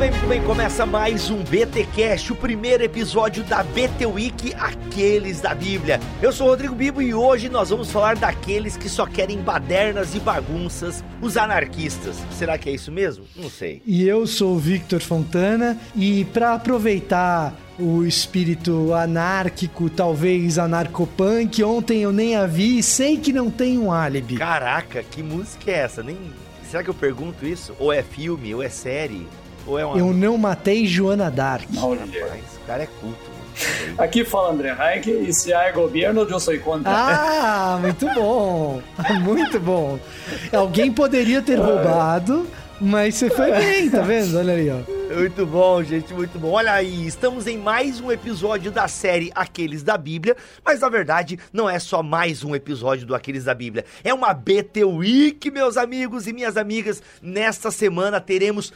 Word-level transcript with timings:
Bem, 0.00 0.10
muito 0.12 0.26
bem. 0.28 0.42
Começa 0.44 0.86
mais 0.86 1.28
um 1.28 1.44
BTcast, 1.44 2.32
o 2.32 2.36
primeiro 2.36 2.82
episódio 2.82 3.44
da 3.44 3.62
BT 3.62 4.06
Week, 4.06 4.54
aqueles 4.54 5.42
da 5.42 5.54
Bíblia. 5.54 6.00
Eu 6.22 6.32
sou 6.32 6.46
o 6.46 6.50
Rodrigo 6.50 6.74
Bibo 6.74 7.02
e 7.02 7.12
hoje 7.12 7.50
nós 7.50 7.68
vamos 7.68 7.90
falar 7.90 8.16
daqueles 8.16 8.78
que 8.78 8.88
só 8.88 9.04
querem 9.04 9.42
badernas 9.42 10.14
e 10.14 10.18
bagunças, 10.18 11.04
os 11.20 11.36
anarquistas. 11.36 12.16
Será 12.30 12.56
que 12.56 12.70
é 12.70 12.72
isso 12.72 12.90
mesmo? 12.90 13.26
Não 13.36 13.50
sei. 13.50 13.82
E 13.84 14.08
eu 14.08 14.26
sou 14.26 14.54
o 14.54 14.58
Victor 14.58 15.02
Fontana 15.02 15.78
e 15.94 16.24
para 16.24 16.54
aproveitar 16.54 17.54
o 17.78 18.02
espírito 18.02 18.94
anárquico, 18.94 19.90
talvez 19.90 20.58
anarcopunk, 20.58 21.62
ontem 21.62 22.00
eu 22.00 22.12
nem 22.12 22.36
a 22.36 22.46
vi 22.46 22.78
e 22.78 22.82
sei 22.82 23.18
que 23.18 23.34
não 23.34 23.50
tem 23.50 23.78
um 23.78 23.92
álibi. 23.92 24.38
Caraca, 24.38 25.02
que 25.02 25.22
música 25.22 25.70
é 25.70 25.74
essa? 25.74 26.02
Nem 26.02 26.16
Será 26.70 26.84
que 26.84 26.90
eu 26.90 26.94
pergunto 26.94 27.44
isso? 27.44 27.74
Ou 27.80 27.92
é 27.92 28.00
filme, 28.00 28.54
ou 28.54 28.62
é 28.62 28.68
série, 28.68 29.26
ou 29.66 29.78
é 29.78 29.84
uma 29.84 29.98
Eu 29.98 30.12
não 30.12 30.36
matei 30.38 30.86
Joana 30.86 31.30
Dark. 31.30 31.68
Olha. 31.76 32.00
Rapaz, 32.00 32.42
o 32.62 32.66
cara 32.66 32.82
é 32.82 32.86
culto. 32.86 33.18
mano. 33.30 33.40
Aqui 33.98 34.24
fala 34.24 34.52
André 34.52 34.72
Reich 34.72 35.10
e 35.10 35.32
se 35.32 35.52
há 35.52 35.70
governo, 35.72 36.22
eu 36.22 36.40
sou 36.40 36.58
contra. 36.60 36.90
Ah, 36.90 37.78
muito 37.80 38.06
bom. 38.14 38.80
Muito 39.22 39.60
bom. 39.60 39.98
Alguém 40.52 40.90
poderia 40.92 41.42
ter 41.42 41.56
roubado, 41.56 42.46
mas 42.80 43.16
você 43.16 43.28
foi 43.28 43.50
bem, 43.52 43.90
tá 43.90 44.00
vendo? 44.00 44.38
Olha 44.38 44.54
aí, 44.54 44.70
ó. 44.70 45.00
Muito 45.14 45.44
bom, 45.44 45.82
gente, 45.82 46.14
muito 46.14 46.38
bom. 46.38 46.52
Olha 46.52 46.72
aí, 46.72 47.04
estamos 47.04 47.48
em 47.48 47.58
mais 47.58 48.00
um 48.00 48.12
episódio 48.12 48.70
da 48.70 48.86
série 48.86 49.32
Aqueles 49.34 49.82
da 49.82 49.98
Bíblia, 49.98 50.36
mas 50.64 50.80
na 50.80 50.88
verdade 50.88 51.36
não 51.52 51.68
é 51.68 51.80
só 51.80 52.00
mais 52.00 52.44
um 52.44 52.54
episódio 52.54 53.04
do 53.06 53.14
Aqueles 53.14 53.42
da 53.44 53.52
Bíblia, 53.52 53.84
é 54.04 54.14
uma 54.14 54.32
BT 54.32 54.84
Week, 54.84 55.50
meus 55.50 55.76
amigos 55.76 56.28
e 56.28 56.32
minhas 56.32 56.56
amigas. 56.56 57.02
Nesta 57.20 57.72
semana 57.72 58.20
teremos 58.20 58.72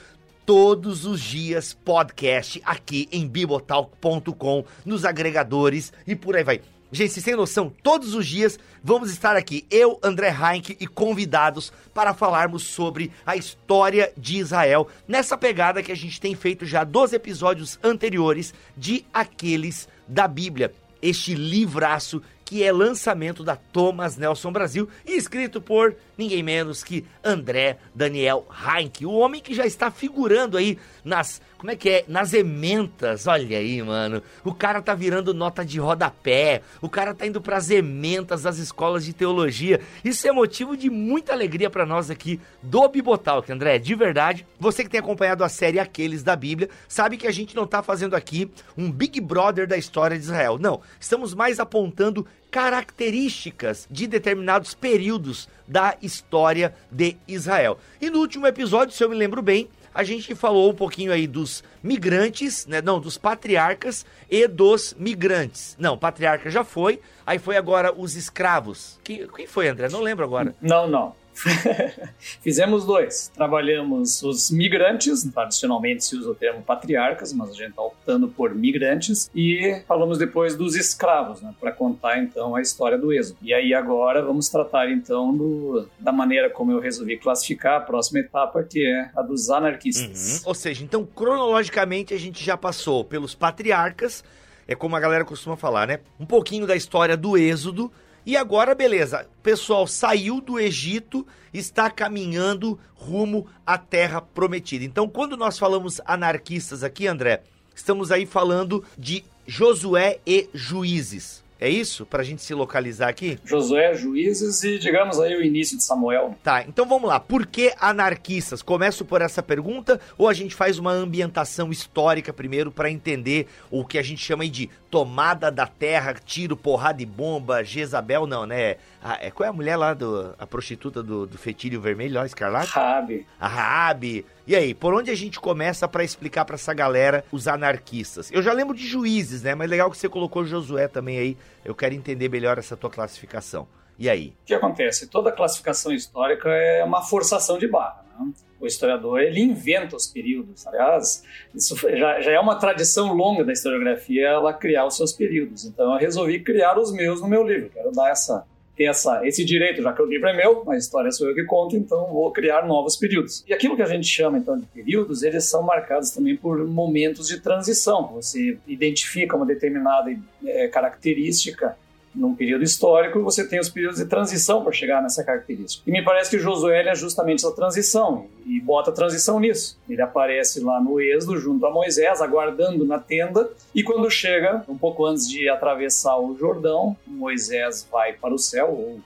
todos 0.46 1.06
os 1.06 1.20
dias 1.20 1.74
podcast 1.84 2.60
aqui 2.64 3.08
em 3.10 3.26
bibotalk.com, 3.26 4.64
nos 4.84 5.04
agregadores 5.04 5.92
e 6.06 6.14
por 6.14 6.36
aí 6.36 6.44
vai. 6.44 6.60
Gente, 6.92 7.20
têm 7.22 7.34
noção? 7.34 7.72
Todos 7.82 8.14
os 8.14 8.24
dias 8.24 8.56
vamos 8.82 9.10
estar 9.10 9.34
aqui, 9.34 9.66
eu, 9.68 9.98
André 10.00 10.28
Heinck 10.28 10.76
e 10.78 10.86
convidados 10.86 11.72
para 11.92 12.14
falarmos 12.14 12.62
sobre 12.62 13.10
a 13.26 13.34
história 13.34 14.12
de 14.16 14.36
Israel, 14.36 14.86
nessa 15.08 15.36
pegada 15.36 15.82
que 15.82 15.90
a 15.90 15.96
gente 15.96 16.20
tem 16.20 16.36
feito 16.36 16.64
já 16.64 16.84
dos 16.84 17.12
episódios 17.12 17.80
anteriores 17.82 18.54
de 18.76 19.04
Aqueles 19.12 19.88
da 20.06 20.28
Bíblia. 20.28 20.72
Este 21.02 21.34
livraço 21.34 22.22
que 22.44 22.62
é 22.62 22.70
lançamento 22.70 23.42
da 23.42 23.56
Thomas 23.56 24.16
Nelson 24.16 24.52
Brasil 24.52 24.88
escrito 25.06 25.60
por 25.60 25.96
ninguém 26.16 26.42
menos 26.42 26.84
que 26.84 27.04
André 27.22 27.78
Daniel 27.94 28.46
Heinck, 28.50 29.04
o 29.04 29.12
homem 29.12 29.40
que 29.40 29.54
já 29.54 29.66
está 29.66 29.90
figurando 29.90 30.56
aí 30.56 30.78
nas, 31.04 31.40
como 31.58 31.70
é 31.70 31.76
que 31.76 31.88
é, 31.88 32.04
nas 32.06 32.32
ementas, 32.32 33.26
olha 33.26 33.58
aí, 33.58 33.82
mano. 33.82 34.22
O 34.44 34.54
cara 34.54 34.80
tá 34.80 34.94
virando 34.94 35.34
nota 35.34 35.64
de 35.64 35.78
rodapé, 35.78 36.62
o 36.80 36.88
cara 36.88 37.14
tá 37.14 37.26
indo 37.26 37.40
pras 37.40 37.70
ementas 37.70 38.42
das 38.42 38.58
escolas 38.58 39.04
de 39.04 39.12
teologia. 39.12 39.80
Isso 40.04 40.26
é 40.26 40.32
motivo 40.32 40.76
de 40.76 40.90
muita 40.90 41.32
alegria 41.32 41.70
para 41.70 41.86
nós 41.86 42.10
aqui 42.10 42.40
do 42.62 42.88
Bibotalk, 42.88 43.50
André, 43.50 43.78
de 43.78 43.94
verdade. 43.94 44.46
Você 44.58 44.84
que 44.84 44.90
tem 44.90 45.00
acompanhado 45.00 45.42
a 45.42 45.48
série 45.48 45.78
Aqueles 45.78 46.22
da 46.22 46.36
Bíblia, 46.36 46.68
sabe 46.88 47.16
que 47.16 47.26
a 47.26 47.32
gente 47.32 47.56
não 47.56 47.66
tá 47.66 47.82
fazendo 47.82 48.14
aqui 48.14 48.50
um 48.76 48.90
Big 48.90 49.20
Brother 49.20 49.66
da 49.66 49.76
história 49.76 50.16
de 50.16 50.24
Israel. 50.24 50.58
Não, 50.58 50.80
estamos 51.00 51.34
mais 51.34 51.58
apontando 51.58 52.26
características 52.50 53.88
de 53.90 54.06
determinados 54.06 54.74
períodos 54.74 55.48
da 55.66 55.96
história 56.00 56.74
de 56.90 57.16
Israel. 57.26 57.78
E 58.00 58.08
no 58.10 58.20
último 58.20 58.46
episódio, 58.46 58.94
se 58.94 59.02
eu 59.02 59.08
me 59.08 59.16
lembro 59.16 59.42
bem, 59.42 59.68
a 59.94 60.02
gente 60.02 60.34
falou 60.34 60.70
um 60.70 60.74
pouquinho 60.74 61.12
aí 61.12 61.26
dos 61.26 61.62
migrantes, 61.82 62.66
né? 62.66 62.82
Não, 62.82 63.00
dos 63.00 63.16
patriarcas 63.16 64.04
e 64.28 64.46
dos 64.48 64.94
migrantes. 64.98 65.76
Não, 65.78 65.96
patriarca 65.96 66.50
já 66.50 66.64
foi, 66.64 67.00
aí 67.24 67.38
foi 67.38 67.56
agora 67.56 67.92
os 67.96 68.16
escravos. 68.16 68.98
Que, 69.04 69.28
quem 69.28 69.46
foi, 69.46 69.68
André? 69.68 69.88
Não 69.88 70.00
lembro 70.00 70.24
agora. 70.24 70.54
Não, 70.60 70.88
não. 70.88 71.14
Fizemos 72.40 72.84
dois. 72.84 73.30
Trabalhamos 73.34 74.22
os 74.22 74.50
migrantes, 74.50 75.24
tradicionalmente 75.24 76.04
se 76.04 76.16
usa 76.16 76.30
o 76.30 76.34
termo 76.34 76.62
patriarcas, 76.62 77.32
mas 77.32 77.50
a 77.50 77.54
gente 77.54 77.70
está 77.70 77.82
optando 77.82 78.28
por 78.28 78.54
migrantes, 78.54 79.30
e 79.34 79.82
falamos 79.86 80.18
depois 80.18 80.56
dos 80.56 80.74
escravos, 80.74 81.40
né, 81.42 81.54
para 81.60 81.72
contar 81.72 82.18
então 82.18 82.54
a 82.54 82.60
história 82.60 82.96
do 82.96 83.12
êxodo. 83.12 83.38
E 83.42 83.52
aí 83.52 83.74
agora 83.74 84.22
vamos 84.22 84.48
tratar 84.48 84.90
então 84.90 85.36
do, 85.36 85.88
da 85.98 86.12
maneira 86.12 86.48
como 86.48 86.72
eu 86.72 86.80
resolvi 86.80 87.16
classificar 87.16 87.76
a 87.76 87.80
próxima 87.80 88.20
etapa, 88.20 88.62
que 88.62 88.84
é 88.84 89.10
a 89.16 89.22
dos 89.22 89.50
anarquistas. 89.50 90.42
Uhum. 90.42 90.48
Ou 90.48 90.54
seja, 90.54 90.84
então 90.84 91.04
cronologicamente 91.04 92.14
a 92.14 92.18
gente 92.18 92.44
já 92.44 92.56
passou 92.56 93.04
pelos 93.04 93.34
patriarcas, 93.34 94.24
é 94.66 94.74
como 94.74 94.96
a 94.96 95.00
galera 95.00 95.24
costuma 95.24 95.56
falar, 95.56 95.86
né? 95.86 96.00
Um 96.18 96.24
pouquinho 96.24 96.66
da 96.66 96.74
história 96.74 97.16
do 97.16 97.36
êxodo. 97.36 97.92
E 98.26 98.36
agora, 98.36 98.74
beleza, 98.74 99.26
o 99.38 99.42
pessoal 99.42 99.86
saiu 99.86 100.40
do 100.40 100.58
Egito, 100.58 101.26
está 101.52 101.90
caminhando 101.90 102.78
rumo 102.94 103.46
à 103.66 103.76
terra 103.76 104.22
prometida. 104.22 104.82
Então, 104.84 105.06
quando 105.06 105.36
nós 105.36 105.58
falamos 105.58 106.00
anarquistas 106.06 106.82
aqui, 106.82 107.06
André, 107.06 107.42
estamos 107.74 108.10
aí 108.10 108.24
falando 108.24 108.82
de 108.96 109.22
Josué 109.46 110.20
e 110.26 110.48
Juízes. 110.54 111.43
É 111.60 111.68
isso? 111.68 112.04
Pra 112.04 112.22
gente 112.22 112.42
se 112.42 112.52
localizar 112.52 113.08
aqui? 113.08 113.38
Josué, 113.44 113.94
Juízes 113.94 114.62
e, 114.64 114.78
digamos 114.78 115.20
aí, 115.20 115.34
o 115.36 115.42
início 115.42 115.76
de 115.76 115.84
Samuel. 115.84 116.36
Tá, 116.42 116.62
então 116.62 116.86
vamos 116.86 117.08
lá. 117.08 117.20
Por 117.20 117.46
que 117.46 117.72
anarquistas? 117.80 118.60
Começo 118.60 119.04
por 119.04 119.22
essa 119.22 119.42
pergunta 119.42 120.00
ou 120.18 120.28
a 120.28 120.34
gente 120.34 120.54
faz 120.54 120.78
uma 120.78 120.92
ambientação 120.92 121.70
histórica 121.70 122.32
primeiro 122.32 122.70
para 122.70 122.90
entender 122.90 123.46
o 123.70 123.84
que 123.84 123.98
a 123.98 124.02
gente 124.02 124.24
chama 124.24 124.42
aí 124.42 124.50
de 124.50 124.68
tomada 124.90 125.50
da 125.50 125.66
terra, 125.66 126.14
tiro, 126.24 126.56
porrada 126.56 127.02
e 127.02 127.06
bomba, 127.06 127.64
Jezabel, 127.64 128.26
não, 128.26 128.46
né? 128.46 128.76
A, 129.04 129.18
é, 129.26 129.30
qual 129.30 129.46
é 129.46 129.50
a 129.50 129.52
mulher 129.52 129.76
lá, 129.76 129.92
do, 129.92 130.34
a 130.38 130.46
prostituta 130.46 131.02
do, 131.02 131.26
do 131.26 131.36
fetilho 131.36 131.78
vermelho, 131.78 132.18
ó, 132.18 132.24
escarlate? 132.24 132.70
Rabi. 132.70 133.26
A 133.38 133.46
Raabe. 133.46 134.24
E 134.46 134.56
aí, 134.56 134.72
por 134.72 134.94
onde 134.94 135.10
a 135.10 135.14
gente 135.14 135.38
começa 135.38 135.86
para 135.86 136.02
explicar 136.02 136.46
para 136.46 136.54
essa 136.54 136.72
galera 136.72 137.22
os 137.30 137.46
anarquistas? 137.46 138.32
Eu 138.32 138.40
já 138.40 138.50
lembro 138.54 138.74
de 138.74 138.86
juízes, 138.86 139.42
né? 139.42 139.54
Mas 139.54 139.68
legal 139.68 139.90
que 139.90 139.98
você 139.98 140.08
colocou 140.08 140.42
Josué 140.46 140.88
também 140.88 141.18
aí. 141.18 141.36
Eu 141.62 141.74
quero 141.74 141.94
entender 141.94 142.30
melhor 142.30 142.56
essa 142.56 142.78
tua 142.78 142.88
classificação. 142.88 143.68
E 143.98 144.08
aí? 144.08 144.28
O 144.42 144.46
que 144.46 144.54
acontece? 144.54 145.06
Toda 145.06 145.30
classificação 145.30 145.92
histórica 145.92 146.48
é 146.48 146.82
uma 146.82 147.02
forçação 147.02 147.58
de 147.58 147.68
barra. 147.68 148.02
Né? 148.18 148.32
O 148.58 148.66
historiador 148.66 149.20
ele 149.20 149.42
inventa 149.42 149.94
os 149.96 150.06
períodos. 150.06 150.66
Aliás, 150.66 151.22
isso 151.54 151.76
já, 151.76 152.22
já 152.22 152.32
é 152.32 152.40
uma 152.40 152.58
tradição 152.58 153.12
longa 153.12 153.44
da 153.44 153.52
historiografia 153.52 154.28
ela 154.28 154.54
criar 154.54 154.86
os 154.86 154.96
seus 154.96 155.12
períodos. 155.12 155.66
Então 155.66 155.92
eu 155.92 155.98
resolvi 155.98 156.40
criar 156.40 156.78
os 156.78 156.90
meus 156.90 157.20
no 157.20 157.28
meu 157.28 157.46
livro. 157.46 157.68
Quero 157.68 157.92
dar 157.92 158.10
essa 158.10 158.46
ter 158.76 158.84
essa, 158.84 159.26
esse 159.26 159.44
direito, 159.44 159.82
já 159.82 159.92
que 159.92 160.02
o 160.02 160.06
livro 160.06 160.28
é 160.28 160.36
meu, 160.36 160.68
a 160.68 160.76
história 160.76 161.10
sou 161.10 161.28
eu 161.28 161.34
que 161.34 161.44
conto, 161.44 161.76
então 161.76 162.12
vou 162.12 162.30
criar 162.32 162.66
novos 162.66 162.96
períodos. 162.96 163.44
E 163.46 163.54
aquilo 163.54 163.76
que 163.76 163.82
a 163.82 163.86
gente 163.86 164.06
chama 164.06 164.38
então 164.38 164.58
de 164.58 164.66
períodos, 164.66 165.22
eles 165.22 165.48
são 165.48 165.62
marcados 165.62 166.10
também 166.10 166.36
por 166.36 166.66
momentos 166.66 167.28
de 167.28 167.40
transição. 167.40 168.08
Você 168.14 168.58
identifica 168.66 169.36
uma 169.36 169.46
determinada 169.46 170.14
é, 170.44 170.68
característica 170.68 171.76
num 172.14 172.34
período 172.34 172.62
histórico, 172.62 173.20
você 173.22 173.46
tem 173.46 173.58
os 173.58 173.68
períodos 173.68 173.98
de 173.98 174.06
transição 174.06 174.62
para 174.62 174.72
chegar 174.72 175.02
nessa 175.02 175.24
característica. 175.24 175.82
E 175.88 175.92
me 175.92 176.02
parece 176.02 176.30
que 176.30 176.38
Josué 176.38 176.86
é 176.86 176.94
justamente 176.94 177.44
essa 177.44 177.54
transição, 177.54 178.26
e 178.46 178.60
bota 178.60 178.92
transição 178.92 179.40
nisso. 179.40 179.78
Ele 179.88 180.00
aparece 180.00 180.60
lá 180.60 180.80
no 180.80 181.00
Êxodo, 181.00 181.38
junto 181.38 181.66
a 181.66 181.70
Moisés, 181.70 182.20
aguardando 182.20 182.84
na 182.84 182.98
tenda, 182.98 183.50
e 183.74 183.82
quando 183.82 184.08
chega, 184.10 184.64
um 184.68 184.78
pouco 184.78 185.04
antes 185.04 185.28
de 185.28 185.48
atravessar 185.48 186.16
o 186.18 186.36
Jordão, 186.36 186.96
Moisés 187.06 187.86
vai 187.90 188.12
para 188.12 188.34
o 188.34 188.38
céu, 188.38 188.70
ou 188.70 189.00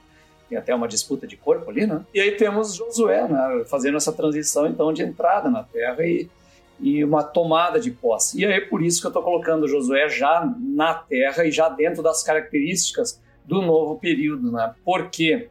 tem 0.47 0.57
até 0.57 0.73
uma 0.73 0.87
disputa 0.87 1.27
de 1.27 1.37
corpo 1.37 1.69
ali, 1.69 1.85
né? 1.85 2.01
E 2.13 2.19
aí 2.19 2.31
temos 2.31 2.73
Josué, 2.73 3.27
né, 3.27 3.63
fazendo 3.67 3.97
essa 3.97 4.11
transição, 4.11 4.65
então, 4.65 4.91
de 4.91 5.03
entrada 5.03 5.49
na 5.49 5.63
terra 5.63 6.03
e 6.03 6.27
e 6.79 7.03
uma 7.03 7.23
tomada 7.23 7.79
de 7.79 7.91
posse. 7.91 8.39
E 8.39 8.45
é 8.45 8.61
por 8.61 8.81
isso 8.81 9.01
que 9.01 9.07
eu 9.07 9.09
estou 9.09 9.23
colocando 9.23 9.67
Josué 9.67 10.09
já 10.09 10.51
na 10.59 10.93
terra 10.93 11.45
e 11.45 11.51
já 11.51 11.69
dentro 11.69 12.01
das 12.01 12.23
características 12.23 13.21
do 13.45 13.61
novo 13.61 13.99
período. 13.99 14.51
Né? 14.51 14.73
Por 14.83 15.09
quê? 15.09 15.49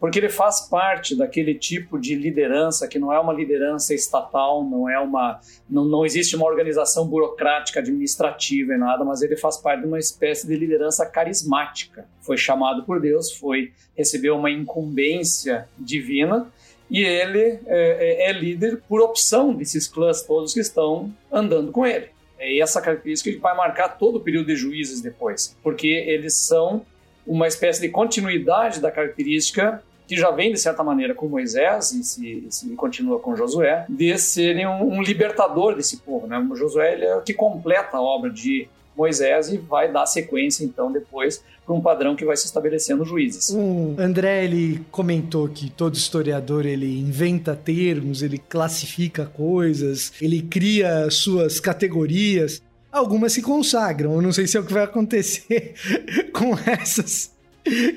Porque 0.00 0.18
ele 0.18 0.30
faz 0.30 0.62
parte 0.62 1.14
daquele 1.14 1.54
tipo 1.54 1.98
de 1.98 2.14
liderança 2.14 2.88
que 2.88 2.98
não 2.98 3.12
é 3.12 3.20
uma 3.20 3.34
liderança 3.34 3.92
estatal, 3.92 4.64
não 4.64 4.88
é 4.88 4.98
uma, 4.98 5.38
não, 5.68 5.84
não 5.84 6.06
existe 6.06 6.34
uma 6.34 6.46
organização 6.46 7.06
burocrática, 7.06 7.80
administrativa 7.80 8.72
e 8.72 8.78
nada, 8.78 9.04
mas 9.04 9.20
ele 9.20 9.36
faz 9.36 9.58
parte 9.58 9.82
de 9.82 9.86
uma 9.86 9.98
espécie 9.98 10.46
de 10.46 10.56
liderança 10.56 11.04
carismática. 11.04 12.06
Foi 12.22 12.38
chamado 12.38 12.84
por 12.84 12.98
Deus, 12.98 13.30
foi 13.32 13.72
recebeu 13.94 14.36
uma 14.36 14.50
incumbência 14.50 15.68
divina 15.78 16.50
e 16.90 17.02
ele 17.04 17.60
é, 17.66 18.26
é, 18.26 18.30
é 18.30 18.32
líder 18.32 18.82
por 18.88 19.00
opção 19.00 19.54
desses 19.54 19.86
clãs 19.86 20.22
todos 20.22 20.52
que 20.52 20.60
estão 20.60 21.14
andando 21.30 21.70
com 21.70 21.86
ele. 21.86 22.08
É 22.38 22.58
essa 22.58 22.80
característica 22.80 23.30
que 23.30 23.38
vai 23.38 23.54
marcar 23.54 23.90
todo 23.90 24.16
o 24.16 24.20
período 24.20 24.46
de 24.46 24.56
juízes 24.56 25.00
depois, 25.00 25.56
porque 25.62 25.86
eles 25.86 26.34
são 26.36 26.84
uma 27.26 27.46
espécie 27.46 27.80
de 27.80 27.88
continuidade 27.88 28.80
da 28.80 28.90
característica 28.90 29.82
que 30.08 30.16
já 30.16 30.32
vem 30.32 30.50
de 30.50 30.58
certa 30.58 30.82
maneira 30.82 31.14
com 31.14 31.28
Moisés 31.28 31.92
e 31.92 32.02
se, 32.02 32.46
se 32.50 32.68
continua 32.70 33.20
com 33.20 33.36
Josué, 33.36 33.86
de 33.88 34.18
serem 34.18 34.66
um, 34.66 34.94
um, 34.94 35.02
libertador 35.02 35.76
desse 35.76 35.98
povo. 35.98 36.26
Né? 36.26 36.44
Josué 36.56 37.00
é 37.00 37.14
o 37.14 37.22
que 37.22 37.32
completa 37.32 37.98
a 37.98 38.02
obra 38.02 38.28
de 38.28 38.66
Moisés 38.96 39.52
e 39.52 39.58
vai 39.58 39.92
dar 39.92 40.06
sequência 40.06 40.64
então 40.64 40.90
depois 40.90 41.44
para 41.64 41.74
um 41.74 41.80
padrão 41.80 42.16
que 42.16 42.24
vai 42.24 42.36
se 42.36 42.46
estabelecer 42.46 42.96
nos 42.96 43.08
juízes. 43.08 43.50
O 43.50 43.94
André 43.98 44.44
ele 44.44 44.84
comentou 44.90 45.48
que 45.48 45.70
todo 45.70 45.94
historiador 45.94 46.66
ele 46.66 46.98
inventa 46.98 47.54
termos, 47.54 48.22
ele 48.22 48.38
classifica 48.38 49.26
coisas, 49.26 50.12
ele 50.20 50.42
cria 50.42 51.10
suas 51.10 51.60
categorias. 51.60 52.62
Algumas 52.90 53.32
se 53.32 53.42
consagram. 53.42 54.14
Eu 54.14 54.22
não 54.22 54.32
sei 54.32 54.46
se 54.46 54.56
é 54.56 54.60
o 54.60 54.64
que 54.64 54.72
vai 54.72 54.82
acontecer 54.82 55.74
com 56.32 56.56
essas 56.66 57.30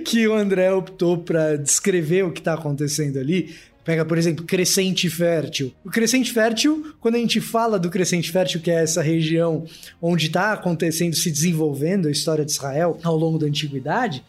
que 0.06 0.28
o 0.28 0.34
André 0.34 0.72
optou 0.72 1.18
para 1.18 1.56
descrever 1.58 2.24
o 2.24 2.32
que 2.32 2.42
está 2.42 2.54
acontecendo 2.54 3.18
ali. 3.18 3.56
Pega, 3.84 4.06
por 4.06 4.18
exemplo, 4.18 4.46
crescente 4.46 5.10
fértil. 5.10 5.74
O 5.84 5.90
crescente 5.90 6.32
fértil, 6.32 6.94
quando 7.02 7.16
a 7.16 7.20
gente 7.20 7.42
fala 7.42 7.78
do 7.78 7.90
crescente 7.90 8.32
fértil, 8.32 8.62
que 8.62 8.72
é 8.72 8.82
essa 8.82 9.02
região 9.02 9.66
onde 10.02 10.28
está 10.28 10.54
acontecendo, 10.54 11.16
se 11.16 11.30
desenvolvendo 11.30 12.08
a 12.08 12.12
história 12.12 12.46
de 12.46 12.52
Israel 12.52 12.98
ao 13.04 13.18
longo 13.18 13.38
da 13.38 13.46
antiguidade, 13.46 14.24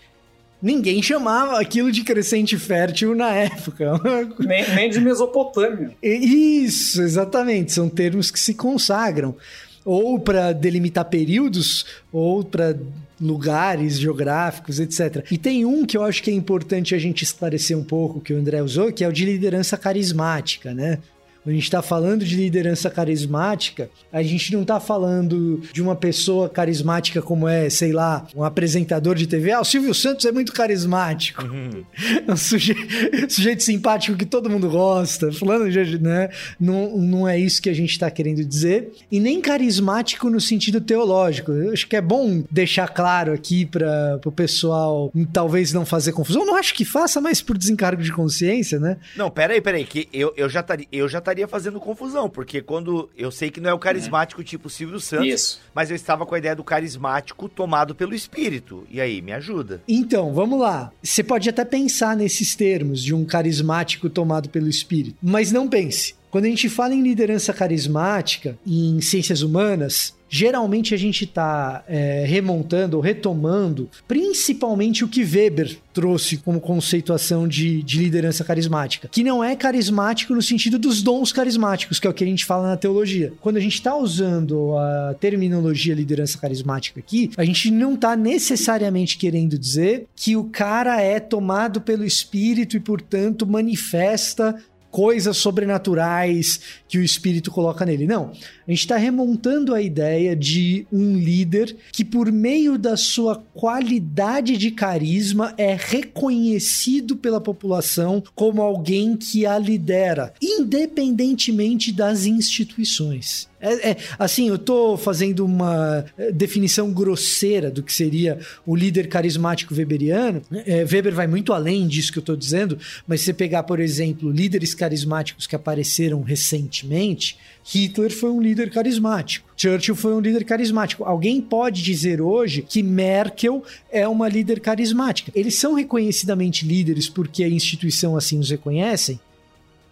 ninguém 0.60 1.00
chamava 1.00 1.60
aquilo 1.60 1.92
de 1.92 2.02
crescente 2.02 2.58
fértil 2.58 3.14
na 3.14 3.32
época. 3.32 3.92
Nem, 4.40 4.74
nem 4.74 4.90
de 4.90 5.00
Mesopotâmia. 5.00 5.92
Isso, 6.02 7.00
exatamente. 7.00 7.72
São 7.72 7.88
termos 7.88 8.30
que 8.32 8.40
se 8.40 8.54
consagram 8.54 9.36
ou 9.84 10.18
para 10.18 10.52
delimitar 10.52 11.04
períodos, 11.04 11.84
ou 12.10 12.42
para 12.42 12.76
lugares 13.25 13.99
geográficos, 13.99 14.79
etc. 14.79 15.25
E 15.31 15.38
tem 15.38 15.65
um 15.65 15.87
que 15.87 15.97
eu 15.97 16.03
acho 16.03 16.23
que 16.23 16.31
é 16.31 16.35
importante 16.35 16.94
a 16.94 16.99
gente 16.99 17.23
esclarecer 17.23 17.76
um 17.76 17.82
pouco, 17.82 18.21
que 18.21 18.35
o 18.35 18.37
André 18.37 18.62
usou, 18.62 18.93
que 18.93 19.03
é 19.03 19.09
o 19.09 19.12
de 19.12 19.25
liderança 19.25 19.79
carismática, 19.79 20.75
né? 20.75 20.99
A 21.46 21.50
gente 21.50 21.64
está 21.64 21.82
falando 21.82 22.25
de 22.25 22.37
liderança 22.37 22.88
carismática, 22.88 23.91
a 24.11 24.23
gente 24.23 24.52
não 24.52 24.62
está 24.62 24.81
falando 24.81 25.62
de 25.73 25.82
uma 25.82 25.94
pessoa 25.94 26.49
carismática 26.49 27.20
como 27.20 27.46
é, 27.46 27.69
sei 27.69 27.93
lá, 27.93 28.26
um 28.35 28.43
apresentador 28.43 29.14
de 29.14 29.26
TV. 29.26 29.52
Ah, 29.52 29.61
o 29.61 29.64
Silvio 29.64 29.94
Santos 29.94 30.25
é 30.25 30.32
muito 30.32 30.52
carismático. 30.52 31.44
Uhum. 31.44 31.85
É 32.26 32.32
um 32.32 32.37
sujeito, 32.37 33.32
sujeito, 33.32 33.62
simpático 33.62 34.17
que 34.17 34.25
todo 34.25 34.49
mundo 34.49 34.70
gosta. 34.70 35.31
Falando, 35.32 35.64
né? 36.00 36.31
Não, 36.58 36.96
não 36.96 37.29
é 37.29 37.38
isso 37.38 37.61
que 37.61 37.69
a 37.69 37.75
gente 37.75 37.90
está 37.90 38.11
querendo 38.11 38.43
dizer. 38.44 38.93
E 39.11 39.20
nem 39.20 39.40
carismático 39.40 40.31
no 40.31 40.40
sentido 40.40 40.81
teológico. 40.81 41.52
Eu 41.52 41.73
acho 41.73 41.87
que 41.87 41.97
é 41.97 42.00
bom 42.00 42.43
deixar 42.50 42.88
claro 42.88 43.32
aqui 43.32 43.67
para 43.67 44.20
o 44.25 44.32
pessoal 44.32 45.12
talvez 45.32 45.73
não 45.73 45.85
fazer 45.85 46.12
confusão. 46.12 46.47
Não 46.47 46.56
acho 46.56 46.73
que 46.75 46.85
faça, 46.85 47.20
mas 47.20 47.43
por 47.43 47.58
desencargo 47.58 48.02
de 48.02 48.12
consciência, 48.12 48.79
né? 48.79 48.97
Não, 49.17 49.31
peraí, 49.31 49.61
peraí, 49.61 49.85
que 49.85 50.08
eu, 50.12 50.32
eu 50.37 50.49
já 50.49 50.61
estaria. 50.61 50.87
Eu 50.90 51.08
já 51.08 51.19
estaria 51.19 51.33
fazendo 51.48 51.81
confusão, 51.81 52.31
porque 52.31 52.62
quando. 52.62 53.10
Eu 53.16 53.31
sei 53.31 53.50
que 53.50 53.60
não 53.60 53.70
é 53.70 53.75
o 53.75 53.78
carismático 53.78 54.40
é. 54.40 54.44
tipo 54.44 54.70
Silvio 54.70 55.00
Santos, 55.00 55.26
Isso. 55.26 55.60
mas 55.75 55.90
eu 55.90 55.96
estava 55.96 56.25
com 56.25 56.34
a 56.34 56.38
ideia 56.38 56.54
do 56.54 56.62
carismático 56.62 57.48
tomado 57.48 57.94
pelo 57.94 58.14
espírito. 58.14 58.86
E 58.90 59.00
aí, 59.00 59.20
me 59.20 59.32
ajuda. 59.32 59.82
Então, 59.88 60.32
vamos 60.32 60.60
lá. 60.60 60.92
Você 61.02 61.22
pode 61.22 61.48
até 61.48 61.64
pensar 61.64 62.16
nesses 62.16 62.54
termos 62.54 63.02
de 63.02 63.14
um 63.14 63.25
carismático 63.25 64.08
tomado 64.08 64.48
pelo 64.48 64.69
espírito, 64.69 65.16
mas 65.22 65.50
não 65.50 65.69
pense. 65.69 66.14
Quando 66.34 66.46
a 66.46 66.48
gente 66.48 66.69
fala 66.69 66.92
em 66.92 67.00
liderança 67.00 67.52
carismática 67.52 68.58
e 68.66 68.88
em 68.88 69.00
ciências 69.00 69.40
humanas, 69.40 70.16
geralmente 70.28 70.92
a 70.92 70.96
gente 70.96 71.22
está 71.22 71.84
é, 71.86 72.25
remontando 72.26 72.96
ou 72.96 73.00
retomando 73.00 73.88
principalmente 74.08 75.04
o 75.04 75.08
que 75.08 75.22
Weber 75.22 75.78
trouxe 75.92 76.38
como 76.38 76.60
conceituação 76.60 77.46
de, 77.46 77.84
de 77.84 77.98
liderança 77.98 78.42
carismática, 78.42 79.06
que 79.06 79.22
não 79.22 79.44
é 79.44 79.54
carismático 79.54 80.34
no 80.34 80.42
sentido 80.42 80.76
dos 80.76 81.04
dons 81.04 81.31
carismáticos, 81.31 82.00
que 82.00 82.06
é 82.08 82.10
o 82.10 82.12
que 82.12 82.25
a 82.25 82.26
gente 82.26 82.44
fala 82.44 82.69
na 82.69 82.76
teologia. 82.76 83.32
Quando 83.40 83.58
a 83.58 83.60
gente 83.60 83.75
está 83.75 83.96
usando 83.96 84.76
a 84.76 85.14
terminologia 85.20 85.94
liderança 85.94 86.37
carismática 86.37 86.98
aqui, 86.98 87.30
a 87.37 87.44
gente 87.44 87.70
não 87.70 87.94
está 87.94 88.16
necessariamente 88.16 89.16
querendo 89.16 89.56
dizer 89.56 90.08
que 90.16 90.37
o 90.37 90.42
cara 90.42 91.00
é 91.00 91.20
tomado 91.20 91.80
pelo 91.80 92.04
Espírito 92.04 92.76
e, 92.76 92.80
portanto, 92.80 93.46
manifesta 93.46 94.60
coisas 94.94 95.37
sobrenaturais 95.38 96.61
que 96.87 96.99
o 96.99 97.02
espírito 97.02 97.50
coloca 97.50 97.85
nele. 97.85 98.06
Não. 98.06 98.31
A 98.31 98.70
gente 98.70 98.79
está 98.79 98.96
remontando 98.96 99.75
a 99.75 99.82
ideia 99.82 100.37
de 100.37 100.87
um 100.93 101.19
líder 101.19 101.76
que, 101.91 102.05
por 102.05 102.31
meio 102.31 102.79
da 102.79 102.96
sua 102.96 103.43
qualidade 103.52 104.56
de 104.56 104.70
carisma, 104.70 105.52
é 105.58 105.76
reconhecido 105.76 107.17
pela 107.17 107.41
população 107.41 108.23
como 108.37 108.62
alguém 108.62 109.17
que 109.17 109.44
a 109.44 109.58
lidera, 109.58 110.32
independentemente 110.60 111.92
das 111.92 112.24
instituições. 112.26 113.48
É, 113.60 113.90
é, 113.90 113.96
assim, 114.18 114.48
eu 114.48 114.58
tô 114.58 114.96
fazendo 114.96 115.42
uma 115.42 116.04
é, 116.18 116.30
definição 116.30 116.92
grosseira 116.92 117.70
do 117.70 117.82
que 117.82 117.92
seria 117.92 118.38
o 118.66 118.76
líder 118.76 119.08
carismático 119.08 119.74
weberiano. 119.74 120.42
É, 120.66 120.84
Weber 120.84 121.14
vai 121.14 121.26
muito 121.26 121.52
além 121.52 121.88
disso 121.88 122.12
que 122.12 122.18
eu 122.18 122.22
tô 122.22 122.36
dizendo, 122.36 122.78
mas 123.06 123.20
se 123.20 123.26
você 123.26 123.32
pegar, 123.32 123.62
por 123.62 123.80
exemplo, 123.80 124.30
líderes 124.30 124.74
carismáticos 124.74 125.46
que 125.46 125.56
apareceram 125.56 126.20
recentemente, 126.22 127.38
Hitler 127.64 128.12
foi 128.12 128.30
um 128.30 128.40
líder 128.42 128.70
carismático. 128.70 129.48
Churchill 129.56 129.96
foi 129.96 130.12
um 130.12 130.20
líder 130.20 130.44
carismático. 130.44 131.02
Alguém 131.02 131.40
pode 131.40 131.82
dizer 131.82 132.20
hoje 132.20 132.60
que 132.60 132.82
Merkel 132.82 133.64
é 133.90 134.06
uma 134.06 134.28
líder 134.28 134.60
carismática. 134.60 135.32
Eles 135.34 135.54
são 135.54 135.72
reconhecidamente 135.72 136.66
líderes 136.66 137.08
porque 137.08 137.42
a 137.42 137.48
instituição 137.48 138.14
assim 138.14 138.38
os 138.38 138.50
reconhecem? 138.50 139.18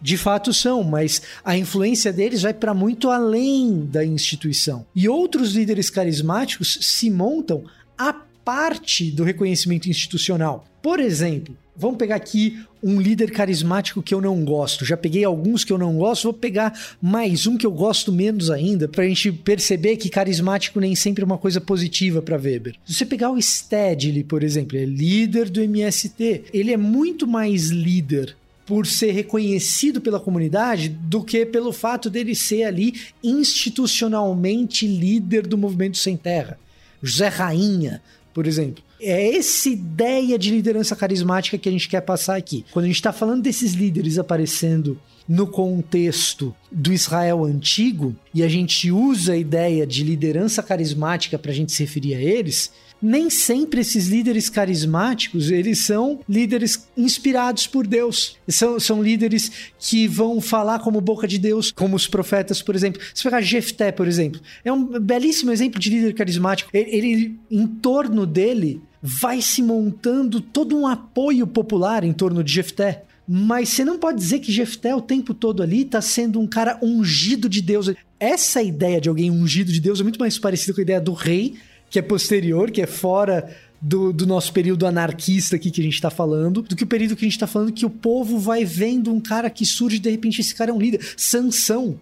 De 0.03 0.17
fato 0.17 0.51
são, 0.51 0.83
mas 0.83 1.21
a 1.45 1.57
influência 1.57 2.11
deles 2.11 2.41
vai 2.41 2.53
para 2.53 2.73
muito 2.73 3.09
além 3.09 3.85
da 3.85 4.03
instituição. 4.03 4.85
E 4.93 5.07
outros 5.07 5.53
líderes 5.53 5.89
carismáticos 5.89 6.77
se 6.81 7.09
montam 7.09 7.63
a 7.97 8.11
parte 8.43 9.09
do 9.09 9.23
reconhecimento 9.23 9.89
institucional. 9.89 10.65
Por 10.81 10.99
exemplo, 10.99 11.55
vamos 11.73 11.97
pegar 11.97 12.17
aqui 12.17 12.61
um 12.83 12.99
líder 12.99 13.31
carismático 13.31 14.03
que 14.03 14.13
eu 14.13 14.19
não 14.19 14.43
gosto. 14.43 14.83
Já 14.83 14.97
peguei 14.97 15.23
alguns 15.23 15.63
que 15.63 15.71
eu 15.71 15.77
não 15.77 15.95
gosto, 15.95 16.23
vou 16.23 16.33
pegar 16.33 16.77
mais 17.01 17.47
um 17.47 17.57
que 17.57 17.65
eu 17.65 17.71
gosto 17.71 18.11
menos 18.11 18.51
ainda, 18.51 18.89
para 18.89 19.05
a 19.05 19.07
gente 19.07 19.31
perceber 19.31 19.95
que 19.95 20.09
carismático 20.09 20.81
nem 20.81 20.95
sempre 20.97 21.23
é 21.23 21.25
uma 21.25 21.37
coisa 21.37 21.61
positiva 21.61 22.21
para 22.21 22.35
Weber. 22.35 22.75
Se 22.85 22.93
você 22.93 23.05
pegar 23.05 23.31
o 23.31 23.41
Stedley, 23.41 24.25
por 24.25 24.43
exemplo, 24.43 24.77
é 24.77 24.83
líder 24.83 25.49
do 25.49 25.61
MST, 25.61 26.43
ele 26.53 26.73
é 26.73 26.77
muito 26.77 27.25
mais 27.25 27.69
líder 27.69 28.35
por 28.65 28.87
ser 28.87 29.11
reconhecido 29.11 29.99
pela 29.99 30.19
comunidade 30.19 30.89
do 30.89 31.23
que 31.23 31.45
pelo 31.45 31.73
fato 31.73 32.09
dele 32.09 32.33
ser 32.35 32.63
ali 32.63 32.93
institucionalmente 33.23 34.87
líder 34.87 35.45
do 35.47 35.57
movimento 35.57 35.97
sem 35.97 36.15
terra. 36.15 36.57
José 37.01 37.27
Rainha, 37.27 38.01
por 38.33 38.47
exemplo. 38.47 38.83
É 39.01 39.35
essa 39.35 39.67
ideia 39.67 40.39
de 40.39 40.49
liderança 40.49 40.95
carismática 40.95 41.57
que 41.57 41.67
a 41.67 41.71
gente 41.71 41.89
quer 41.89 42.01
passar 42.01 42.37
aqui. 42.37 42.65
Quando 42.71 42.85
a 42.85 42.87
gente 42.87 42.95
está 42.95 43.11
falando 43.11 43.43
desses 43.43 43.73
líderes 43.73 44.17
aparecendo 44.17 44.97
no 45.27 45.47
contexto 45.47 46.55
do 46.71 46.91
Israel 46.91 47.43
antigo 47.43 48.15
e 48.33 48.43
a 48.43 48.47
gente 48.47 48.91
usa 48.91 49.33
a 49.33 49.37
ideia 49.37 49.85
de 49.85 50.03
liderança 50.03 50.63
carismática 50.63 51.37
para 51.37 51.51
a 51.51 51.53
gente 51.53 51.71
se 51.71 51.83
referir 51.83 52.15
a 52.15 52.21
eles, 52.21 52.71
nem 53.03 53.29
sempre 53.29 53.81
esses 53.81 54.07
líderes 54.07 54.49
carismáticos, 54.49 55.51
eles 55.51 55.85
são 55.85 56.21
líderes 56.27 56.87
inspirados 56.95 57.67
por 57.67 57.85
Deus. 57.85 58.37
São, 58.47 58.79
são 58.79 59.03
líderes 59.03 59.51
que 59.77 60.07
vão 60.07 60.39
falar 60.39 60.79
como 60.79 61.01
boca 61.01 61.27
de 61.27 61.37
Deus, 61.37 61.69
como 61.69 61.97
os 61.97 62.07
profetas, 62.07 62.61
por 62.61 62.73
exemplo. 62.73 63.01
Se 63.13 63.21
pegar 63.21 63.41
Jefté, 63.41 63.91
por 63.91 64.07
exemplo, 64.07 64.39
é 64.63 64.71
um 64.71 64.85
belíssimo 65.01 65.51
exemplo 65.51 65.81
de 65.81 65.89
líder 65.89 66.13
carismático. 66.13 66.69
Ele, 66.73 66.89
ele 66.95 67.39
em 67.51 67.67
torno 67.67 68.25
dele, 68.25 68.81
vai 69.01 69.41
se 69.41 69.61
montando 69.61 70.39
todo 70.39 70.77
um 70.77 70.87
apoio 70.87 71.45
popular 71.45 72.05
em 72.05 72.13
torno 72.13 72.41
de 72.41 72.53
Jefté. 72.53 73.03
Mas 73.27 73.69
você 73.69 73.83
não 73.83 73.99
pode 73.99 74.17
dizer 74.17 74.39
que 74.39 74.51
Jefté 74.51 74.95
o 74.95 75.01
tempo 75.01 75.33
todo 75.33 75.61
ali 75.61 75.81
está 75.81 76.01
sendo 76.01 76.39
um 76.39 76.47
cara 76.47 76.79
ungido 76.81 77.49
de 77.49 77.61
Deus. 77.61 77.91
Essa 78.17 78.63
ideia 78.63 79.01
de 79.01 79.09
alguém 79.09 79.29
ungido 79.29 79.73
de 79.73 79.81
Deus 79.81 79.99
é 79.99 80.03
muito 80.03 80.19
mais 80.19 80.39
parecida 80.39 80.73
com 80.73 80.79
a 80.79 80.83
ideia 80.83 81.01
do 81.01 81.11
rei 81.11 81.55
que 81.93 81.99
é 81.99 82.01
posterior, 82.01 82.71
que 82.71 82.81
é 82.81 82.87
fora 82.87 83.55
do, 83.79 84.11
do, 84.11 84.25
nosso 84.25 84.51
período 84.51 84.87
anarquista 84.87 85.57
aqui 85.57 85.69
que 85.69 85.79
a 85.79 85.83
gente 85.83 86.01
tá 86.01 86.09
falando, 86.09 86.63
do 86.63 86.75
que 86.75 86.83
o 86.83 86.87
período 86.87 87.15
que 87.15 87.23
a 87.23 87.29
gente 87.29 87.37
tá 87.37 87.45
falando 87.45 87.71
que 87.71 87.85
o 87.85 87.89
povo 87.89 88.39
vai 88.39 88.65
vendo 88.65 89.13
um 89.13 89.21
cara 89.21 89.47
que 89.47 89.63
surge 89.63 89.99
de 89.99 90.09
repente 90.09 90.41
esse 90.41 90.55
cara 90.55 90.71
é 90.71 90.73
um 90.73 90.79
líder. 90.79 91.13
Sansão. 91.15 91.99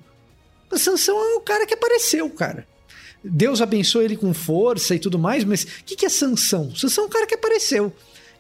Sansão 0.72 1.18
é 1.18 1.36
o 1.36 1.42
cara 1.42 1.66
que 1.66 1.74
apareceu, 1.74 2.30
cara. 2.30 2.66
Deus 3.22 3.62
abençoou 3.62 4.02
ele 4.02 4.16
com 4.16 4.34
força 4.34 4.96
e 4.96 5.00
tudo 5.00 5.20
mais, 5.20 5.44
mas 5.44 5.64
o 5.64 5.84
que, 5.86 5.98
que 5.98 6.06
é 6.06 6.10
Sansão? 6.10 6.74
Sansão 6.74 7.04
é 7.04 7.08
um 7.08 7.10
cara 7.10 7.28
que 7.28 7.36
apareceu. 7.36 7.92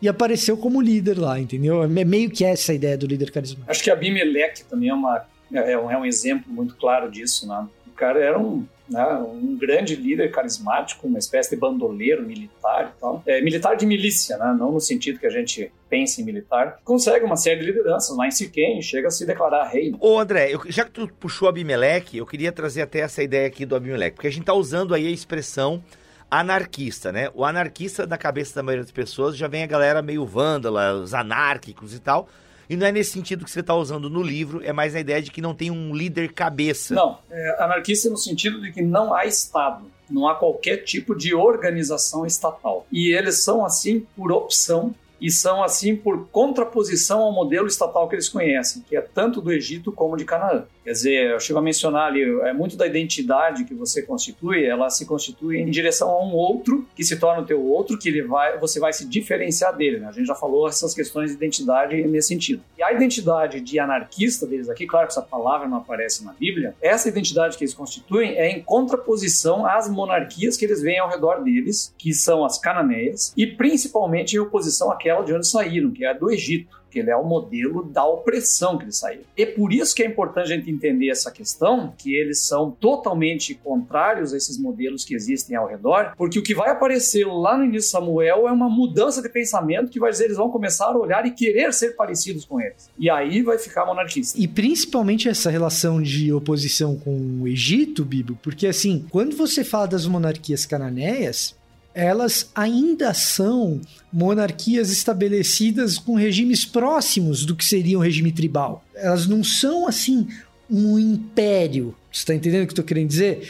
E 0.01 0.08
apareceu 0.08 0.55
como 0.55 0.79
líder 0.79 1.20
lá, 1.20 1.38
entendeu? 1.38 1.84
É 1.84 2.05
meio 2.05 2.29
que 2.29 2.46
essa 2.46 2.72
a 2.72 2.75
ideia 2.75 2.98
do 2.98 3.05
líder 3.05 3.29
carismático. 3.29 3.70
Acho 3.70 3.84
que 3.84 3.91
Abimeleque 3.91 4.63
também 4.63 4.88
é, 4.88 4.93
uma, 4.93 5.25
é, 5.51 5.77
um, 5.77 5.91
é 5.91 5.98
um 5.98 6.05
exemplo 6.05 6.50
muito 6.50 6.75
claro 6.75 7.12
disso, 7.12 7.46
né? 7.46 7.67
cara 8.01 8.20
era 8.20 8.39
um 8.39 8.65
né, 8.91 9.05
um 9.25 9.57
grande 9.57 9.95
líder 9.95 10.31
carismático, 10.31 11.07
uma 11.07 11.17
espécie 11.17 11.50
de 11.50 11.55
bandoleiro 11.55 12.24
militar 12.24 12.93
e 12.95 13.00
tal. 13.00 13.24
É, 13.25 13.41
militar 13.41 13.75
de 13.75 13.86
milícia, 13.86 14.38
né, 14.38 14.55
não 14.57 14.74
no 14.74 14.81
sentido 14.81 15.19
que 15.19 15.25
a 15.25 15.31
gente 15.31 15.71
pensa 15.89 16.21
em 16.21 16.25
militar. 16.25 16.79
Consegue 16.83 17.25
uma 17.25 17.38
série 17.38 17.62
de 17.62 17.67
lideranças 17.67 18.15
lá 18.15 18.27
em 18.27 18.31
Siquém, 18.31 18.81
chega 18.81 19.07
a 19.07 19.12
se 19.12 19.25
declarar 19.25 19.67
rei. 19.67 19.95
Ô 20.00 20.19
André, 20.19 20.53
eu, 20.53 20.62
já 20.67 20.83
que 20.83 20.91
tu 20.91 21.07
puxou 21.19 21.48
Abimeleque, 21.48 22.17
eu 22.17 22.25
queria 22.25 22.51
trazer 22.51 22.81
até 22.81 23.00
essa 23.00 23.24
ideia 23.24 23.48
aqui 23.48 23.65
do 23.65 23.75
Abimeleque, 23.75 24.15
porque 24.15 24.27
a 24.27 24.31
gente 24.31 24.45
tá 24.45 24.53
usando 24.53 24.93
aí 24.93 25.07
a 25.07 25.12
expressão 25.12 25.83
anarquista, 26.29 27.12
né? 27.12 27.29
O 27.33 27.43
anarquista 27.43 28.07
na 28.07 28.17
cabeça 28.17 28.55
da 28.55 28.63
maioria 28.63 28.83
das 28.83 28.91
pessoas 28.91 29.36
já 29.36 29.48
vem 29.50 29.63
a 29.63 29.67
galera 29.67 30.01
meio 30.01 30.25
vândala, 30.25 30.93
os 30.93 31.13
anárquicos 31.13 31.93
e 31.93 32.00
tal. 32.00 32.27
E 32.71 32.77
não 32.77 32.87
é 32.87 32.91
nesse 32.93 33.11
sentido 33.11 33.43
que 33.43 33.51
você 33.51 33.59
está 33.59 33.75
usando 33.75 34.09
no 34.09 34.23
livro, 34.23 34.63
é 34.63 34.71
mais 34.71 34.95
a 34.95 34.99
ideia 35.01 35.21
de 35.21 35.29
que 35.29 35.41
não 35.41 35.53
tem 35.53 35.69
um 35.69 35.93
líder 35.93 36.31
cabeça. 36.31 36.95
Não, 36.95 37.17
é 37.29 37.61
anarquista 37.61 38.09
no 38.09 38.15
sentido 38.15 38.61
de 38.61 38.71
que 38.71 38.81
não 38.81 39.13
há 39.13 39.25
Estado, 39.25 39.91
não 40.09 40.25
há 40.25 40.35
qualquer 40.35 40.77
tipo 40.77 41.13
de 41.13 41.35
organização 41.35 42.25
estatal. 42.25 42.87
E 42.89 43.13
eles 43.13 43.43
são 43.43 43.65
assim 43.65 44.07
por 44.15 44.31
opção 44.31 44.95
e 45.19 45.29
são 45.29 45.61
assim 45.61 45.97
por 45.97 46.29
contraposição 46.29 47.19
ao 47.19 47.33
modelo 47.33 47.67
estatal 47.67 48.07
que 48.07 48.15
eles 48.15 48.29
conhecem, 48.29 48.81
que 48.87 48.95
é 48.95 49.01
tanto 49.01 49.41
do 49.41 49.51
Egito 49.51 49.91
como 49.91 50.15
de 50.15 50.23
Canaã. 50.23 50.63
Quer 50.83 50.91
dizer, 50.91 51.31
eu 51.31 51.39
chego 51.39 51.59
a 51.59 51.61
mencionar 51.61 52.07
ali, 52.07 52.23
é 52.41 52.53
muito 52.53 52.75
da 52.75 52.88
identidade 52.88 53.65
que 53.65 53.73
você 53.73 54.01
constitui, 54.01 54.65
ela 54.65 54.89
se 54.89 55.05
constitui 55.05 55.59
em 55.59 55.69
direção 55.69 56.09
a 56.09 56.23
um 56.23 56.33
outro, 56.33 56.88
que 56.95 57.03
se 57.03 57.19
torna 57.19 57.43
o 57.43 57.45
teu 57.45 57.63
outro, 57.63 58.00
que 58.00 58.09
ele 58.09 58.23
vai, 58.23 58.57
você 58.57 58.79
vai 58.79 58.91
se 58.91 59.07
diferenciar 59.07 59.75
dele. 59.75 60.00
Né? 60.00 60.07
A 60.07 60.11
gente 60.11 60.25
já 60.25 60.33
falou 60.33 60.67
essas 60.67 60.93
questões 60.95 61.29
de 61.29 61.38
identidade 61.38 62.01
nesse 62.07 62.29
sentido. 62.29 62.63
E 62.77 62.83
a 62.83 62.91
identidade 62.91 63.61
de 63.61 63.79
anarquista 63.79 64.47
deles 64.47 64.69
aqui, 64.69 64.88
claro 64.88 65.07
que 65.07 65.13
essa 65.13 65.21
palavra 65.21 65.67
não 65.67 65.77
aparece 65.77 66.25
na 66.25 66.33
Bíblia, 66.33 66.75
essa 66.81 67.07
identidade 67.07 67.57
que 67.57 67.63
eles 67.63 67.75
constituem 67.75 68.38
é 68.38 68.50
em 68.50 68.63
contraposição 68.63 69.65
às 69.65 69.88
monarquias 69.88 70.57
que 70.57 70.65
eles 70.65 70.81
veem 70.81 71.00
ao 71.00 71.09
redor 71.09 71.43
deles, 71.43 71.93
que 71.97 72.11
são 72.11 72.43
as 72.43 72.57
cananeias, 72.57 73.33
e 73.38 73.45
principalmente 73.45 74.35
em 74.35 74.39
oposição 74.39 74.91
àquela 74.91 75.23
de 75.23 75.33
onde 75.33 75.47
saíram, 75.47 75.91
que 75.91 76.03
é 76.03 76.09
a 76.09 76.13
do 76.13 76.31
Egito 76.31 76.80
que 76.91 77.00
ele 77.00 77.10
é 77.10 77.15
o 77.15 77.24
modelo 77.24 77.83
da 77.83 78.05
opressão 78.05 78.77
que 78.77 78.83
ele 78.83 78.91
saiu. 78.91 79.21
E 79.36 79.45
por 79.45 79.71
isso 79.74 79.95
que 79.95 80.03
é 80.03 80.05
importante 80.05 80.51
a 80.51 80.55
gente 80.55 80.69
entender 80.69 81.10
essa 81.10 81.31
questão, 81.31 81.93
que 81.98 82.15
eles 82.15 82.39
são 82.39 82.71
totalmente 82.71 83.55
contrários 83.55 84.33
a 84.33 84.38
esses 84.38 84.57
modelos 84.57 85.05
que 85.05 85.15
existem 85.15 85.55
ao 85.55 85.67
redor, 85.67 86.13
porque 86.17 86.38
o 86.38 86.43
que 86.43 86.53
vai 86.53 86.69
aparecer 86.69 87.25
lá 87.25 87.57
no 87.57 87.63
início 87.63 87.81
de 87.81 87.91
Samuel 87.91 88.48
é 88.48 88.51
uma 88.51 88.69
mudança 88.69 89.21
de 89.21 89.29
pensamento 89.29 89.89
que 89.89 90.00
vai 90.00 90.12
dizer 90.12 90.25
eles 90.25 90.38
vão 90.38 90.50
começar 90.50 90.88
a 90.88 90.98
olhar 90.98 91.25
e 91.25 91.31
querer 91.31 91.74
ser 91.74 91.95
parecidos 91.95 92.45
com 92.45 92.60
eles. 92.60 92.89
E 93.00 93.10
aí 93.10 93.41
vai 93.41 93.57
ficar 93.57 93.86
monarquista. 93.86 94.39
E 94.39 94.48
principalmente 94.48 95.29
essa 95.29 95.50
relação 95.50 96.01
de 96.01 96.31
oposição 96.33 96.98
com 96.98 97.41
o 97.41 97.48
Egito, 97.48 98.03
Bibo, 98.03 98.38
porque 98.43 98.67
assim, 98.67 99.05
quando 99.10 99.36
você 99.36 99.63
fala 99.63 99.88
das 99.88 100.05
monarquias 100.05 100.65
cananeias, 100.65 101.55
elas 101.93 102.50
ainda 102.55 103.13
são 103.13 103.81
monarquias 104.12 104.91
estabelecidas 104.91 105.98
com 105.98 106.15
regimes 106.15 106.65
próximos 106.65 107.45
do 107.45 107.55
que 107.55 107.65
seria 107.65 107.98
um 107.98 108.01
regime 108.01 108.31
tribal. 108.31 108.83
Elas 108.95 109.27
não 109.27 109.43
são 109.43 109.88
assim 109.88 110.27
um 110.69 110.98
império. 110.98 111.95
Você 112.12 112.19
está 112.19 112.33
entendendo 112.36 112.63
o 112.63 112.65
que 112.67 112.71
eu 112.71 112.74
estou 112.74 112.86
querendo 112.86 113.10
dizer? 113.10 113.48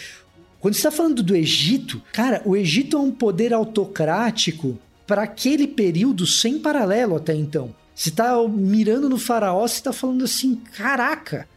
Quando 0.60 0.76
está 0.76 0.92
falando 0.92 1.24
do 1.24 1.36
Egito, 1.36 2.02
cara, 2.12 2.42
o 2.46 2.56
Egito 2.56 2.98
é 2.98 3.00
um 3.00 3.12
poder 3.12 3.54
autocrático 3.54 4.78
para 5.08 5.24
aquele 5.24 5.68
período 5.68 6.26
sem 6.26 6.60
paralelo 6.60 7.16
até 7.16 7.34
então. 7.34 7.74
Você 7.94 8.10
está 8.10 8.36
mirando 8.48 9.10
no 9.10 9.18
faraó, 9.18 9.68
você 9.68 9.76
está 9.76 9.92
falando 9.92 10.24
assim, 10.24 10.56
caraca, 10.56 11.48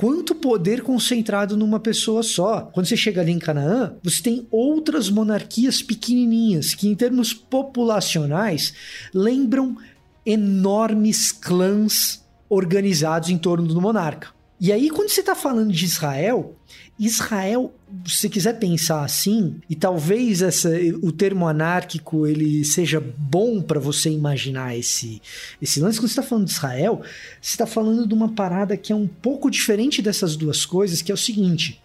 quanto 0.00 0.34
poder 0.34 0.80
concentrado 0.80 1.58
numa 1.58 1.78
pessoa 1.78 2.22
só. 2.22 2.62
Quando 2.72 2.86
você 2.86 2.96
chega 2.96 3.20
ali 3.20 3.32
em 3.32 3.38
Canaã, 3.38 3.94
você 4.02 4.22
tem 4.22 4.48
outras 4.50 5.10
monarquias 5.10 5.82
pequenininhas 5.82 6.74
que, 6.74 6.88
em 6.88 6.94
termos 6.94 7.34
populacionais, 7.34 8.72
lembram 9.12 9.76
enormes 10.24 11.30
clãs 11.30 12.24
organizados 12.48 13.28
em 13.28 13.36
torno 13.36 13.68
do 13.68 13.78
monarca. 13.78 14.28
E 14.58 14.72
aí, 14.72 14.88
quando 14.88 15.10
você 15.10 15.20
está 15.20 15.34
falando 15.34 15.70
de 15.70 15.84
Israel, 15.84 16.56
Israel, 17.02 17.72
se 18.06 18.28
quiser 18.28 18.58
pensar 18.58 19.02
assim, 19.02 19.56
e 19.70 19.74
talvez 19.74 20.42
essa, 20.42 20.68
o 21.00 21.10
termo 21.10 21.48
anárquico 21.48 22.26
ele 22.26 22.62
seja 22.62 23.00
bom 23.00 23.62
para 23.62 23.80
você 23.80 24.10
imaginar 24.10 24.76
esse, 24.76 25.22
esse 25.62 25.80
lance, 25.80 25.98
quando 25.98 26.08
você 26.08 26.20
está 26.20 26.22
falando 26.22 26.44
de 26.44 26.52
Israel, 26.52 27.00
você 27.40 27.52
está 27.52 27.64
falando 27.64 28.06
de 28.06 28.12
uma 28.12 28.28
parada 28.32 28.76
que 28.76 28.92
é 28.92 28.94
um 28.94 29.06
pouco 29.06 29.50
diferente 29.50 30.02
dessas 30.02 30.36
duas 30.36 30.66
coisas, 30.66 31.00
que 31.00 31.10
é 31.10 31.14
o 31.14 31.18
seguinte: 31.18 31.80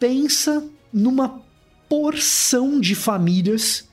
pensa 0.00 0.64
numa 0.92 1.40
porção 1.88 2.80
de 2.80 2.96
famílias 2.96 3.88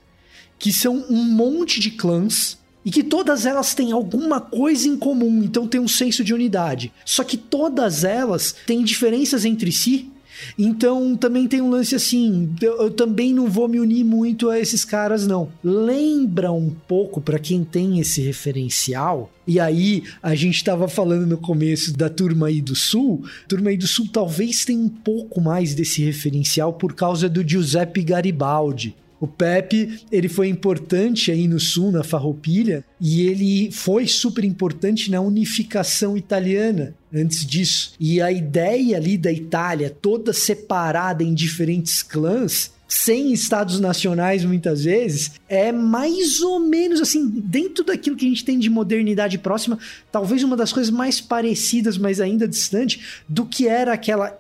que 0.58 0.74
são 0.74 1.06
um 1.08 1.24
monte 1.24 1.80
de 1.80 1.92
clãs 1.92 2.58
e 2.84 2.90
que 2.90 3.04
todas 3.04 3.46
elas 3.46 3.76
têm 3.76 3.92
alguma 3.92 4.42
coisa 4.42 4.88
em 4.88 4.98
comum, 4.98 5.44
então 5.44 5.68
tem 5.68 5.80
um 5.80 5.88
senso 5.88 6.24
de 6.24 6.34
unidade. 6.34 6.92
Só 7.06 7.24
que 7.24 7.38
todas 7.38 8.04
elas 8.04 8.56
têm 8.66 8.84
diferenças 8.84 9.46
entre 9.46 9.72
si 9.72 10.12
então 10.58 11.16
também 11.16 11.48
tem 11.48 11.62
um 11.62 11.70
lance 11.70 11.96
assim, 11.96 12.54
eu, 12.62 12.82
eu, 12.82 12.92
também 12.92 13.34
não 13.34 13.48
vou 13.48 13.68
me 13.68 13.80
unir 13.80 14.04
muito 14.04 14.50
a 14.50 14.60
esses 14.60 14.84
caras 14.84 15.26
não. 15.28 15.50
Lembra 15.64 16.52
um 16.52 16.70
pouco 16.70 17.22
para 17.22 17.40
quem 17.40 17.64
tem 17.64 18.00
esse 18.00 18.22
referencial. 18.22 19.32
E 19.46 19.60
aí 19.60 20.04
a 20.22 20.36
gente 20.36 20.56
estava 20.56 20.88
falando 20.88 21.26
no 21.26 21.38
começo 21.38 21.94
da 21.94 22.10
turma 22.10 22.48
aí 22.48 22.62
do 22.62 22.76
Sul, 22.76 23.24
turma 23.48 23.70
aí 23.70 23.78
do 23.78 23.88
Sul 23.88 24.08
talvez 24.12 24.66
tenha 24.66 24.80
um 24.80 24.90
pouco 24.90 25.40
mais 25.40 25.74
desse 25.74 26.04
referencial 26.04 26.74
por 26.74 26.94
causa 26.94 27.30
do 27.30 27.48
Giuseppe 27.48 28.04
Garibaldi. 28.04 28.96
O 29.20 29.28
Pepe, 29.28 30.02
ele 30.12 30.30
foi 30.30 30.48
importante 30.48 31.32
aí 31.32 31.48
no 31.48 31.60
sul, 31.60 31.92
na 31.92 32.04
Farroupilha, 32.04 32.86
e 33.02 33.22
ele 33.22 33.72
foi 33.72 34.08
super 34.08 34.44
importante 34.44 35.10
na 35.10 35.20
unificação 35.22 36.16
italiana 36.16 36.94
antes 37.14 37.46
disso. 37.46 37.94
E 38.00 38.22
a 38.22 38.32
ideia 38.32 38.98
ali 38.98 39.18
da 39.18 39.32
Itália, 39.32 39.90
toda 39.90 40.34
separada 40.34 41.24
em 41.24 41.34
diferentes 41.34 42.04
clãs, 42.04 42.72
sem 42.88 43.34
estados 43.34 43.80
nacionais 43.80 44.46
muitas 44.46 44.84
vezes, 44.84 45.32
é 45.50 45.72
mais 45.72 46.40
ou 46.42 46.60
menos 46.60 47.02
assim, 47.02 47.28
dentro 47.28 47.84
daquilo 47.84 48.16
que 48.16 48.26
a 48.26 48.30
gente 48.30 48.46
tem 48.46 48.58
de 48.58 48.70
modernidade 48.70 49.38
próxima, 49.38 49.78
talvez 50.12 50.44
uma 50.44 50.56
das 50.56 50.72
coisas 50.72 50.92
mais 50.92 51.20
parecidas, 51.20 51.98
mas 51.98 52.22
ainda 52.22 52.48
distante, 52.48 53.02
do 53.28 53.46
que 53.46 53.68
era 53.68 53.94
aquela 53.94 54.38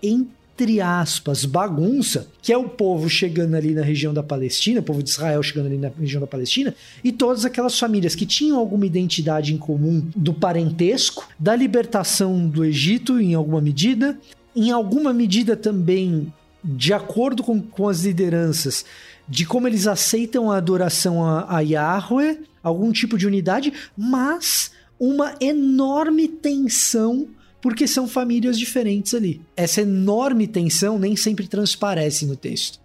entre 0.57 0.81
aspas, 0.81 1.45
bagunça, 1.45 2.27
que 2.41 2.51
é 2.51 2.57
o 2.57 2.67
povo 2.67 3.07
chegando 3.07 3.53
ali 3.53 3.75
na 3.75 3.83
região 3.83 4.11
da 4.11 4.23
Palestina, 4.23 4.79
o 4.79 4.83
povo 4.83 5.03
de 5.03 5.11
Israel 5.11 5.43
chegando 5.43 5.67
ali 5.67 5.77
na 5.77 5.89
região 5.89 6.19
da 6.19 6.25
Palestina, 6.25 6.73
e 7.03 7.11
todas 7.11 7.45
aquelas 7.45 7.77
famílias 7.77 8.15
que 8.15 8.25
tinham 8.25 8.57
alguma 8.57 8.87
identidade 8.87 9.53
em 9.53 9.57
comum 9.57 10.03
do 10.15 10.33
parentesco, 10.33 11.29
da 11.37 11.55
libertação 11.55 12.47
do 12.47 12.65
Egito 12.65 13.21
em 13.21 13.35
alguma 13.35 13.61
medida, 13.61 14.17
em 14.55 14.71
alguma 14.71 15.13
medida 15.13 15.55
também 15.55 16.33
de 16.63 16.91
acordo 16.91 17.43
com, 17.43 17.61
com 17.61 17.87
as 17.87 18.03
lideranças, 18.03 18.83
de 19.29 19.45
como 19.45 19.67
eles 19.67 19.85
aceitam 19.85 20.51
a 20.51 20.57
adoração 20.57 21.23
a, 21.23 21.55
a 21.55 21.59
Yahweh, 21.59 22.39
algum 22.63 22.91
tipo 22.91 23.15
de 23.15 23.27
unidade, 23.27 23.71
mas 23.95 24.71
uma 24.99 25.35
enorme 25.39 26.27
tensão 26.27 27.27
porque 27.67 27.85
são 27.85 28.07
famílias 28.07 28.57
diferentes 28.57 29.13
ali. 29.13 29.41
Essa 29.53 29.81
enorme 29.81 30.47
tensão 30.47 30.97
nem 30.97 31.17
sempre 31.17 31.49
transparece 31.49 32.25
no 32.25 32.37
texto. 32.37 32.79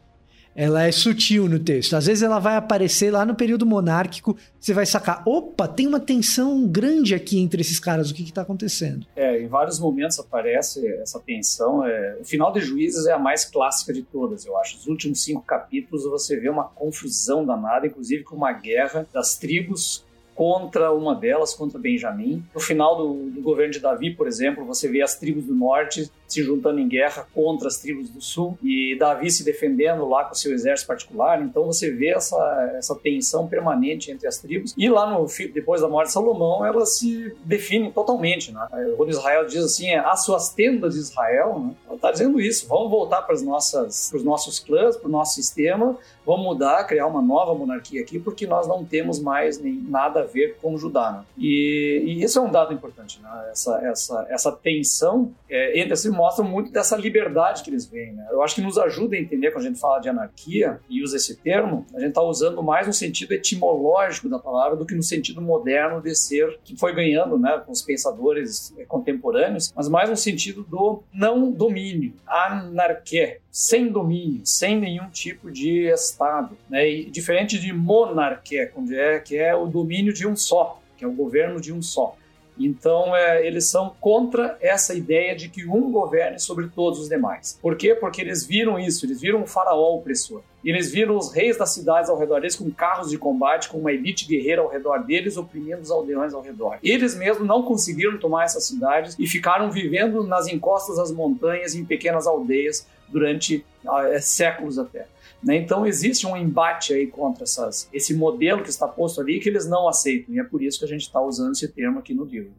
Ela 0.56 0.82
é 0.82 0.90
sutil 0.90 1.48
no 1.48 1.60
texto. 1.60 1.94
Às 1.94 2.06
vezes 2.06 2.20
ela 2.20 2.40
vai 2.40 2.56
aparecer 2.56 3.12
lá 3.12 3.24
no 3.24 3.36
período 3.36 3.64
monárquico, 3.64 4.36
você 4.58 4.74
vai 4.74 4.84
sacar, 4.84 5.22
opa, 5.24 5.68
tem 5.68 5.86
uma 5.86 6.00
tensão 6.00 6.66
grande 6.66 7.14
aqui 7.14 7.38
entre 7.38 7.60
esses 7.60 7.78
caras, 7.78 8.10
o 8.10 8.14
que 8.14 8.24
está 8.24 8.42
acontecendo? 8.42 9.06
É, 9.14 9.40
em 9.40 9.46
vários 9.46 9.78
momentos 9.78 10.18
aparece 10.18 10.84
essa 11.00 11.20
tensão. 11.20 11.86
É... 11.86 12.16
O 12.20 12.24
final 12.24 12.52
de 12.52 12.58
Juízes 12.58 13.06
é 13.06 13.12
a 13.12 13.18
mais 13.20 13.44
clássica 13.44 13.92
de 13.92 14.02
todas, 14.02 14.44
eu 14.44 14.58
acho. 14.58 14.78
Os 14.78 14.88
últimos 14.88 15.22
cinco 15.22 15.42
capítulos 15.42 16.02
você 16.02 16.36
vê 16.40 16.48
uma 16.48 16.64
confusão 16.64 17.46
danada, 17.46 17.86
inclusive 17.86 18.24
com 18.24 18.34
uma 18.34 18.52
guerra 18.52 19.06
das 19.12 19.36
tribos 19.36 20.04
contra 20.42 20.92
uma 20.92 21.14
delas, 21.14 21.54
contra 21.54 21.78
Benjamim. 21.78 22.44
No 22.52 22.60
final 22.60 22.96
do, 22.96 23.30
do, 23.30 23.40
governo 23.40 23.72
de 23.72 23.78
Davi, 23.78 24.10
por 24.10 24.26
exemplo, 24.26 24.64
você 24.64 24.88
vê 24.88 25.00
as 25.00 25.16
tribos 25.16 25.44
do 25.44 25.54
norte 25.54 26.10
se 26.32 26.42
juntando 26.42 26.80
em 26.80 26.88
guerra 26.88 27.26
contra 27.34 27.68
as 27.68 27.78
tribos 27.78 28.10
do 28.10 28.20
sul 28.20 28.58
e 28.62 28.96
Davi 28.98 29.30
se 29.30 29.44
defendendo 29.44 30.08
lá 30.08 30.24
com 30.24 30.34
seu 30.34 30.52
exército 30.52 30.88
particular. 30.88 31.42
Então 31.42 31.64
você 31.64 31.90
vê 31.90 32.10
essa, 32.10 32.74
essa 32.76 32.94
tensão 32.94 33.46
permanente 33.46 34.10
entre 34.10 34.26
as 34.26 34.38
tribos. 34.38 34.74
E 34.76 34.88
lá 34.88 35.10
no 35.10 35.26
depois 35.52 35.80
da 35.80 35.88
morte 35.88 36.08
de 36.08 36.12
Salomão, 36.12 36.64
elas 36.64 36.98
se 36.98 37.34
definem 37.44 37.90
totalmente. 37.90 38.52
Né? 38.52 38.94
Quando 38.96 39.10
Israel 39.10 39.46
diz 39.46 39.64
assim, 39.64 39.88
é, 39.88 39.98
as 39.98 40.24
suas 40.24 40.50
tendas 40.50 40.94
de 40.94 41.00
Israel, 41.00 41.58
né? 41.58 41.74
está 41.94 42.10
dizendo 42.10 42.40
isso. 42.40 42.66
Vamos 42.68 42.90
voltar 42.90 43.22
para 43.22 43.34
os 43.34 43.42
nossos 43.42 44.58
clãs, 44.58 44.96
para 44.96 45.08
o 45.08 45.10
nosso 45.10 45.34
sistema, 45.34 45.96
vamos 46.26 46.44
mudar, 46.44 46.84
criar 46.84 47.06
uma 47.06 47.22
nova 47.22 47.54
monarquia 47.54 48.00
aqui, 48.00 48.18
porque 48.18 48.46
nós 48.46 48.66
não 48.66 48.84
temos 48.84 49.20
mais 49.20 49.58
nem 49.58 49.74
nada 49.74 50.20
a 50.20 50.24
ver 50.24 50.56
com 50.60 50.76
Judá. 50.76 51.12
Né? 51.12 51.24
E, 51.38 52.02
e, 52.06 52.24
isso 52.24 52.38
é 52.38 52.42
um 52.42 52.50
dado 52.50 52.72
importante, 52.72 53.20
né? 53.20 53.48
essa, 53.50 53.78
essa, 53.86 54.26
essa 54.30 54.52
tensão 54.52 55.32
é, 55.48 55.78
entre 55.78 55.96
si 55.96 56.10
mostra 56.22 56.44
muito 56.44 56.70
dessa 56.70 56.96
liberdade 56.96 57.64
que 57.64 57.70
eles 57.70 57.84
veem. 57.84 58.12
Né? 58.12 58.24
Eu 58.30 58.42
acho 58.42 58.54
que 58.54 58.60
nos 58.60 58.78
ajuda 58.78 59.16
a 59.16 59.18
entender 59.18 59.50
quando 59.50 59.64
a 59.64 59.68
gente 59.68 59.80
fala 59.80 59.98
de 59.98 60.08
anarquia 60.08 60.80
e 60.88 61.02
usa 61.02 61.16
esse 61.16 61.36
termo, 61.36 61.84
a 61.92 61.98
gente 61.98 62.10
está 62.10 62.22
usando 62.22 62.62
mais 62.62 62.86
no 62.86 62.92
sentido 62.92 63.32
etimológico 63.32 64.28
da 64.28 64.38
palavra 64.38 64.76
do 64.76 64.86
que 64.86 64.94
no 64.94 65.02
sentido 65.02 65.42
moderno 65.42 66.00
de 66.00 66.14
ser, 66.14 66.60
que 66.62 66.76
foi 66.76 66.94
ganhando 66.94 67.36
né, 67.36 67.60
com 67.66 67.72
os 67.72 67.82
pensadores 67.82 68.72
é, 68.78 68.84
contemporâneos, 68.84 69.72
mas 69.74 69.88
mais 69.88 70.08
no 70.08 70.16
sentido 70.16 70.62
do 70.62 71.02
não 71.12 71.50
domínio, 71.50 72.14
anarquia, 72.24 73.38
sem 73.50 73.90
domínio, 73.90 74.42
sem 74.44 74.78
nenhum 74.78 75.08
tipo 75.10 75.50
de 75.50 75.86
Estado. 75.92 76.56
Né? 76.70 76.88
E 76.88 77.10
diferente 77.10 77.58
de 77.58 77.72
monarquia, 77.72 78.72
é, 78.92 79.18
que 79.18 79.36
é 79.36 79.56
o 79.56 79.66
domínio 79.66 80.12
de 80.12 80.24
um 80.24 80.36
só, 80.36 80.80
que 80.96 81.04
é 81.04 81.08
o 81.08 81.12
governo 81.12 81.60
de 81.60 81.72
um 81.72 81.82
só. 81.82 82.16
Então, 82.58 83.14
é, 83.16 83.46
eles 83.46 83.68
são 83.68 83.94
contra 84.00 84.56
essa 84.60 84.94
ideia 84.94 85.34
de 85.34 85.48
que 85.48 85.66
um 85.66 85.90
governe 85.90 86.38
sobre 86.38 86.68
todos 86.68 87.00
os 87.00 87.08
demais. 87.08 87.58
Por 87.60 87.76
quê? 87.76 87.94
Porque 87.94 88.20
eles 88.20 88.46
viram 88.46 88.78
isso, 88.78 89.06
eles 89.06 89.20
viram 89.20 89.42
um 89.42 89.46
faraó 89.46 89.96
opressor. 89.96 90.42
Eles 90.64 90.92
viram 90.92 91.16
os 91.16 91.32
reis 91.32 91.56
das 91.56 91.70
cidades 91.70 92.08
ao 92.08 92.16
redor 92.16 92.40
deles 92.40 92.54
com 92.54 92.70
carros 92.70 93.10
de 93.10 93.18
combate, 93.18 93.68
com 93.68 93.78
uma 93.78 93.92
elite 93.92 94.26
guerreira 94.26 94.62
ao 94.62 94.68
redor 94.68 94.98
deles, 94.98 95.36
oprimindo 95.36 95.80
os 95.80 95.90
aldeões 95.90 96.32
ao 96.32 96.40
redor. 96.40 96.78
Eles 96.82 97.16
mesmos 97.16 97.46
não 97.46 97.62
conseguiram 97.62 98.16
tomar 98.18 98.44
essas 98.44 98.64
cidades 98.64 99.16
e 99.18 99.26
ficaram 99.26 99.70
vivendo 99.70 100.22
nas 100.22 100.46
encostas 100.46 100.98
das 100.98 101.10
montanhas, 101.10 101.74
em 101.74 101.84
pequenas 101.84 102.26
aldeias, 102.26 102.86
durante 103.08 103.64
é, 104.08 104.20
séculos 104.20 104.78
até. 104.78 105.06
Né? 105.42 105.56
Então 105.56 105.84
existe 105.84 106.26
um 106.26 106.36
embate 106.36 106.92
aí 106.94 107.06
contra 107.06 107.42
essas, 107.44 107.88
esse 107.92 108.14
modelo 108.14 108.62
que 108.62 108.70
está 108.70 108.86
posto 108.86 109.20
ali 109.20 109.40
que 109.40 109.48
eles 109.48 109.68
não 109.68 109.88
aceitam, 109.88 110.34
e 110.34 110.38
é 110.38 110.44
por 110.44 110.62
isso 110.62 110.78
que 110.78 110.84
a 110.84 110.88
gente 110.88 111.02
está 111.02 111.20
usando 111.20 111.52
esse 111.52 111.68
termo 111.68 111.98
aqui 111.98 112.14
no 112.14 112.24
livro. 112.24 112.52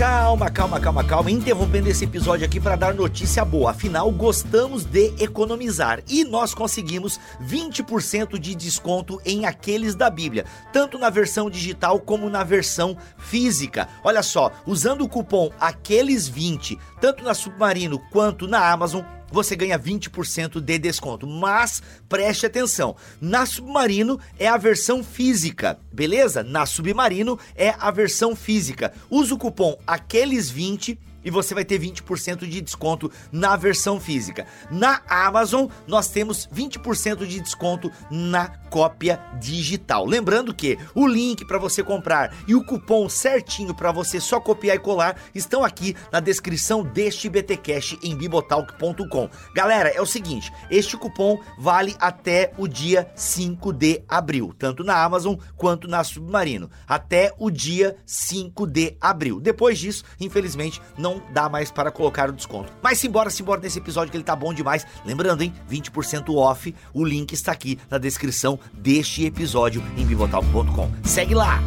Calma, 0.00 0.48
calma, 0.50 0.80
calma, 0.80 1.04
calma. 1.04 1.30
Interrompendo 1.30 1.90
esse 1.90 2.04
episódio 2.04 2.46
aqui 2.46 2.58
para 2.58 2.74
dar 2.74 2.94
notícia 2.94 3.44
boa. 3.44 3.72
Afinal, 3.72 4.10
gostamos 4.10 4.82
de 4.82 5.12
economizar 5.22 6.00
e 6.08 6.24
nós 6.24 6.54
conseguimos 6.54 7.20
20% 7.44 8.38
de 8.38 8.54
desconto 8.54 9.20
em 9.26 9.44
aqueles 9.44 9.94
da 9.94 10.08
Bíblia, 10.08 10.46
tanto 10.72 10.98
na 10.98 11.10
versão 11.10 11.50
digital 11.50 12.00
como 12.00 12.30
na 12.30 12.42
versão 12.42 12.96
física. 13.18 13.90
Olha 14.02 14.22
só, 14.22 14.50
usando 14.64 15.04
o 15.04 15.08
cupom 15.08 15.50
aqueles20, 15.60 16.78
tanto 16.98 17.22
na 17.22 17.34
Submarino 17.34 17.98
quanto 18.10 18.48
na 18.48 18.72
Amazon, 18.72 19.04
você 19.30 19.54
ganha 19.56 19.78
20% 19.78 20.60
de 20.60 20.78
desconto. 20.78 21.26
Mas 21.26 21.82
preste 22.08 22.46
atenção, 22.46 22.96
na 23.20 23.46
Submarino 23.46 24.18
é 24.38 24.48
a 24.48 24.56
versão 24.56 25.02
física, 25.02 25.78
beleza? 25.92 26.42
Na 26.42 26.66
Submarino 26.66 27.38
é 27.54 27.74
a 27.78 27.90
versão 27.90 28.34
física. 28.34 28.92
Usa 29.08 29.34
o 29.34 29.38
cupom 29.38 29.76
aqueles20 29.86 30.98
e 31.24 31.30
você 31.30 31.54
vai 31.54 31.64
ter 31.64 31.80
20% 31.80 32.46
de 32.46 32.60
desconto 32.60 33.10
na 33.30 33.56
versão 33.56 34.00
física. 34.00 34.46
Na 34.70 35.02
Amazon, 35.08 35.66
nós 35.86 36.08
temos 36.08 36.48
20% 36.48 37.26
de 37.26 37.40
desconto 37.40 37.90
na 38.10 38.48
cópia 38.70 39.20
digital. 39.38 40.06
Lembrando 40.06 40.54
que 40.54 40.78
o 40.94 41.06
link 41.06 41.44
para 41.44 41.58
você 41.58 41.82
comprar 41.82 42.34
e 42.46 42.54
o 42.54 42.64
cupom 42.64 43.08
certinho 43.08 43.74
para 43.74 43.92
você 43.92 44.20
só 44.20 44.40
copiar 44.40 44.76
e 44.76 44.78
colar 44.78 45.20
estão 45.34 45.64
aqui 45.64 45.96
na 46.12 46.20
descrição 46.20 46.84
deste 46.84 47.28
BTcast 47.28 47.98
em 48.02 48.16
bibotalk.com. 48.16 49.28
Galera, 49.54 49.88
é 49.88 50.00
o 50.00 50.06
seguinte, 50.06 50.52
este 50.70 50.96
cupom 50.96 51.40
vale 51.58 51.96
até 51.98 52.52
o 52.56 52.68
dia 52.68 53.10
5 53.14 53.72
de 53.72 54.02
abril, 54.08 54.54
tanto 54.56 54.84
na 54.84 55.02
Amazon 55.02 55.36
quanto 55.56 55.88
na 55.88 56.04
Submarino, 56.04 56.70
até 56.86 57.34
o 57.38 57.50
dia 57.50 57.96
5 58.06 58.66
de 58.66 58.96
abril. 59.00 59.40
Depois 59.40 59.78
disso, 59.78 60.04
infelizmente, 60.20 60.80
não 60.96 61.09
não 61.10 61.22
dá 61.32 61.48
mais 61.48 61.70
para 61.70 61.90
colocar 61.90 62.28
o 62.28 62.32
desconto. 62.32 62.72
Mas 62.82 62.98
simbora, 62.98 63.30
simbora 63.30 63.60
nesse 63.60 63.78
episódio 63.78 64.10
que 64.10 64.16
ele 64.16 64.24
tá 64.24 64.36
bom 64.36 64.54
demais. 64.54 64.86
Lembrando, 65.04 65.42
hein? 65.42 65.52
20% 65.70 66.34
off. 66.34 66.74
O 66.94 67.04
link 67.04 67.32
está 67.32 67.52
aqui 67.52 67.78
na 67.90 67.98
descrição 67.98 68.58
deste 68.72 69.24
episódio 69.24 69.82
em 69.96 70.06
bibotalk.com. 70.06 70.90
Segue 71.04 71.34
lá! 71.34 71.60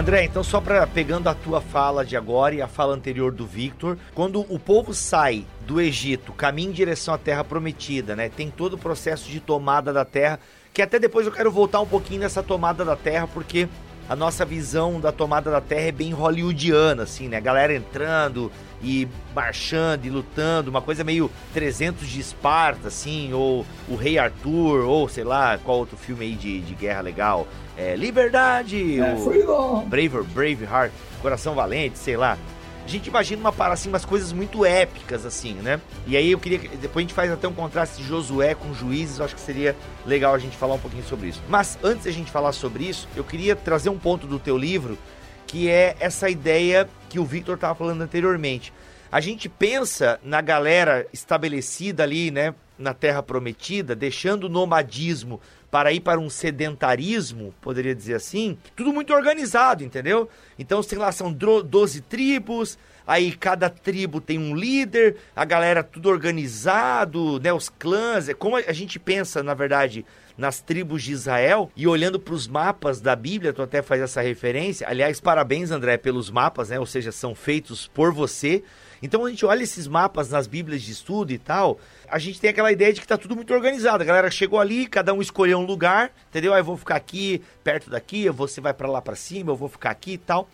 André, 0.00 0.24
então 0.24 0.42
só 0.42 0.62
para 0.62 0.86
pegando 0.86 1.28
a 1.28 1.34
tua 1.34 1.60
fala 1.60 2.06
de 2.06 2.16
agora 2.16 2.54
e 2.54 2.62
a 2.62 2.66
fala 2.66 2.94
anterior 2.94 3.30
do 3.30 3.46
Victor, 3.46 3.98
quando 4.14 4.40
o 4.48 4.58
povo 4.58 4.94
sai 4.94 5.44
do 5.66 5.78
Egito, 5.78 6.32
caminha 6.32 6.70
em 6.70 6.72
direção 6.72 7.12
à 7.12 7.18
terra 7.18 7.44
prometida, 7.44 8.16
né? 8.16 8.30
Tem 8.30 8.50
todo 8.50 8.74
o 8.74 8.78
processo 8.78 9.28
de 9.30 9.40
tomada 9.40 9.92
da 9.92 10.02
terra, 10.02 10.40
que 10.72 10.80
até 10.80 10.98
depois 10.98 11.26
eu 11.26 11.32
quero 11.32 11.52
voltar 11.52 11.80
um 11.80 11.86
pouquinho 11.86 12.20
nessa 12.20 12.42
tomada 12.42 12.82
da 12.82 12.96
terra, 12.96 13.28
porque 13.28 13.68
a 14.10 14.16
nossa 14.16 14.44
visão 14.44 14.98
da 14.98 15.12
tomada 15.12 15.52
da 15.52 15.60
terra 15.60 15.86
é 15.86 15.92
bem 15.92 16.12
hollywoodiana, 16.12 17.04
assim, 17.04 17.28
né? 17.28 17.36
A 17.36 17.40
galera 17.40 17.72
entrando 17.72 18.50
e 18.82 19.06
marchando 19.32 20.04
e 20.04 20.10
lutando, 20.10 20.68
uma 20.68 20.82
coisa 20.82 21.04
meio 21.04 21.30
300 21.54 22.08
de 22.08 22.18
Esparta, 22.18 22.88
assim, 22.88 23.32
ou 23.32 23.64
o 23.88 23.94
Rei 23.94 24.18
Arthur, 24.18 24.84
ou 24.84 25.08
sei 25.08 25.22
lá, 25.22 25.56
qual 25.58 25.78
outro 25.78 25.96
filme 25.96 26.24
aí 26.24 26.34
de, 26.34 26.58
de 26.60 26.74
guerra 26.74 27.02
legal 27.02 27.46
é, 27.78 27.94
Liberdade, 27.94 28.98
é, 28.98 29.14
o 29.14 29.82
Braver, 29.86 30.24
Braveheart, 30.24 30.90
Coração 31.22 31.54
Valente, 31.54 31.96
sei 31.96 32.16
lá. 32.16 32.36
A 32.84 32.88
gente 32.88 33.06
imagina 33.06 33.40
uma 33.40 33.66
assim, 33.68 33.88
umas 33.88 34.04
coisas 34.04 34.32
muito 34.32 34.64
épicas, 34.64 35.24
assim, 35.24 35.54
né? 35.54 35.80
E 36.06 36.16
aí 36.16 36.32
eu 36.32 36.38
queria. 36.38 36.58
Depois 36.58 37.04
a 37.04 37.06
gente 37.06 37.14
faz 37.14 37.30
até 37.30 37.46
um 37.46 37.52
contraste 37.52 37.98
de 37.98 38.08
Josué 38.08 38.54
com 38.54 38.74
juízes, 38.74 39.18
eu 39.18 39.24
acho 39.24 39.34
que 39.34 39.40
seria 39.40 39.76
legal 40.04 40.34
a 40.34 40.38
gente 40.38 40.56
falar 40.56 40.74
um 40.74 40.78
pouquinho 40.78 41.04
sobre 41.04 41.28
isso. 41.28 41.42
Mas 41.48 41.78
antes 41.82 42.04
da 42.04 42.10
gente 42.10 42.30
falar 42.30 42.52
sobre 42.52 42.84
isso, 42.84 43.08
eu 43.14 43.22
queria 43.22 43.54
trazer 43.54 43.90
um 43.90 43.98
ponto 43.98 44.26
do 44.26 44.38
teu 44.38 44.56
livro, 44.58 44.98
que 45.46 45.68
é 45.68 45.96
essa 46.00 46.28
ideia 46.28 46.88
que 47.08 47.18
o 47.18 47.24
Victor 47.24 47.54
estava 47.54 47.74
falando 47.74 48.02
anteriormente. 48.02 48.72
A 49.12 49.20
gente 49.20 49.48
pensa 49.48 50.20
na 50.22 50.40
galera 50.40 51.06
estabelecida 51.12 52.04
ali, 52.04 52.30
né, 52.30 52.54
na 52.80 52.94
Terra 52.94 53.22
Prometida, 53.22 53.94
deixando 53.94 54.44
o 54.44 54.48
nomadismo 54.48 55.40
para 55.70 55.92
ir 55.92 56.00
para 56.00 56.18
um 56.18 56.28
sedentarismo, 56.28 57.54
poderia 57.60 57.94
dizer 57.94 58.14
assim, 58.14 58.58
tudo 58.74 58.92
muito 58.92 59.12
organizado, 59.12 59.84
entendeu? 59.84 60.28
Então, 60.58 60.82
sei 60.82 60.98
lá, 60.98 61.12
são 61.12 61.32
12 61.32 62.00
tribos, 62.00 62.76
aí 63.06 63.30
cada 63.32 63.70
tribo 63.70 64.20
tem 64.20 64.38
um 64.38 64.56
líder, 64.56 65.16
a 65.36 65.44
galera 65.44 65.84
tudo 65.84 66.08
organizado, 66.08 67.38
né, 67.38 67.52
os 67.52 67.68
clãs, 67.68 68.28
é 68.28 68.34
como 68.34 68.56
a 68.56 68.72
gente 68.72 68.98
pensa, 68.98 69.42
na 69.42 69.54
verdade, 69.54 70.04
nas 70.36 70.60
tribos 70.60 71.02
de 71.02 71.12
Israel 71.12 71.70
e 71.76 71.86
olhando 71.86 72.18
para 72.18 72.34
os 72.34 72.48
mapas 72.48 73.00
da 73.00 73.14
Bíblia, 73.14 73.52
tu 73.52 73.62
até 73.62 73.82
faz 73.82 74.00
essa 74.00 74.22
referência. 74.22 74.88
Aliás, 74.88 75.20
parabéns, 75.20 75.70
André, 75.70 75.98
pelos 75.98 76.30
mapas, 76.30 76.70
né? 76.70 76.80
Ou 76.80 76.86
seja, 76.86 77.12
são 77.12 77.34
feitos 77.34 77.86
por 77.88 78.10
você. 78.10 78.64
Então 79.02 79.24
a 79.24 79.30
gente 79.30 79.44
olha 79.44 79.62
esses 79.62 79.86
mapas 79.86 80.30
nas 80.30 80.46
Bíblias 80.46 80.82
de 80.82 80.92
estudo 80.92 81.32
e 81.32 81.38
tal, 81.38 81.78
a 82.10 82.18
gente 82.18 82.40
tem 82.40 82.50
aquela 82.50 82.72
ideia 82.72 82.92
de 82.92 83.00
que 83.00 83.06
tá 83.06 83.16
tudo 83.16 83.36
muito 83.36 83.54
organizado. 83.54 84.02
A 84.02 84.06
galera 84.06 84.30
chegou 84.30 84.58
ali, 84.58 84.86
cada 84.86 85.14
um 85.14 85.22
escolheu 85.22 85.58
um 85.58 85.64
lugar, 85.64 86.10
entendeu? 86.28 86.52
Aí 86.52 86.60
eu 86.60 86.64
vou 86.64 86.76
ficar 86.76 86.96
aqui, 86.96 87.42
perto 87.62 87.88
daqui, 87.88 88.28
você 88.28 88.60
vai 88.60 88.74
para 88.74 88.88
lá 88.88 89.00
para 89.00 89.14
cima, 89.14 89.52
eu 89.52 89.56
vou 89.56 89.68
ficar 89.68 89.90
aqui 89.90 90.12
e 90.12 90.18
tal. 90.18 90.48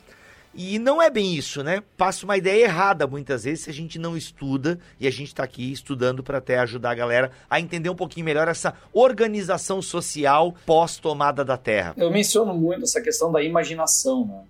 E 0.56 0.78
não 0.78 1.02
é 1.02 1.10
bem 1.10 1.34
isso, 1.34 1.62
né? 1.62 1.82
Passa 1.96 2.24
uma 2.24 2.36
ideia 2.36 2.64
errada 2.64 3.06
muitas 3.06 3.44
vezes 3.44 3.64
se 3.64 3.70
a 3.70 3.72
gente 3.72 3.98
não 3.98 4.16
estuda 4.16 4.78
e 4.98 5.06
a 5.06 5.10
gente 5.10 5.28
está 5.28 5.44
aqui 5.44 5.70
estudando 5.70 6.22
para 6.22 6.38
até 6.38 6.58
ajudar 6.58 6.90
a 6.90 6.94
galera 6.94 7.30
a 7.48 7.60
entender 7.60 7.90
um 7.90 7.94
pouquinho 7.94 8.24
melhor 8.24 8.48
essa 8.48 8.74
organização 8.92 9.82
social 9.82 10.54
pós-tomada 10.64 11.44
da 11.44 11.56
Terra. 11.56 11.94
Eu 11.96 12.10
menciono 12.10 12.54
muito 12.54 12.84
essa 12.84 13.00
questão 13.00 13.30
da 13.30 13.42
imaginação, 13.42 14.26
né? 14.26 14.40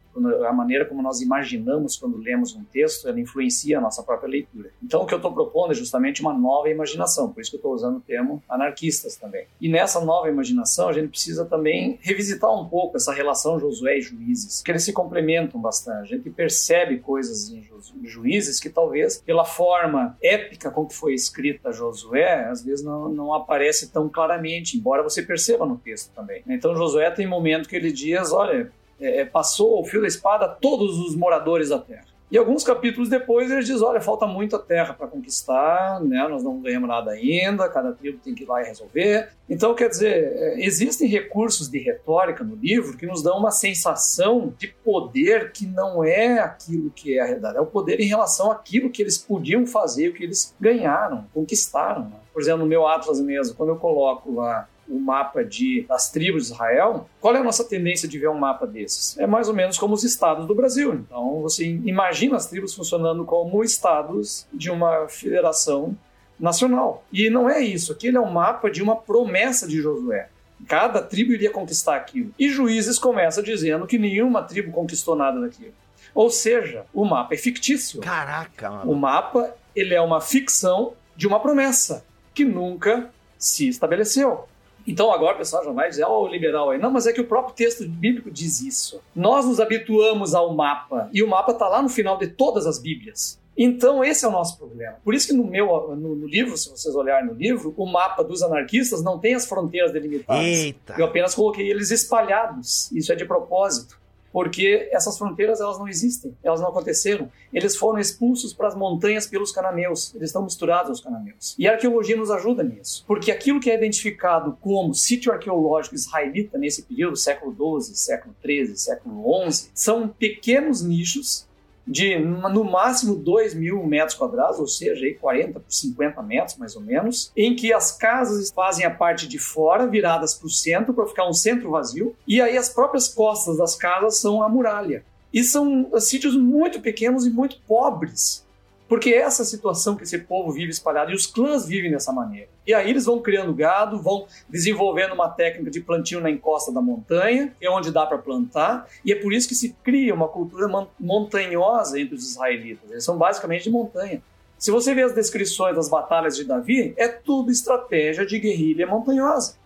a 0.49 0.53
maneira 0.53 0.85
como 0.85 1.03
nós 1.03 1.21
imaginamos 1.21 1.97
quando 1.97 2.16
lemos 2.16 2.55
um 2.55 2.64
texto, 2.64 3.09
ela 3.09 3.21
influencia 3.21 3.79
a 3.79 3.81
nossa 3.81 4.03
própria 4.03 4.29
leitura. 4.29 4.71
Então, 4.83 5.03
o 5.03 5.07
que 5.07 5.12
eu 5.12 5.19
estou 5.19 5.33
propondo 5.33 5.73
é 5.73 5.75
justamente 5.75 6.21
uma 6.21 6.33
nova 6.33 6.71
imaginação, 6.71 7.31
por 7.31 7.40
isso 7.40 7.51
que 7.51 7.57
eu 7.57 7.59
estou 7.59 7.75
usando 7.75 7.99
o 7.99 8.01
termo 8.01 8.42
anarquistas 8.49 9.16
também. 9.16 9.47
E 9.61 9.69
nessa 9.69 10.01
nova 10.01 10.29
imaginação, 10.29 10.88
a 10.88 10.92
gente 10.92 11.09
precisa 11.09 11.45
também 11.45 11.99
revisitar 12.01 12.51
um 12.51 12.66
pouco 12.69 12.97
essa 12.97 13.12
relação 13.12 13.61
Josué 13.61 13.99
e 13.99 14.03
Juízes, 14.03 14.62
que 14.62 14.71
eles 14.71 14.85
se 14.85 14.92
complementam 14.92 15.61
bastante. 15.61 15.96
A 16.01 16.05
gente 16.05 16.31
percebe 16.31 16.99
coisas 16.99 17.51
em 17.51 17.67
Juízes 18.05 18.61
que 18.61 18.71
talvez, 18.71 19.19
pela 19.19 19.45
forma 19.45 20.17
épica 20.23 20.71
com 20.71 20.87
que 20.87 20.95
foi 20.95 21.15
escrita 21.15 21.73
Josué, 21.73 22.45
às 22.45 22.63
vezes 22.63 22.85
não, 22.85 23.09
não 23.09 23.33
aparece 23.33 23.91
tão 23.91 24.09
claramente, 24.09 24.77
embora 24.77 25.03
você 25.03 25.23
perceba 25.23 25.67
no 25.67 25.77
texto 25.77 26.13
também. 26.15 26.43
Então, 26.49 26.77
Josué 26.77 27.11
tem 27.11 27.27
momento 27.27 27.69
que 27.69 27.77
ele 27.77 27.93
diz, 27.93 28.33
olha, 28.33 28.71
é, 29.01 29.21
é, 29.21 29.25
passou 29.25 29.81
o 29.81 29.85
fio 29.85 30.01
da 30.01 30.07
espada 30.07 30.47
a 30.47 30.49
todos 30.49 30.99
os 30.99 31.15
moradores 31.15 31.69
da 31.69 31.79
terra. 31.79 32.16
E 32.29 32.37
alguns 32.37 32.65
capítulos 32.65 33.09
depois 33.09 33.51
ele 33.51 33.62
diz: 33.62 33.81
olha, 33.81 34.01
falta 34.01 34.27
muita 34.27 34.59
terra 34.59 34.93
para 34.93 35.07
conquistar, 35.07 36.01
né? 36.03 36.27
nós 36.29 36.43
não 36.43 36.61
ganhamos 36.61 36.89
nada 36.89 37.12
ainda, 37.12 37.69
cada 37.69 37.93
tribo 37.93 38.19
tem 38.19 38.35
que 38.35 38.43
ir 38.43 38.47
lá 38.47 38.62
e 38.62 38.67
resolver. 38.67 39.29
Então, 39.49 39.75
quer 39.75 39.89
dizer, 39.89 40.33
é, 40.35 40.65
existem 40.65 41.09
recursos 41.09 41.69
de 41.69 41.79
retórica 41.79 42.43
no 42.43 42.57
livro 42.57 42.97
que 42.97 43.07
nos 43.07 43.23
dão 43.23 43.39
uma 43.39 43.53
sensação 43.53 44.53
de 44.59 44.69
poder 44.85 45.53
que 45.53 45.67
não 45.67 46.03
é 46.03 46.41
aquilo 46.41 46.91
que 46.91 47.17
é 47.17 47.23
a 47.23 47.27
realidade, 47.27 47.59
é 47.59 47.61
o 47.61 47.67
poder 47.67 48.01
em 48.01 48.07
relação 48.07 48.51
àquilo 48.51 48.91
que 48.91 49.01
eles 49.01 49.17
podiam 49.17 49.65
fazer, 49.65 50.09
o 50.09 50.12
que 50.12 50.25
eles 50.25 50.55
ganharam, 50.61 51.27
conquistaram. 51.33 52.07
Né? 52.07 52.17
Por 52.33 52.43
exemplo, 52.43 52.61
no 52.61 52.67
meu 52.67 52.89
Atlas 52.89 53.21
mesmo, 53.21 53.55
quando 53.55 53.69
eu 53.71 53.77
coloco 53.77 54.35
lá 54.35 54.69
o 54.88 54.99
mapa 54.99 55.44
de, 55.44 55.85
das 55.88 56.11
tribos 56.11 56.46
de 56.46 56.53
Israel, 56.53 57.09
qual 57.20 57.35
é 57.35 57.38
a 57.38 57.44
nossa 57.44 57.64
tendência 57.64 58.09
de 58.09 58.18
ver 58.18 58.29
um 58.29 58.38
mapa 58.38 58.66
desses? 58.66 59.18
É 59.18 59.27
mais 59.27 59.49
ou 59.49 59.55
menos 59.55 59.79
como 59.79 59.94
os 59.94 60.05
estados 60.05 60.46
do 60.46 60.55
Brasil. 60.55 60.94
Então, 60.94 61.40
você 61.42 61.66
imagina 61.85 62.37
as 62.37 62.46
tribos 62.46 62.75
funcionando 62.75 63.25
como 63.25 63.62
estados 63.64 64.46
de 64.53 64.70
uma 64.70 65.09
federação 65.09 65.96
nacional. 66.38 67.05
E 67.12 67.29
não 67.31 67.49
é 67.49 67.61
isso. 67.61 67.92
Aquele 67.92 68.16
é 68.16 68.20
um 68.20 68.31
mapa 68.31 68.70
de 68.70 68.83
uma 68.83 68.96
promessa 68.96 69.66
de 69.66 69.81
Josué. 69.81 70.29
Cada 70.66 71.03
tribo 71.03 71.33
iria 71.33 71.51
conquistar 71.51 71.96
aquilo. 71.96 72.33
E 72.38 72.49
Juízes 72.49 72.99
começa 72.99 73.42
dizendo 73.42 73.87
que 73.87 73.99
nenhuma 73.99 74.42
tribo 74.42 74.72
conquistou 74.72 75.14
nada 75.14 75.40
daquilo. 75.40 75.75
Ou 76.14 76.31
seja, 76.31 76.87
o 76.94 77.05
mapa 77.05 77.35
é 77.35 77.37
fictício. 77.37 78.01
Caraca, 78.01 78.70
mano. 78.70 78.90
O 78.90 78.94
mapa, 78.94 79.55
ele 79.75 79.94
é 79.94 80.01
uma 80.01 80.20
ficção 80.20 80.94
de 81.14 81.27
uma 81.27 81.40
promessa 81.40 82.05
que 82.33 82.44
nunca 82.44 83.11
se 83.38 83.68
estabeleceu. 83.68 84.49
Então 84.87 85.12
agora 85.12 85.35
o 85.35 85.38
pessoal 85.38 85.64
já 85.64 85.72
vai 85.72 85.88
dizer, 85.88 86.05
ó, 86.05 86.20
oh, 86.20 86.25
o 86.25 86.29
liberal 86.29 86.70
aí. 86.70 86.79
Não, 86.79 86.90
mas 86.90 87.07
é 87.07 87.12
que 87.12 87.20
o 87.20 87.27
próprio 87.27 87.55
texto 87.55 87.87
bíblico 87.88 88.31
diz 88.31 88.61
isso. 88.61 89.01
Nós 89.14 89.44
nos 89.46 89.61
habituamos 89.61 90.35
ao 90.35 90.55
mapa, 90.55 91.09
e 91.12 91.22
o 91.22 91.29
mapa 91.29 91.53
está 91.53 91.68
lá 91.68 91.83
no 91.83 91.88
final 91.88 92.16
de 92.16 92.29
todas 92.29 92.66
as 92.66 92.79
Bíblias. 92.79 93.38
Então, 93.59 94.05
esse 94.05 94.25
é 94.25 94.29
o 94.29 94.31
nosso 94.31 94.59
problema. 94.59 94.96
Por 95.03 95.14
isso 95.14 95.29
que 95.29 95.33
no 95.33 95.44
meu 95.44 95.66
no, 95.96 96.14
no, 96.14 96.27
livro, 96.27 96.57
se 96.59 96.68
vocês 96.68 96.94
olharem 96.94 97.27
no 97.27 97.33
livro, 97.33 97.72
o 97.77 97.87
mapa 97.87 98.22
dos 98.22 98.42
anarquistas 98.42 99.03
não 99.03 99.18
tem 99.18 99.35
as 99.35 99.46
fronteiras 99.46 99.92
delimitadas. 99.92 100.44
Eita. 100.44 100.94
Eu 100.99 101.07
apenas 101.07 101.35
coloquei 101.35 101.70
eles 101.70 101.90
espalhados. 101.90 102.92
Isso 102.92 103.11
é 103.11 103.16
de 103.16 103.25
propósito 103.25 103.99
porque 104.37 104.90
essas 104.92 105.16
fronteiras 105.16 105.62
elas 105.62 105.79
não 105.79 105.88
existem, 105.88 106.37
elas 106.44 106.61
não 106.61 106.68
aconteceram. 106.68 107.33
Eles 107.51 107.75
foram 107.75 107.99
expulsos 107.99 108.53
para 108.53 108.68
as 108.68 108.75
montanhas 108.75 109.27
pelos 109.27 109.51
cananeus, 109.51 110.14
eles 110.14 110.29
estão 110.29 110.44
misturados 110.44 110.90
aos 110.90 111.01
cananeus. 111.01 111.57
E 111.59 111.66
a 111.66 111.72
arqueologia 111.72 112.18
nos 112.18 112.31
ajuda 112.31 112.62
nisso, 112.62 113.03
porque 113.07 113.31
aquilo 113.31 113.59
que 113.59 113.70
é 113.70 113.75
identificado 113.75 114.55
como 114.61 114.94
sítio 114.94 115.33
arqueológico 115.33 115.94
israelita 115.94 116.59
nesse 116.59 116.83
período, 116.83 117.16
século 117.16 117.81
XII, 117.81 117.96
século 117.96 118.35
XIII, 118.44 118.77
século 118.77 119.51
XI, 119.51 119.70
são 119.72 120.07
pequenos 120.07 120.83
nichos 120.83 121.46
de 121.87 122.18
no 122.18 122.64
máximo 122.64 123.14
2 123.14 123.55
mil 123.55 123.87
metros 123.87 124.16
quadrados, 124.16 124.59
ou 124.59 124.66
seja, 124.66 125.05
aí 125.05 125.14
40 125.14 125.61
por 125.61 125.72
50 125.72 126.22
metros 126.22 126.57
mais 126.57 126.75
ou 126.75 126.83
menos, 126.83 127.31
em 127.37 127.55
que 127.55 127.72
as 127.72 127.92
casas 127.92 128.51
fazem 128.51 128.85
a 128.85 128.90
parte 128.90 129.29
de 129.29 129.38
fora, 129.38 129.87
viradas 129.87 130.35
para 130.35 130.46
o 130.46 130.51
centro, 130.51 130.92
para 130.92 131.07
ficar 131.07 131.29
um 131.29 131.33
centro 131.33 131.70
vazio, 131.70 132.14
e 132.27 132.40
aí 132.40 132.57
as 132.57 132.68
próprias 132.68 133.09
costas 133.09 133.59
das 133.59 133.77
casas 133.77 134.18
são 134.18 134.42
a 134.42 134.49
muralha. 134.49 135.05
E 135.33 135.44
são 135.44 135.90
sítios 136.01 136.37
muito 136.37 136.81
pequenos 136.81 137.27
e 137.27 137.31
muito 137.31 137.61
pobres, 137.66 138.46
porque 138.88 139.11
é 139.11 139.18
essa 139.18 139.44
situação 139.44 139.96
que 139.96 140.05
esse 140.05 140.18
povo 140.18 140.53
vive 140.53 140.70
espalhado 140.70 141.11
e 141.11 141.14
os 141.14 141.27
clãs 141.27 141.66
vivem 141.66 141.90
dessa 141.90 142.12
maneira. 142.12 142.49
E 142.66 142.72
aí 142.72 142.88
eles 142.88 143.05
vão 143.05 143.20
criando 143.20 143.53
gado, 143.55 144.01
vão 144.01 144.27
desenvolvendo 144.49 145.12
uma 145.12 145.29
técnica 145.29 145.70
de 145.70 145.81
plantio 145.81 146.20
na 146.20 146.31
encosta 146.31 146.72
da 146.72 146.81
montanha, 146.81 147.55
é 147.61 147.70
onde 147.70 147.90
dá 147.90 148.07
para 148.07 148.18
plantar, 148.18 148.88
e 149.05 149.12
é 149.12 149.16
por 149.16 149.33
isso 149.33 149.49
que 149.49 149.55
se 149.55 149.75
cria 149.83 150.14
uma 150.14 150.29
cultura 150.29 150.68
montanhosa 150.99 152.01
entre 152.01 152.14
os 152.14 152.31
israelitas. 152.31 152.90
Eles 152.90 153.05
são 153.05 153.16
basicamente 153.16 153.64
de 153.64 153.70
montanha. 153.70 154.22
Se 154.59 154.70
você 154.70 154.94
vê 154.94 155.03
as 155.03 155.14
descrições 155.14 155.77
das 155.77 155.88
batalhas 155.88 156.35
de 156.35 156.44
Davi, 156.44 156.94
é 156.96 157.09
tudo 157.09 157.51
estratégia 157.51 158.25
de 158.25 158.38
guerrilha 158.38 158.87
montanhosa. 158.87 159.57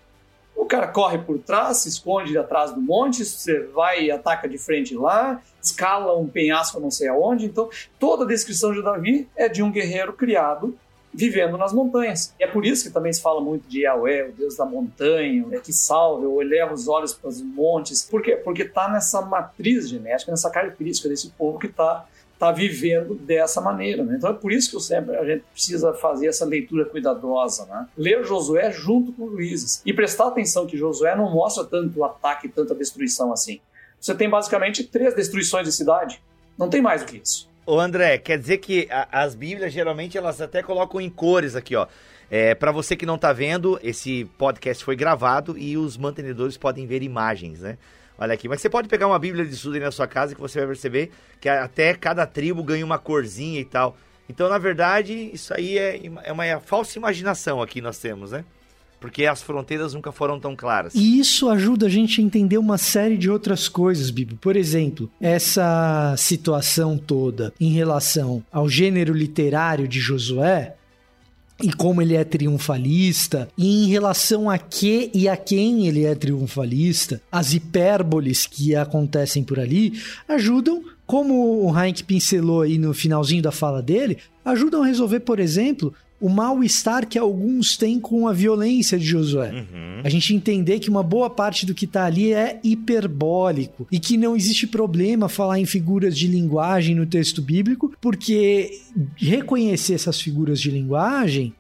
O 0.60 0.66
cara 0.66 0.86
corre 0.86 1.16
por 1.16 1.38
trás, 1.38 1.78
se 1.78 1.88
esconde 1.88 2.36
atrás 2.36 2.70
do 2.74 2.82
monte, 2.82 3.24
você 3.24 3.60
vai 3.68 4.04
e 4.04 4.10
ataca 4.10 4.46
de 4.46 4.58
frente 4.58 4.94
lá, 4.94 5.40
escala 5.60 6.14
um 6.18 6.28
penhasco 6.28 6.78
não 6.78 6.90
sei 6.90 7.08
aonde. 7.08 7.46
Então, 7.46 7.70
toda 7.98 8.24
a 8.24 8.26
descrição 8.26 8.70
de 8.70 8.82
Davi 8.82 9.26
é 9.34 9.48
de 9.48 9.62
um 9.62 9.72
guerreiro 9.72 10.12
criado 10.12 10.76
vivendo 11.14 11.56
nas 11.56 11.72
montanhas. 11.72 12.34
E 12.38 12.44
é 12.44 12.46
por 12.46 12.66
isso 12.66 12.84
que 12.84 12.90
também 12.90 13.10
se 13.10 13.22
fala 13.22 13.40
muito 13.40 13.66
de 13.66 13.84
Yahweh, 13.84 14.28
o 14.28 14.32
Deus 14.32 14.54
da 14.54 14.66
montanha, 14.66 15.46
é 15.50 15.58
que 15.60 15.72
salve, 15.72 16.26
ou 16.26 16.42
eleva 16.42 16.74
os 16.74 16.86
olhos 16.88 17.14
para 17.14 17.30
os 17.30 17.40
montes. 17.40 18.02
Por 18.02 18.20
quê? 18.20 18.36
Porque 18.36 18.62
está 18.62 18.86
nessa 18.86 19.22
matriz 19.22 19.88
genética, 19.88 20.30
nessa 20.30 20.50
característica 20.50 21.08
desse 21.08 21.30
povo 21.30 21.58
que 21.58 21.68
está 21.68 22.06
está 22.40 22.50
vivendo 22.50 23.14
dessa 23.14 23.60
maneira. 23.60 24.02
Né? 24.02 24.14
Então 24.16 24.30
é 24.30 24.32
por 24.32 24.50
isso 24.50 24.70
que 24.70 24.76
eu 24.76 24.80
sempre 24.80 25.14
a 25.14 25.24
gente 25.24 25.44
precisa 25.52 25.92
fazer 25.92 26.28
essa 26.28 26.46
leitura 26.46 26.86
cuidadosa, 26.86 27.66
né? 27.66 27.86
ler 27.96 28.24
Josué 28.24 28.72
junto 28.72 29.12
com 29.12 29.26
Luíses 29.26 29.82
e 29.84 29.92
prestar 29.92 30.28
atenção 30.28 30.66
que 30.66 30.76
Josué 30.76 31.14
não 31.14 31.30
mostra 31.30 31.64
tanto 31.64 32.02
ataque, 32.02 32.48
tanta 32.48 32.74
destruição 32.74 33.30
assim. 33.30 33.60
Você 34.00 34.14
tem 34.14 34.30
basicamente 34.30 34.82
três 34.84 35.14
destruições 35.14 35.66
de 35.66 35.72
cidade, 35.72 36.22
não 36.56 36.70
tem 36.70 36.80
mais 36.80 37.02
do 37.02 37.08
que 37.08 37.18
isso. 37.18 37.50
Ô 37.66 37.78
André, 37.78 38.16
quer 38.16 38.38
dizer 38.38 38.56
que 38.56 38.88
a, 38.90 39.22
as 39.22 39.34
Bíblias 39.34 39.70
geralmente 39.70 40.16
elas 40.16 40.40
até 40.40 40.62
colocam 40.62 40.98
em 40.98 41.10
cores 41.10 41.54
aqui, 41.54 41.76
ó. 41.76 41.86
É, 42.30 42.54
para 42.54 42.72
você 42.72 42.96
que 42.96 43.04
não 43.04 43.18
tá 43.18 43.32
vendo, 43.32 43.78
esse 43.82 44.24
podcast 44.38 44.82
foi 44.82 44.96
gravado 44.96 45.58
e 45.58 45.76
os 45.76 45.98
mantenedores 45.98 46.56
podem 46.56 46.86
ver 46.86 47.02
imagens, 47.02 47.60
né? 47.60 47.76
Olha 48.20 48.34
aqui, 48.34 48.46
mas 48.46 48.60
você 48.60 48.68
pode 48.68 48.86
pegar 48.86 49.06
uma 49.06 49.18
Bíblia 49.18 49.46
de 49.46 49.54
estudo 49.54 49.76
aí 49.76 49.80
na 49.80 49.90
sua 49.90 50.06
casa 50.06 50.34
que 50.34 50.40
você 50.40 50.58
vai 50.58 50.68
perceber 50.68 51.10
que 51.40 51.48
até 51.48 51.94
cada 51.94 52.26
tribo 52.26 52.62
ganha 52.62 52.84
uma 52.84 52.98
corzinha 52.98 53.58
e 53.58 53.64
tal. 53.64 53.96
Então, 54.28 54.46
na 54.46 54.58
verdade, 54.58 55.30
isso 55.32 55.54
aí 55.54 55.78
é, 55.78 55.98
é 56.24 56.30
uma 56.30 56.44
falsa 56.60 56.98
imaginação 56.98 57.62
aqui 57.62 57.80
nós 57.80 57.98
temos, 57.98 58.32
né? 58.32 58.44
Porque 59.00 59.24
as 59.24 59.40
fronteiras 59.40 59.94
nunca 59.94 60.12
foram 60.12 60.38
tão 60.38 60.54
claras. 60.54 60.94
E 60.94 61.18
isso 61.18 61.48
ajuda 61.48 61.86
a 61.86 61.88
gente 61.88 62.20
a 62.20 62.24
entender 62.24 62.58
uma 62.58 62.76
série 62.76 63.16
de 63.16 63.30
outras 63.30 63.66
coisas, 63.66 64.10
Bibo. 64.10 64.36
Por 64.36 64.54
exemplo, 64.54 65.10
essa 65.18 66.14
situação 66.18 66.98
toda 66.98 67.54
em 67.58 67.72
relação 67.72 68.44
ao 68.52 68.68
gênero 68.68 69.14
literário 69.14 69.88
de 69.88 69.98
Josué 69.98 70.76
e 71.62 71.72
como 71.72 72.00
ele 72.00 72.14
é 72.14 72.24
triunfalista, 72.24 73.48
e 73.56 73.84
em 73.84 73.88
relação 73.88 74.48
a 74.48 74.58
que 74.58 75.10
e 75.12 75.28
a 75.28 75.36
quem 75.36 75.86
ele 75.86 76.04
é 76.04 76.14
triunfalista, 76.14 77.20
as 77.30 77.52
hipérboles 77.54 78.46
que 78.46 78.74
acontecem 78.74 79.42
por 79.42 79.58
ali 79.58 80.00
ajudam, 80.28 80.82
como 81.06 81.66
o 81.66 81.76
Heinck 81.76 82.04
pincelou 82.04 82.62
aí 82.62 82.78
no 82.78 82.94
finalzinho 82.94 83.42
da 83.42 83.50
fala 83.50 83.82
dele, 83.82 84.18
ajudam 84.44 84.82
a 84.82 84.86
resolver, 84.86 85.20
por 85.20 85.40
exemplo, 85.40 85.92
o 86.20 86.28
mal-estar 86.28 87.06
que 87.06 87.18
alguns 87.18 87.76
têm 87.76 87.98
com 87.98 88.28
a 88.28 88.32
violência 88.32 88.98
de 88.98 89.04
Josué. 89.04 89.50
Uhum. 89.52 90.00
A 90.04 90.08
gente 90.08 90.34
entender 90.34 90.78
que 90.78 90.90
uma 90.90 91.02
boa 91.02 91.30
parte 91.30 91.64
do 91.64 91.74
que 91.74 91.86
está 91.86 92.04
ali 92.04 92.32
é 92.32 92.60
hiperbólico 92.62 93.88
e 93.90 93.98
que 93.98 94.16
não 94.16 94.36
existe 94.36 94.66
problema 94.66 95.28
falar 95.28 95.58
em 95.58 95.64
figuras 95.64 96.16
de 96.16 96.26
linguagem 96.26 96.94
no 96.94 97.06
texto 97.06 97.40
bíblico, 97.40 97.92
porque 98.00 98.80
reconhecer 99.16 99.94
essas 99.94 100.20
figuras 100.20 100.60
de 100.60 100.70
linguagem 100.70 101.54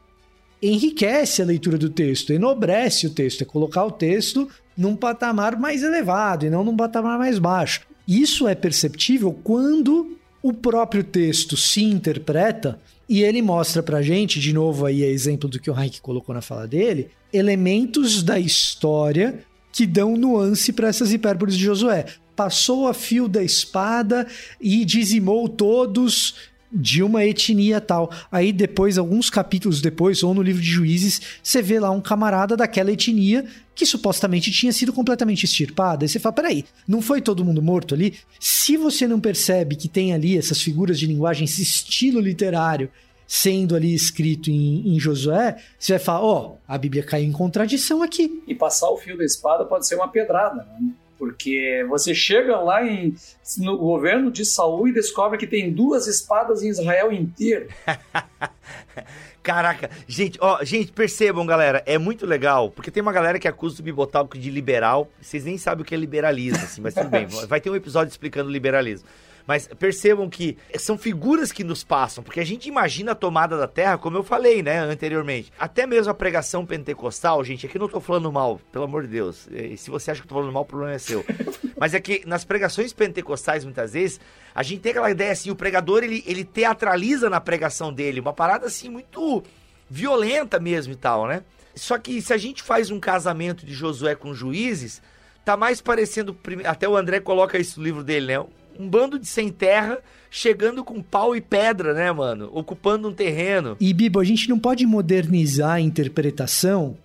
enriquece 0.62 1.40
a 1.40 1.46
leitura 1.46 1.78
do 1.78 1.88
texto, 1.88 2.32
enobrece 2.32 3.06
o 3.06 3.10
texto, 3.10 3.42
é 3.42 3.46
colocar 3.46 3.84
o 3.84 3.90
texto 3.90 4.46
num 4.76 4.94
patamar 4.94 5.58
mais 5.58 5.82
elevado 5.82 6.44
e 6.44 6.50
não 6.50 6.62
num 6.62 6.76
patamar 6.76 7.18
mais 7.18 7.38
baixo. 7.38 7.80
Isso 8.06 8.46
é 8.46 8.54
perceptível 8.54 9.32
quando 9.42 10.18
o 10.42 10.52
próprio 10.52 11.04
texto 11.04 11.56
se 11.56 11.82
interpreta 11.82 12.80
e 13.10 13.24
ele 13.24 13.42
mostra 13.42 13.82
pra 13.82 14.02
gente, 14.02 14.38
de 14.38 14.52
novo 14.52 14.86
aí 14.86 15.02
é 15.02 15.08
exemplo 15.08 15.48
do 15.48 15.58
que 15.58 15.68
o 15.68 15.76
Heinck 15.76 16.00
colocou 16.00 16.32
na 16.32 16.40
fala 16.40 16.68
dele, 16.68 17.10
elementos 17.32 18.22
da 18.22 18.38
história 18.38 19.40
que 19.72 19.84
dão 19.84 20.16
nuance 20.16 20.72
para 20.72 20.86
essas 20.86 21.12
hipérboles 21.12 21.56
de 21.56 21.64
Josué. 21.64 22.06
Passou 22.36 22.86
a 22.86 22.94
fio 22.94 23.26
da 23.26 23.42
espada 23.42 24.28
e 24.60 24.84
dizimou 24.84 25.48
todos 25.48 26.49
de 26.72 27.02
uma 27.02 27.24
etnia 27.24 27.80
tal. 27.80 28.10
Aí 28.30 28.52
depois, 28.52 28.98
alguns 28.98 29.28
capítulos 29.28 29.80
depois, 29.80 30.22
ou 30.22 30.32
no 30.34 30.42
livro 30.42 30.62
de 30.62 30.68
juízes, 30.68 31.20
você 31.42 31.60
vê 31.60 31.80
lá 31.80 31.90
um 31.90 32.00
camarada 32.00 32.56
daquela 32.56 32.92
etnia 32.92 33.44
que 33.74 33.86
supostamente 33.86 34.50
tinha 34.50 34.72
sido 34.72 34.92
completamente 34.92 35.44
extirpada. 35.44 36.04
Aí 36.04 36.08
você 36.08 36.18
fala, 36.18 36.34
peraí, 36.34 36.64
não 36.86 37.00
foi 37.00 37.20
todo 37.20 37.44
mundo 37.44 37.62
morto 37.62 37.94
ali? 37.94 38.18
Se 38.38 38.76
você 38.76 39.08
não 39.08 39.20
percebe 39.20 39.76
que 39.76 39.88
tem 39.88 40.12
ali 40.12 40.36
essas 40.36 40.60
figuras 40.60 40.98
de 40.98 41.06
linguagem, 41.06 41.44
esse 41.44 41.62
estilo 41.62 42.20
literário 42.20 42.90
sendo 43.26 43.76
ali 43.76 43.94
escrito 43.94 44.50
em, 44.50 44.88
em 44.88 44.98
Josué, 44.98 45.56
você 45.78 45.92
vai 45.92 46.00
falar, 46.00 46.20
ó, 46.20 46.46
oh, 46.48 46.56
a 46.66 46.76
Bíblia 46.76 47.04
caiu 47.04 47.28
em 47.28 47.30
contradição 47.30 48.02
aqui. 48.02 48.42
E 48.44 48.56
passar 48.56 48.90
o 48.90 48.96
fio 48.96 49.16
da 49.16 49.24
espada 49.24 49.64
pode 49.64 49.86
ser 49.86 49.94
uma 49.94 50.08
pedrada, 50.08 50.64
né? 50.64 50.90
Porque 51.20 51.84
você 51.86 52.14
chega 52.14 52.58
lá 52.58 52.82
em, 52.82 53.14
no 53.58 53.76
governo 53.76 54.30
de 54.30 54.42
Saul 54.42 54.88
e 54.88 54.94
descobre 54.94 55.36
que 55.36 55.46
tem 55.46 55.70
duas 55.70 56.06
espadas 56.06 56.62
em 56.62 56.70
Israel 56.70 57.12
inteiro. 57.12 57.68
Caraca, 59.42 59.90
gente, 60.08 60.38
ó, 60.40 60.64
gente, 60.64 60.92
percebam, 60.92 61.44
galera, 61.44 61.82
é 61.84 61.98
muito 61.98 62.24
legal, 62.24 62.70
porque 62.70 62.90
tem 62.90 63.02
uma 63.02 63.12
galera 63.12 63.38
que 63.38 63.46
acusa 63.46 63.80
o 63.80 63.84
Bibotalco 63.84 64.38
de 64.38 64.50
liberal, 64.50 65.10
vocês 65.20 65.44
nem 65.44 65.58
sabem 65.58 65.82
o 65.82 65.84
que 65.84 65.94
é 65.94 65.98
liberalismo, 65.98 66.64
assim, 66.64 66.80
mas 66.80 66.94
tudo 66.94 67.10
bem, 67.10 67.26
vai 67.46 67.60
ter 67.60 67.68
um 67.68 67.76
episódio 67.76 68.10
explicando 68.10 68.50
liberalismo. 68.50 69.06
Mas 69.50 69.66
percebam 69.66 70.30
que 70.30 70.56
são 70.78 70.96
figuras 70.96 71.50
que 71.50 71.64
nos 71.64 71.82
passam, 71.82 72.22
porque 72.22 72.38
a 72.38 72.46
gente 72.46 72.68
imagina 72.68 73.10
a 73.10 73.14
tomada 73.16 73.58
da 73.58 73.66
terra, 73.66 73.98
como 73.98 74.16
eu 74.16 74.22
falei, 74.22 74.62
né, 74.62 74.78
anteriormente. 74.78 75.52
Até 75.58 75.88
mesmo 75.88 76.08
a 76.08 76.14
pregação 76.14 76.64
pentecostal, 76.64 77.42
gente, 77.42 77.66
aqui 77.66 77.76
não 77.76 77.88
tô 77.88 77.98
falando 77.98 78.30
mal, 78.30 78.60
pelo 78.70 78.84
amor 78.84 79.02
de 79.02 79.08
Deus. 79.08 79.48
E 79.50 79.76
se 79.76 79.90
você 79.90 80.12
acha 80.12 80.20
que 80.20 80.26
eu 80.26 80.28
tô 80.28 80.36
falando 80.36 80.52
mal, 80.52 80.62
o 80.62 80.66
problema 80.66 80.94
é 80.94 80.98
seu. 80.98 81.24
Mas 81.76 81.94
é 81.94 82.00
que 82.00 82.22
nas 82.24 82.44
pregações 82.44 82.92
pentecostais, 82.92 83.64
muitas 83.64 83.92
vezes, 83.92 84.20
a 84.54 84.62
gente 84.62 84.82
tem 84.82 84.90
aquela 84.90 85.10
ideia 85.10 85.32
assim, 85.32 85.50
o 85.50 85.56
pregador, 85.56 86.04
ele, 86.04 86.22
ele 86.28 86.44
teatraliza 86.44 87.28
na 87.28 87.40
pregação 87.40 87.92
dele, 87.92 88.20
uma 88.20 88.32
parada 88.32 88.68
assim 88.68 88.88
muito 88.88 89.42
violenta 89.90 90.60
mesmo 90.60 90.92
e 90.92 90.96
tal, 90.96 91.26
né? 91.26 91.42
Só 91.74 91.98
que 91.98 92.22
se 92.22 92.32
a 92.32 92.36
gente 92.36 92.62
faz 92.62 92.88
um 92.92 93.00
casamento 93.00 93.66
de 93.66 93.74
Josué 93.74 94.14
com 94.14 94.32
juízes, 94.32 95.02
tá 95.44 95.56
mais 95.56 95.80
parecendo. 95.80 96.38
Até 96.64 96.88
o 96.88 96.96
André 96.96 97.18
coloca 97.18 97.58
isso 97.58 97.80
no 97.80 97.84
livro 97.84 98.04
dele, 98.04 98.26
né? 98.38 98.46
Um 98.80 98.88
bando 98.88 99.18
de 99.18 99.28
sem 99.28 99.50
terra 99.50 99.98
chegando 100.30 100.82
com 100.82 101.02
pau 101.02 101.36
e 101.36 101.40
pedra, 101.40 101.92
né, 101.92 102.10
mano? 102.10 102.48
Ocupando 102.52 103.08
um 103.08 103.12
terreno. 103.12 103.76
E, 103.78 103.92
Bibo, 103.92 104.20
a 104.20 104.24
gente 104.24 104.48
não 104.48 104.58
pode 104.58 104.86
modernizar 104.86 105.72
a 105.72 105.80
interpretação 105.80 106.96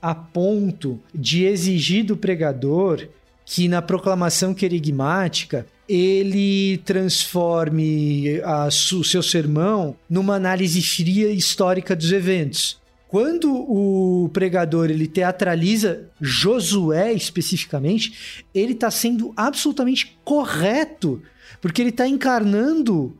a 0.00 0.14
ponto 0.14 0.98
de 1.14 1.44
exigir 1.44 2.04
do 2.04 2.16
pregador 2.16 3.06
que 3.44 3.68
na 3.68 3.80
proclamação 3.80 4.52
querigmática 4.52 5.66
ele 5.88 6.78
transforme 6.78 8.40
a, 8.42 8.66
o 8.66 9.04
seu 9.04 9.22
sermão 9.22 9.94
numa 10.08 10.34
análise 10.34 10.80
fria 10.82 11.30
histórica 11.30 11.94
dos 11.94 12.10
eventos. 12.10 12.81
Quando 13.12 13.52
o 13.54 14.30
pregador 14.30 14.88
ele 14.88 15.06
teatraliza 15.06 16.08
Josué 16.18 17.12
especificamente, 17.12 18.46
ele 18.54 18.72
está 18.72 18.90
sendo 18.90 19.34
absolutamente 19.36 20.16
correto, 20.24 21.20
porque 21.60 21.82
ele 21.82 21.90
está 21.90 22.08
encarnando 22.08 23.14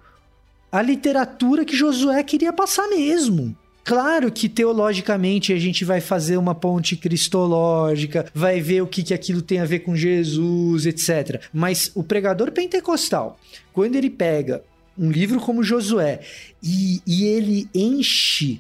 a 0.73 0.81
literatura 0.81 1.63
que 1.67 1.77
Josué 1.77 2.23
queria 2.23 2.55
passar 2.55 2.89
mesmo. 2.89 3.55
Claro 3.85 4.33
que 4.33 4.49
teologicamente 4.49 5.53
a 5.53 5.59
gente 5.59 5.85
vai 5.85 6.01
fazer 6.01 6.39
uma 6.39 6.55
ponte 6.55 6.97
cristológica, 6.97 8.25
vai 8.33 8.63
ver 8.63 8.81
o 8.81 8.87
que, 8.87 9.03
que 9.03 9.13
aquilo 9.13 9.43
tem 9.43 9.61
a 9.61 9.67
ver 9.67 9.81
com 9.81 9.95
Jesus, 9.95 10.87
etc. 10.87 11.43
Mas 11.53 11.93
o 11.95 12.03
pregador 12.03 12.51
pentecostal, 12.51 13.39
quando 13.75 13.97
ele 13.97 14.09
pega 14.09 14.65
um 14.97 15.11
livro 15.11 15.39
como 15.39 15.63
Josué 15.63 16.21
e, 16.63 17.03
e 17.07 17.27
ele 17.27 17.69
enche 17.75 18.59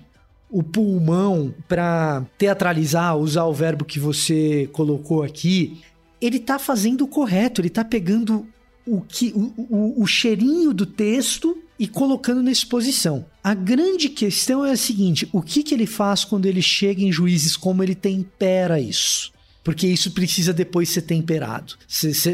o 0.53 0.63
pulmão 0.63 1.55
para 1.67 2.25
teatralizar, 2.37 3.17
usar 3.17 3.45
o 3.45 3.55
verbo 3.55 3.87
que 3.87 3.99
você 3.99 4.69
colocou 4.73 5.23
aqui, 5.23 5.81
ele 6.21 6.39
tá 6.39 6.59
fazendo 6.59 7.05
o 7.05 7.09
correto, 7.09 7.61
ele 7.61 7.71
tá 7.71 7.83
pegando 7.83 8.47
o, 8.87 9.01
que, 9.01 9.33
o, 9.35 9.53
o, 9.57 10.03
o 10.03 10.07
cheirinho 10.07 10.75
do 10.75 10.85
texto 10.85 11.57
e 11.79 11.89
colocando 11.89 12.43
na 12.43 12.53
exposição. 12.53 13.25
A 13.43 13.55
grande 13.55 14.09
questão 14.09 14.65
é 14.65 14.73
a 14.73 14.77
seguinte: 14.77 15.29
o 15.33 15.41
que, 15.41 15.63
que 15.63 15.75
ele 15.75 15.87
faz 15.87 16.25
quando 16.25 16.47
ele 16.47 16.63
chega 16.63 17.03
em 17.03 17.11
juízes? 17.11 17.57
Como 17.57 17.83
ele 17.83 17.95
tempera 17.95 18.79
isso? 18.79 19.33
Porque 19.65 19.87
isso 19.87 20.11
precisa 20.11 20.53
depois 20.53 20.91
ser 20.91 21.03
temperado. 21.03 21.75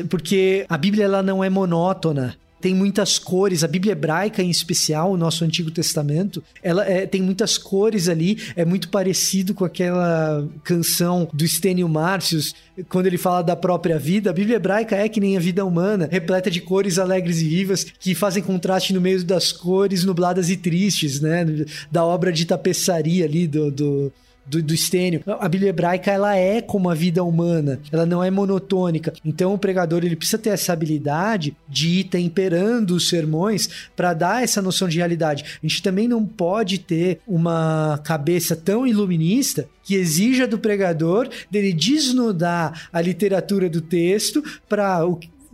Porque 0.09 0.67
a 0.69 0.77
Bíblia 0.77 1.05
ela 1.05 1.23
não 1.23 1.45
é 1.45 1.49
monótona 1.49 2.37
tem 2.61 2.75
muitas 2.75 3.19
cores. 3.19 3.63
A 3.63 3.69
Bíblia 3.69 3.93
hebraica, 3.93 4.43
em 4.43 4.51
especial, 4.51 5.13
o 5.13 5.17
nosso 5.17 5.45
Antigo 5.45 5.71
Testamento, 5.71 6.43
ela 6.63 6.85
é, 6.85 7.07
tem 7.07 7.23
muitas 7.23 7.57
cores 7.57 8.09
ali. 8.09 8.39
É 8.57 8.65
muito 8.65 8.89
parecido 8.89 9.55
com 9.55 9.65
aquela 9.65 10.47
canção 10.65 11.29
do 11.33 11.47
Stênio 11.47 11.89
Márcios, 11.89 12.55
quando 12.89 13.07
ele 13.07 13.19
fala 13.19 13.43
da 13.43 13.57
própria 13.57 13.99
vida. 13.99 14.31
A 14.31 14.33
Bíblia 14.33 14.57
hebraica 14.57 14.97
é 14.97 15.09
que 15.09 15.21
nem 15.21 15.37
a 15.37 15.41
vida 15.41 15.65
humana, 15.65 16.09
repleta 16.11 16.51
de 16.51 16.61
cores 16.61 16.99
alegres 16.99 17.41
e 17.41 17.49
vivas 17.49 17.85
que 17.85 18.15
fazem 18.15 18.43
contraste 18.43 18.93
no 18.93 19.01
meio 19.01 19.23
das 19.25 19.53
cores 19.53 20.05
nubladas 20.05 20.51
e 20.51 20.57
tristes, 20.57 21.21
né? 21.21 21.47
Da 21.91 22.05
obra 22.05 22.33
de 22.33 22.45
tapeçaria 22.45 23.25
ali 23.25 23.47
do, 23.47 23.71
do 23.71 24.13
do, 24.49 24.63
do 24.63 24.75
estênio. 24.75 25.23
A 25.27 25.49
Bíblia 25.49 25.71
hebraica 25.71 26.11
ela 26.11 26.37
é 26.37 26.61
como 26.61 26.91
a 26.91 26.95
vida 26.95 27.23
humana, 27.23 27.81
ela 27.93 28.07
não 28.07 28.23
é 28.23 28.31
monotônica. 28.31 29.13
Então 29.25 29.55
o 29.55 29.59
pregador 29.59 30.05
ele 30.05 30.17
precisa 30.17 30.39
ter 30.39 30.51
essa 30.51 30.73
habilidade 30.73 31.57
de 31.69 32.01
ir 32.01 32.05
temperando 32.05 32.93
os 32.93 33.09
sermões 33.09 33.69
para 33.97 34.15
dar 34.15 34.43
essa 34.43 34.63
noção 34.63 34.89
de 34.89 34.99
realidade. 34.99 35.45
A 35.63 35.67
gente 35.67 35.83
também 35.83 36.09
não 36.09 36.25
pode 36.25 36.79
ter 36.79 37.21
uma 37.27 38.01
cabeça 38.05 38.57
tão 38.57 38.87
iluminista 38.87 39.69
que 39.85 39.95
exija 39.95 40.47
do 40.47 40.59
pregador 40.59 41.29
dele 41.51 41.73
desnudar 41.73 42.89
a 42.93 43.01
literatura 43.01 43.69
do 43.71 43.81
texto 43.81 44.43
para 44.69 45.01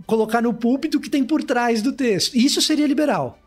colocar 0.06 0.42
no 0.42 0.52
púlpito 0.52 0.98
o 0.98 1.00
que 1.00 1.10
tem 1.10 1.24
por 1.24 1.42
trás 1.42 1.82
do 1.82 1.92
texto. 1.92 2.36
Isso 2.36 2.60
seria 2.60 2.86
liberal. 2.86 3.38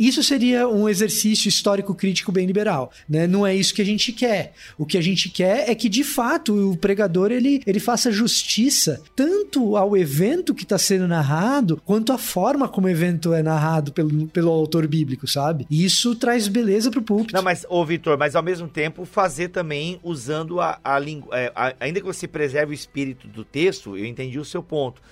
Isso 0.00 0.22
seria 0.22 0.66
um 0.66 0.88
exercício 0.88 1.46
histórico 1.46 1.94
crítico 1.94 2.32
bem 2.32 2.46
liberal, 2.46 2.90
né? 3.06 3.26
Não 3.26 3.46
é 3.46 3.54
isso 3.54 3.74
que 3.74 3.82
a 3.82 3.84
gente 3.84 4.12
quer. 4.12 4.54
O 4.78 4.86
que 4.86 4.96
a 4.96 5.00
gente 5.02 5.28
quer 5.28 5.68
é 5.68 5.74
que 5.74 5.90
de 5.90 6.02
fato 6.02 6.70
o 6.70 6.74
pregador 6.74 7.30
ele, 7.30 7.60
ele 7.66 7.78
faça 7.78 8.10
justiça 8.10 9.02
tanto 9.14 9.76
ao 9.76 9.94
evento 9.94 10.54
que 10.54 10.62
está 10.62 10.78
sendo 10.78 11.06
narrado 11.06 11.82
quanto 11.84 12.14
à 12.14 12.18
forma 12.18 12.66
como 12.66 12.86
o 12.86 12.90
evento 12.90 13.34
é 13.34 13.42
narrado 13.42 13.92
pelo, 13.92 14.26
pelo 14.28 14.50
autor 14.50 14.86
bíblico, 14.86 15.28
sabe? 15.28 15.66
E 15.68 15.84
isso 15.84 16.14
traz 16.14 16.48
beleza 16.48 16.90
pro 16.90 17.02
púlpito. 17.02 17.34
Não, 17.34 17.42
mas 17.42 17.66
ô 17.68 17.84
Vitor, 17.84 18.16
mas 18.16 18.34
ao 18.34 18.42
mesmo 18.42 18.68
tempo 18.68 19.04
fazer 19.04 19.48
também 19.48 20.00
usando 20.02 20.62
a, 20.62 20.80
a 20.82 20.98
língua, 20.98 21.28
é, 21.38 21.52
ainda 21.78 22.00
que 22.00 22.06
você 22.06 22.26
preserve 22.26 22.72
o 22.72 22.74
espírito 22.74 23.28
do 23.28 23.44
texto, 23.44 23.98
eu 23.98 24.06
entendi 24.06 24.38
o 24.38 24.46
seu 24.46 24.62
ponto 24.62 25.02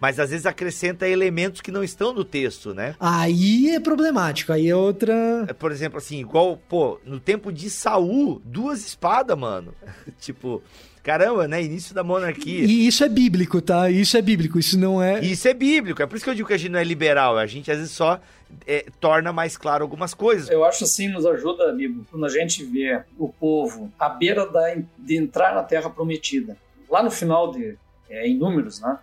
mas 0.00 0.20
às 0.20 0.30
vezes 0.30 0.46
acrescenta 0.46 1.08
elementos 1.08 1.60
que 1.60 1.70
não 1.70 1.82
estão 1.82 2.12
no 2.12 2.24
texto, 2.24 2.72
né? 2.72 2.94
Aí 3.00 3.70
é 3.70 3.80
problemático, 3.80 4.52
aí 4.52 4.68
é 4.68 4.76
outra. 4.76 5.44
É, 5.48 5.52
por 5.52 5.72
exemplo, 5.72 5.98
assim, 5.98 6.20
igual, 6.20 6.56
pô, 6.68 7.00
no 7.04 7.18
tempo 7.18 7.52
de 7.52 7.68
Saul, 7.68 8.40
duas 8.44 8.86
espadas, 8.86 9.36
mano. 9.36 9.74
tipo, 10.20 10.62
caramba, 11.02 11.48
né? 11.48 11.62
Início 11.62 11.94
da 11.94 12.04
monarquia. 12.04 12.64
E 12.64 12.86
isso 12.86 13.02
é 13.02 13.08
bíblico, 13.08 13.60
tá? 13.60 13.90
Isso 13.90 14.16
é 14.16 14.22
bíblico, 14.22 14.58
isso 14.58 14.78
não 14.78 15.02
é. 15.02 15.20
Isso 15.20 15.48
é 15.48 15.54
bíblico, 15.54 16.00
é 16.00 16.06
por 16.06 16.16
isso 16.16 16.24
que 16.24 16.30
eu 16.30 16.34
digo 16.34 16.48
que 16.48 16.54
a 16.54 16.58
gente 16.58 16.70
não 16.70 16.78
é 16.78 16.84
liberal, 16.84 17.36
a 17.36 17.46
gente 17.46 17.70
às 17.70 17.78
vezes 17.78 17.92
só 17.92 18.20
é, 18.66 18.86
torna 19.00 19.32
mais 19.32 19.56
claro 19.56 19.82
algumas 19.82 20.14
coisas. 20.14 20.48
Eu 20.48 20.64
acho 20.64 20.84
assim, 20.84 21.08
nos 21.08 21.26
ajuda, 21.26 21.68
amigo, 21.68 22.06
quando 22.10 22.24
a 22.24 22.28
gente 22.28 22.64
vê 22.64 23.02
o 23.18 23.28
povo 23.28 23.92
à 23.98 24.08
beira 24.08 24.46
da, 24.46 24.76
de 24.96 25.16
entrar 25.16 25.54
na 25.54 25.62
terra 25.62 25.90
prometida. 25.90 26.56
Lá 26.88 27.02
no 27.02 27.10
final 27.10 27.50
de 27.50 27.76
é, 28.08 28.26
em 28.26 28.36
números, 28.36 28.80
né? 28.80 28.98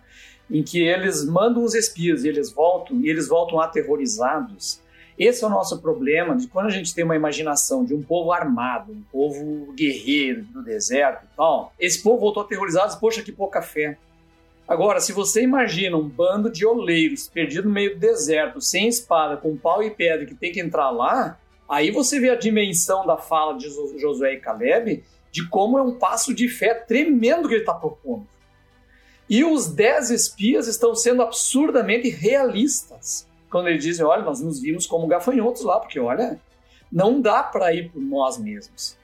Em 0.50 0.62
que 0.62 0.80
eles 0.80 1.24
mandam 1.24 1.64
os 1.64 1.74
espias 1.74 2.24
e 2.24 2.28
eles 2.28 2.52
voltam, 2.52 3.00
e 3.00 3.08
eles 3.08 3.28
voltam 3.28 3.60
aterrorizados. 3.60 4.80
Esse 5.18 5.42
é 5.42 5.46
o 5.46 5.50
nosso 5.50 5.80
problema 5.80 6.36
de 6.36 6.46
quando 6.46 6.66
a 6.66 6.70
gente 6.70 6.94
tem 6.94 7.04
uma 7.04 7.16
imaginação 7.16 7.84
de 7.84 7.94
um 7.94 8.02
povo 8.02 8.32
armado, 8.32 8.92
um 8.92 9.02
povo 9.10 9.72
guerreiro 9.72 10.42
do 10.44 10.62
deserto 10.62 11.24
e 11.24 11.36
tal. 11.36 11.72
Esse 11.80 12.02
povo 12.02 12.20
voltou 12.20 12.42
aterrorizado, 12.42 12.98
poxa, 13.00 13.22
que 13.22 13.32
pouca 13.32 13.62
fé. 13.62 13.96
Agora, 14.68 15.00
se 15.00 15.12
você 15.12 15.42
imagina 15.42 15.96
um 15.96 16.08
bando 16.08 16.50
de 16.50 16.66
oleiros 16.66 17.28
perdido 17.28 17.68
no 17.68 17.74
meio 17.74 17.94
do 17.94 18.00
deserto, 18.00 18.60
sem 18.60 18.88
espada, 18.88 19.36
com 19.36 19.56
pau 19.56 19.82
e 19.82 19.90
pedra, 19.90 20.26
que 20.26 20.34
tem 20.34 20.52
que 20.52 20.60
entrar 20.60 20.90
lá, 20.90 21.38
aí 21.68 21.90
você 21.90 22.20
vê 22.20 22.30
a 22.30 22.34
dimensão 22.34 23.06
da 23.06 23.16
fala 23.16 23.56
de 23.56 23.68
Josué 23.98 24.34
e 24.34 24.40
Caleb 24.40 25.02
de 25.30 25.48
como 25.48 25.78
é 25.78 25.82
um 25.82 25.94
passo 25.94 26.34
de 26.34 26.48
fé 26.48 26.74
tremendo 26.74 27.48
que 27.48 27.54
ele 27.54 27.62
está 27.62 27.74
propondo. 27.74 28.26
E 29.28 29.44
os 29.44 29.68
dez 29.68 30.10
espias 30.10 30.68
estão 30.68 30.94
sendo 30.94 31.22
absurdamente 31.22 32.08
realistas. 32.08 33.26
Quando 33.50 33.68
eles 33.68 33.82
dizem, 33.82 34.04
olha, 34.04 34.22
nós 34.22 34.40
nos 34.40 34.60
vimos 34.60 34.86
como 34.86 35.06
gafanhotos 35.06 35.62
lá, 35.62 35.80
porque 35.80 35.98
olha, 35.98 36.38
não 36.90 37.20
dá 37.20 37.42
para 37.42 37.74
ir 37.74 37.90
por 37.90 38.00
nós 38.00 38.38
mesmos. 38.38 38.96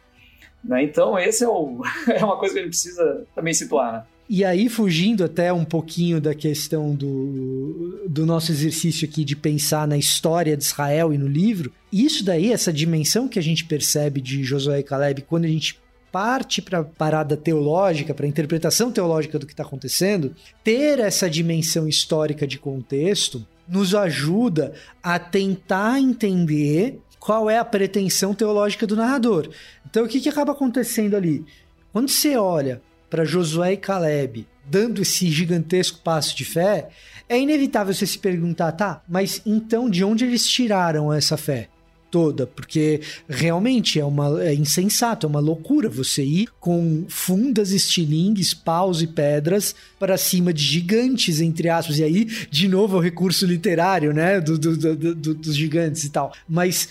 Né? 0.63 0.85
Então, 0.85 1.19
esse 1.19 1.45
é, 1.45 1.49
o, 1.49 1.83
é 2.09 2.25
uma 2.25 2.39
coisa 2.39 2.55
que 2.55 2.61
a 2.61 2.63
gente 2.63 2.73
precisa 2.73 3.27
também 3.35 3.53
situar. 3.53 3.93
Né? 3.93 4.05
E 4.29 4.45
aí, 4.45 4.69
fugindo 4.69 5.25
até 5.25 5.53
um 5.53 5.65
pouquinho 5.65 6.21
da 6.21 6.35
questão 6.35 6.95
do, 6.95 8.07
do 8.09 8.25
nosso 8.25 8.53
exercício 8.53 9.07
aqui 9.07 9.25
de 9.25 9.37
pensar 9.37 9.87
na 9.87 9.99
história 9.99 10.57
de 10.57 10.63
Israel 10.63 11.13
e 11.13 11.19
no 11.19 11.27
livro, 11.27 11.73
isso 11.93 12.25
daí, 12.25 12.53
essa 12.53 12.73
dimensão 12.73 13.29
que 13.29 13.39
a 13.39 13.43
gente 13.43 13.65
percebe 13.65 14.21
de 14.21 14.43
Josué 14.43 14.79
e 14.79 14.83
Caleb, 14.83 15.23
quando 15.23 15.45
a 15.45 15.49
gente 15.49 15.82
parte 16.13 16.61
para 16.61 16.81
a 16.81 16.85
parada 16.85 17.37
teológica, 17.37 18.13
para 18.13 18.27
a 18.27 18.29
interpretação 18.29 18.93
teológica 18.93 19.39
do 19.39 19.47
que 19.47 19.55
está 19.55 19.63
acontecendo, 19.65 20.37
ter 20.63 21.01
essa 21.01 21.29
dimensão 21.29 21.89
histórica 21.89 22.47
de 22.47 22.59
contexto 22.59 23.45
nos 23.67 23.95
ajuda 23.95 24.75
a 25.03 25.19
tentar 25.19 25.99
entender 25.99 27.01
qual 27.19 27.49
é 27.49 27.57
a 27.57 27.65
pretensão 27.65 28.35
teológica 28.35 28.87
do 28.87 28.97
narrador. 28.97 29.49
Então, 29.89 30.05
o 30.05 30.09
que, 30.09 30.21
que 30.21 30.29
acaba 30.29 30.53
acontecendo 30.53 31.17
ali? 31.17 31.45
Quando 31.93 32.11
você 32.11 32.37
olha 32.37 32.83
para 33.09 33.25
Josué 33.25 33.73
e 33.73 33.77
Caleb 33.77 34.47
dando 34.65 35.03
esse 35.03 35.31
gigantesco 35.31 36.01
passo 36.01 36.37
de 36.37 36.45
fé, 36.45 36.89
é 37.29 37.39
inevitável 37.39 37.95
você 37.95 38.07
se 38.07 38.19
perguntar, 38.19 38.73
tá, 38.73 39.03
mas 39.09 39.41
então 39.47 39.89
de 39.89 40.05
onde 40.05 40.25
eles 40.25 40.47
tiraram 40.47 41.13
essa 41.13 41.37
fé? 41.37 41.69
Toda, 42.13 42.47
porque 42.47 43.01
realmente 43.27 43.99
é 43.99 44.05
uma 44.05 44.45
é 44.45 44.55
insensato, 44.55 45.27
é 45.27 45.29
uma 45.31 45.41
loucura 45.41 45.89
você 45.89 46.23
ir 46.23 46.49
com 46.61 47.07
fundas, 47.09 47.73
estilingues, 47.73 48.53
paus 48.53 49.01
e 49.01 49.07
pedras 49.07 49.75
para 49.99 50.19
cima 50.19 50.53
de 50.53 50.63
gigantes, 50.63 51.41
entre 51.41 51.71
aspas. 51.71 51.99
E 51.99 52.05
aí, 52.05 52.25
de 52.51 52.69
novo, 52.69 52.97
é 52.97 52.99
o 52.99 53.03
recurso 53.03 53.47
literário, 53.47 54.13
né, 54.13 54.41
do, 54.41 54.59
do, 54.59 54.77
do, 54.77 55.15
do 55.15 55.35
dos 55.35 55.57
gigantes 55.57 56.05
e 56.05 56.11
tal. 56.11 56.33
Mas 56.47 56.89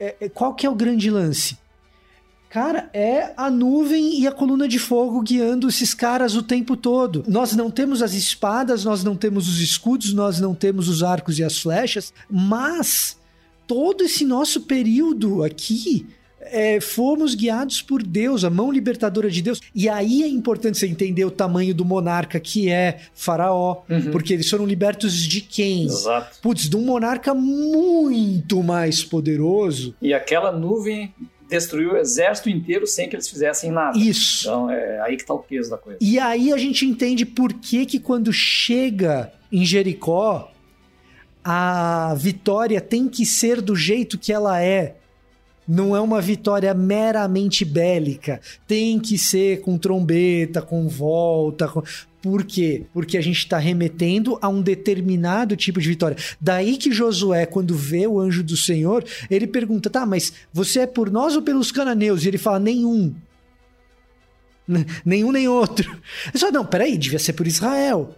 é, 0.00 0.16
é, 0.18 0.28
qual 0.28 0.54
que 0.54 0.66
é 0.66 0.70
o 0.70 0.74
grande 0.74 1.10
lance? 1.10 1.58
Cara, 2.48 2.90
é 2.92 3.32
a 3.36 3.50
nuvem 3.50 4.20
e 4.20 4.26
a 4.26 4.32
coluna 4.32 4.66
de 4.66 4.78
fogo 4.78 5.22
guiando 5.22 5.68
esses 5.68 5.94
caras 5.94 6.34
o 6.34 6.42
tempo 6.42 6.76
todo. 6.76 7.24
Nós 7.26 7.54
não 7.54 7.70
temos 7.70 8.02
as 8.02 8.14
espadas, 8.14 8.84
nós 8.84 9.04
não 9.04 9.16
temos 9.16 9.48
os 9.48 9.60
escudos, 9.60 10.12
nós 10.12 10.40
não 10.40 10.54
temos 10.54 10.88
os 10.88 11.02
arcos 11.02 11.38
e 11.38 11.44
as 11.44 11.58
flechas, 11.58 12.12
mas 12.30 13.16
todo 13.66 14.04
esse 14.04 14.24
nosso 14.24 14.62
período 14.62 15.42
aqui 15.42 16.06
é, 16.42 16.80
fomos 16.80 17.34
guiados 17.34 17.80
por 17.80 18.02
Deus, 18.02 18.44
a 18.44 18.50
mão 18.50 18.70
libertadora 18.70 19.30
de 19.30 19.40
Deus. 19.40 19.60
E 19.74 19.88
aí 19.88 20.22
é 20.22 20.28
importante 20.28 20.78
você 20.78 20.86
entender 20.86 21.24
o 21.24 21.30
tamanho 21.30 21.74
do 21.74 21.84
monarca 21.84 22.38
que 22.40 22.68
é 22.68 22.98
Faraó, 23.14 23.82
uhum. 23.88 24.10
porque 24.10 24.34
eles 24.34 24.48
foram 24.48 24.66
libertos 24.66 25.14
de 25.14 25.40
quem? 25.40 25.84
Exato. 25.84 26.40
Putz, 26.40 26.68
de 26.68 26.76
um 26.76 26.82
monarca 26.82 27.34
muito 27.34 28.62
mais 28.62 29.02
poderoso. 29.02 29.94
E 30.02 30.12
aquela 30.12 30.52
nuvem 30.52 31.14
destruiu 31.48 31.92
o 31.92 31.96
exército 31.96 32.48
inteiro 32.48 32.86
sem 32.86 33.08
que 33.08 33.16
eles 33.16 33.28
fizessem 33.28 33.70
nada. 33.70 33.98
Isso. 33.98 34.48
Então 34.48 34.70
é 34.70 35.00
aí 35.00 35.16
que 35.16 35.22
está 35.22 35.34
o 35.34 35.38
peso 35.38 35.70
da 35.70 35.78
coisa. 35.78 35.98
E 36.00 36.18
aí 36.18 36.52
a 36.52 36.56
gente 36.56 36.86
entende 36.86 37.24
por 37.26 37.52
que 37.52 37.84
que 37.86 37.98
quando 37.98 38.32
chega 38.32 39.32
em 39.50 39.64
Jericó, 39.64 40.51
a 41.44 42.14
vitória 42.16 42.80
tem 42.80 43.08
que 43.08 43.26
ser 43.26 43.60
do 43.60 43.74
jeito 43.74 44.18
que 44.18 44.32
ela 44.32 44.60
é. 44.60 44.96
Não 45.66 45.94
é 45.94 46.00
uma 46.00 46.20
vitória 46.20 46.74
meramente 46.74 47.64
bélica. 47.64 48.40
Tem 48.66 48.98
que 48.98 49.16
ser 49.16 49.60
com 49.60 49.78
trombeta, 49.78 50.60
com 50.60 50.88
volta. 50.88 51.68
Com... 51.68 51.82
Por 52.20 52.44
quê? 52.44 52.84
Porque 52.92 53.16
a 53.16 53.20
gente 53.20 53.38
está 53.38 53.58
remetendo 53.58 54.38
a 54.40 54.48
um 54.48 54.60
determinado 54.60 55.56
tipo 55.56 55.80
de 55.80 55.88
vitória. 55.88 56.16
Daí 56.40 56.76
que 56.76 56.92
Josué, 56.92 57.46
quando 57.46 57.74
vê 57.74 58.06
o 58.06 58.20
anjo 58.20 58.42
do 58.42 58.56
Senhor, 58.56 59.04
ele 59.30 59.46
pergunta: 59.46 59.88
tá, 59.88 60.04
mas 60.04 60.32
você 60.52 60.80
é 60.80 60.86
por 60.86 61.10
nós 61.10 61.34
ou 61.34 61.42
pelos 61.42 61.72
cananeus? 61.72 62.24
E 62.24 62.28
ele 62.28 62.38
fala: 62.38 62.58
nenhum. 62.58 63.14
Nenhum 65.04 65.32
nem 65.32 65.48
outro. 65.48 65.90
Ele 66.28 66.38
fala, 66.38 66.52
não, 66.52 66.64
peraí, 66.64 66.96
devia 66.96 67.18
ser 67.18 67.32
por 67.32 67.46
Israel. 67.46 68.16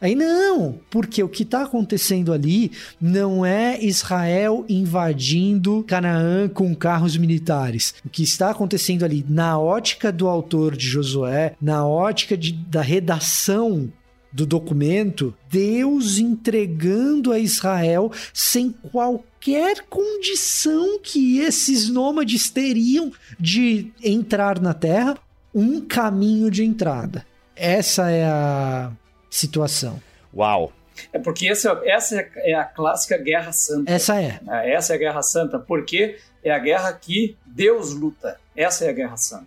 Aí 0.00 0.14
não, 0.14 0.78
porque 0.90 1.22
o 1.22 1.28
que 1.28 1.42
está 1.42 1.62
acontecendo 1.62 2.32
ali 2.32 2.70
não 3.00 3.44
é 3.44 3.82
Israel 3.82 4.64
invadindo 4.68 5.84
Canaã 5.86 6.48
com 6.48 6.74
carros 6.74 7.16
militares. 7.16 7.94
O 8.04 8.08
que 8.08 8.22
está 8.22 8.50
acontecendo 8.50 9.04
ali, 9.04 9.24
na 9.28 9.58
ótica 9.58 10.12
do 10.12 10.28
autor 10.28 10.76
de 10.76 10.86
Josué, 10.86 11.54
na 11.60 11.86
ótica 11.86 12.36
de, 12.36 12.52
da 12.52 12.80
redação 12.80 13.92
do 14.32 14.46
documento, 14.46 15.34
Deus 15.50 16.18
entregando 16.18 17.32
a 17.32 17.38
Israel 17.38 18.12
sem 18.32 18.70
qualquer 18.70 19.84
condição 19.88 21.00
que 21.02 21.38
esses 21.38 21.88
nômades 21.88 22.50
teriam 22.50 23.10
de 23.40 23.90
entrar 24.04 24.60
na 24.60 24.74
terra, 24.74 25.16
um 25.54 25.80
caminho 25.80 26.50
de 26.50 26.62
entrada. 26.62 27.26
Essa 27.56 28.10
é 28.10 28.24
a 28.26 28.92
situação. 29.30 30.00
Uau! 30.34 30.72
É 31.12 31.18
porque 31.18 31.48
essa, 31.48 31.80
essa 31.84 32.28
é 32.36 32.54
a 32.54 32.64
clássica 32.64 33.16
Guerra 33.16 33.52
Santa. 33.52 33.90
Essa 33.90 34.20
é. 34.20 34.40
é. 34.48 34.72
Essa 34.72 34.94
é 34.94 34.96
a 34.96 34.98
Guerra 34.98 35.22
Santa, 35.22 35.58
porque 35.58 36.18
é 36.42 36.50
a 36.50 36.58
guerra 36.58 36.92
que 36.92 37.36
Deus 37.46 37.92
luta. 37.94 38.38
Essa 38.56 38.86
é 38.86 38.90
a 38.90 38.92
Guerra 38.92 39.16
Santa. 39.16 39.46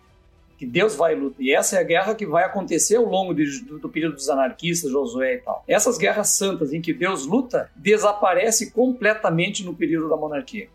Que 0.57 0.65
Deus 0.65 0.95
vai 0.95 1.15
lutar. 1.15 1.41
E 1.41 1.53
essa 1.53 1.77
é 1.77 1.79
a 1.79 1.83
guerra 1.83 2.15
que 2.15 2.25
vai 2.25 2.43
acontecer 2.43 2.95
ao 2.95 3.05
longo 3.05 3.33
de, 3.33 3.61
do, 3.61 3.79
do, 3.79 3.89
período 3.89 4.15
dos 4.15 4.29
anarquistas, 4.29 4.91
Josué 4.91 5.35
e 5.35 5.37
tal. 5.39 5.63
Essas 5.67 5.97
guerras 5.97 6.29
santas 6.29 6.71
em 6.71 6.81
que 6.81 6.93
Deus 6.93 7.25
luta, 7.25 7.69
desaparece 7.75 8.71
completamente 8.71 9.63
no 9.65 9.73
período 9.73 10.07
da 10.07 10.15
monarquia. 10.15 10.69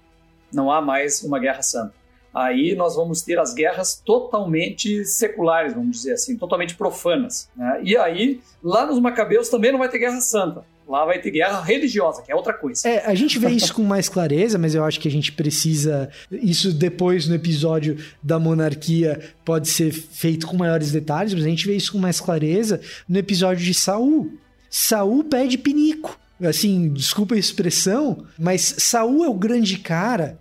Não 0.52 0.70
há 0.70 0.80
mais 0.80 1.22
uma 1.22 1.38
guerra 1.38 1.62
santa 1.62 1.94
aí 2.36 2.74
nós 2.74 2.94
vamos 2.94 3.22
ter 3.22 3.38
as 3.38 3.54
guerras 3.54 4.02
totalmente 4.04 5.06
seculares, 5.06 5.72
vamos 5.72 5.96
dizer 5.96 6.12
assim, 6.12 6.36
totalmente 6.36 6.74
profanas. 6.74 7.48
Né? 7.56 7.80
E 7.82 7.96
aí, 7.96 8.40
lá 8.62 8.84
nos 8.84 9.00
Macabeus 9.00 9.48
também 9.48 9.72
não 9.72 9.78
vai 9.78 9.88
ter 9.88 9.98
guerra 9.98 10.20
santa. 10.20 10.62
Lá 10.86 11.04
vai 11.04 11.18
ter 11.18 11.32
guerra 11.32 11.60
religiosa, 11.62 12.22
que 12.22 12.30
é 12.30 12.36
outra 12.36 12.52
coisa. 12.52 12.88
É, 12.88 13.04
a 13.06 13.14
gente 13.14 13.40
vê 13.40 13.48
isso 13.48 13.74
com 13.74 13.82
mais 13.82 14.08
clareza, 14.08 14.56
mas 14.56 14.72
eu 14.72 14.84
acho 14.84 15.00
que 15.00 15.08
a 15.08 15.10
gente 15.10 15.32
precisa. 15.32 16.08
Isso 16.30 16.72
depois 16.72 17.26
no 17.26 17.34
episódio 17.34 17.96
da 18.22 18.38
monarquia 18.38 19.20
pode 19.44 19.68
ser 19.68 19.90
feito 19.90 20.46
com 20.46 20.56
maiores 20.56 20.92
detalhes, 20.92 21.34
mas 21.34 21.44
a 21.44 21.48
gente 21.48 21.66
vê 21.66 21.74
isso 21.74 21.90
com 21.90 21.98
mais 21.98 22.20
clareza 22.20 22.80
no 23.08 23.18
episódio 23.18 23.64
de 23.64 23.74
Saul. 23.74 24.30
Saul 24.70 25.24
pede 25.24 25.58
pinico. 25.58 26.16
Assim, 26.40 26.92
desculpa 26.92 27.34
a 27.34 27.38
expressão, 27.38 28.26
mas 28.38 28.60
Saul 28.78 29.24
é 29.24 29.28
o 29.28 29.34
grande 29.34 29.78
cara 29.78 30.38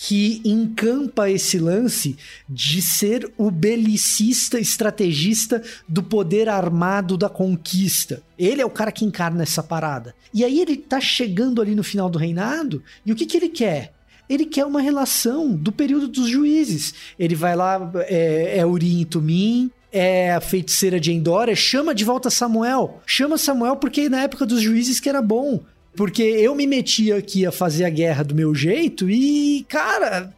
que 0.00 0.40
encampa 0.44 1.28
esse 1.28 1.58
lance 1.58 2.16
de 2.48 2.80
ser 2.80 3.32
o 3.36 3.50
belicista 3.50 4.60
estrategista 4.60 5.60
do 5.88 6.04
poder 6.04 6.48
armado 6.48 7.18
da 7.18 7.28
conquista. 7.28 8.22
Ele 8.38 8.62
é 8.62 8.64
o 8.64 8.70
cara 8.70 8.92
que 8.92 9.04
encarna 9.04 9.42
essa 9.42 9.60
parada. 9.60 10.14
E 10.32 10.44
aí 10.44 10.60
ele 10.60 10.76
tá 10.76 11.00
chegando 11.00 11.60
ali 11.60 11.74
no 11.74 11.82
final 11.82 12.08
do 12.08 12.16
reinado, 12.16 12.80
e 13.04 13.10
o 13.10 13.16
que, 13.16 13.26
que 13.26 13.36
ele 13.36 13.48
quer? 13.48 13.92
Ele 14.28 14.46
quer 14.46 14.64
uma 14.64 14.80
relação 14.80 15.52
do 15.52 15.72
período 15.72 16.06
dos 16.06 16.28
juízes. 16.28 16.94
Ele 17.18 17.34
vai 17.34 17.56
lá, 17.56 17.90
é, 18.06 18.58
é 18.58 18.64
Urim 18.64 19.00
e 19.00 19.04
Tumim, 19.04 19.68
é 19.90 20.32
a 20.32 20.40
feiticeira 20.40 21.00
de 21.00 21.12
Endor, 21.12 21.52
chama 21.56 21.92
de 21.92 22.04
volta 22.04 22.30
Samuel. 22.30 23.00
Chama 23.04 23.36
Samuel 23.36 23.74
porque 23.74 24.08
na 24.08 24.22
época 24.22 24.46
dos 24.46 24.60
juízes 24.62 25.00
que 25.00 25.08
era 25.08 25.20
bom. 25.20 25.60
Porque 25.96 26.22
eu 26.22 26.54
me 26.54 26.66
meti 26.66 27.12
aqui 27.12 27.44
a 27.44 27.52
fazer 27.52 27.84
a 27.84 27.90
guerra 27.90 28.22
do 28.22 28.34
meu 28.34 28.54
jeito 28.54 29.10
e, 29.10 29.64
cara, 29.68 30.32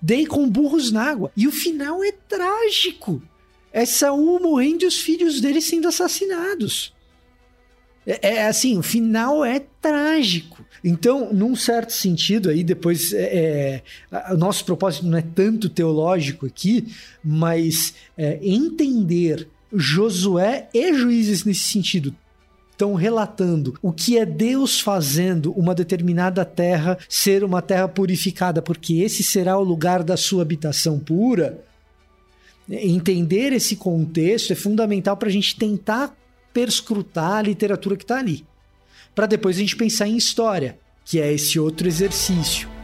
dei 0.00 0.26
com 0.26 0.48
burros 0.48 0.90
na 0.90 1.02
água. 1.02 1.30
E 1.36 1.46
o 1.46 1.52
final 1.52 2.02
é 2.02 2.12
trágico. 2.12 3.22
É 3.72 3.84
Saul 3.84 4.40
morrendo 4.40 4.84
e 4.84 4.86
os 4.86 4.98
filhos 4.98 5.40
dele 5.40 5.60
sendo 5.60 5.88
assassinados. 5.88 6.92
É, 8.06 8.36
é, 8.36 8.46
assim, 8.46 8.78
o 8.78 8.82
final 8.82 9.44
é 9.44 9.60
trágico. 9.82 10.64
Então, 10.82 11.32
num 11.32 11.54
certo 11.54 11.92
sentido, 11.92 12.48
aí 12.48 12.64
depois 12.64 13.12
é, 13.12 13.82
é, 14.10 14.32
o 14.32 14.36
nosso 14.36 14.64
propósito 14.64 15.06
não 15.06 15.18
é 15.18 15.22
tanto 15.22 15.68
teológico 15.68 16.46
aqui, 16.46 16.86
mas 17.22 17.94
é, 18.16 18.38
entender 18.42 19.46
Josué 19.72 20.68
e 20.72 20.94
juízes 20.94 21.44
nesse 21.44 21.64
sentido 21.64 22.14
estão 22.78 22.94
relatando 22.94 23.74
o 23.82 23.92
que 23.92 24.16
é 24.16 24.24
Deus 24.24 24.80
fazendo 24.80 25.50
uma 25.54 25.74
determinada 25.74 26.44
terra 26.44 26.96
ser 27.08 27.42
uma 27.42 27.60
terra 27.60 27.88
purificada, 27.88 28.62
porque 28.62 29.00
esse 29.00 29.24
será 29.24 29.58
o 29.58 29.64
lugar 29.64 30.04
da 30.04 30.16
sua 30.16 30.42
habitação 30.42 30.96
pura. 31.00 31.64
Entender 32.70 33.52
esse 33.52 33.74
contexto 33.74 34.52
é 34.52 34.56
fundamental 34.56 35.16
para 35.16 35.28
a 35.28 35.32
gente 35.32 35.56
tentar 35.56 36.16
perscrutar 36.52 37.38
a 37.38 37.42
literatura 37.42 37.96
que 37.96 38.04
está 38.04 38.18
ali. 38.18 38.46
Para 39.12 39.26
depois 39.26 39.56
a 39.56 39.60
gente 39.60 39.74
pensar 39.74 40.06
em 40.06 40.16
história, 40.16 40.78
que 41.04 41.20
é 41.20 41.32
esse 41.32 41.58
outro 41.58 41.88
exercício. 41.88 42.77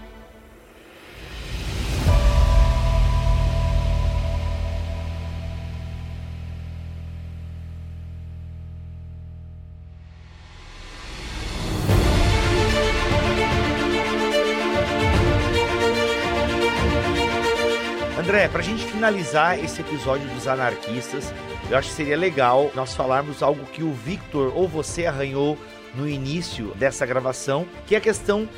André, 18.16 18.46
pra 18.46 18.62
gente 18.62 18.84
finalizar 18.84 19.58
esse 19.58 19.80
episódio 19.80 20.28
dos 20.28 20.46
anarquistas, 20.46 21.34
eu 21.68 21.76
acho 21.76 21.88
que 21.88 21.96
seria 21.96 22.16
legal 22.16 22.70
nós 22.72 22.94
falarmos 22.94 23.42
algo 23.42 23.66
que 23.66 23.82
o 23.82 23.92
Victor 23.92 24.52
ou 24.54 24.68
você 24.68 25.04
arranhou 25.04 25.58
no 25.96 26.08
início 26.08 26.68
dessa 26.76 27.04
gravação, 27.04 27.66
que 27.88 27.94
é 27.96 27.98
a 27.98 28.00
questão 28.00 28.48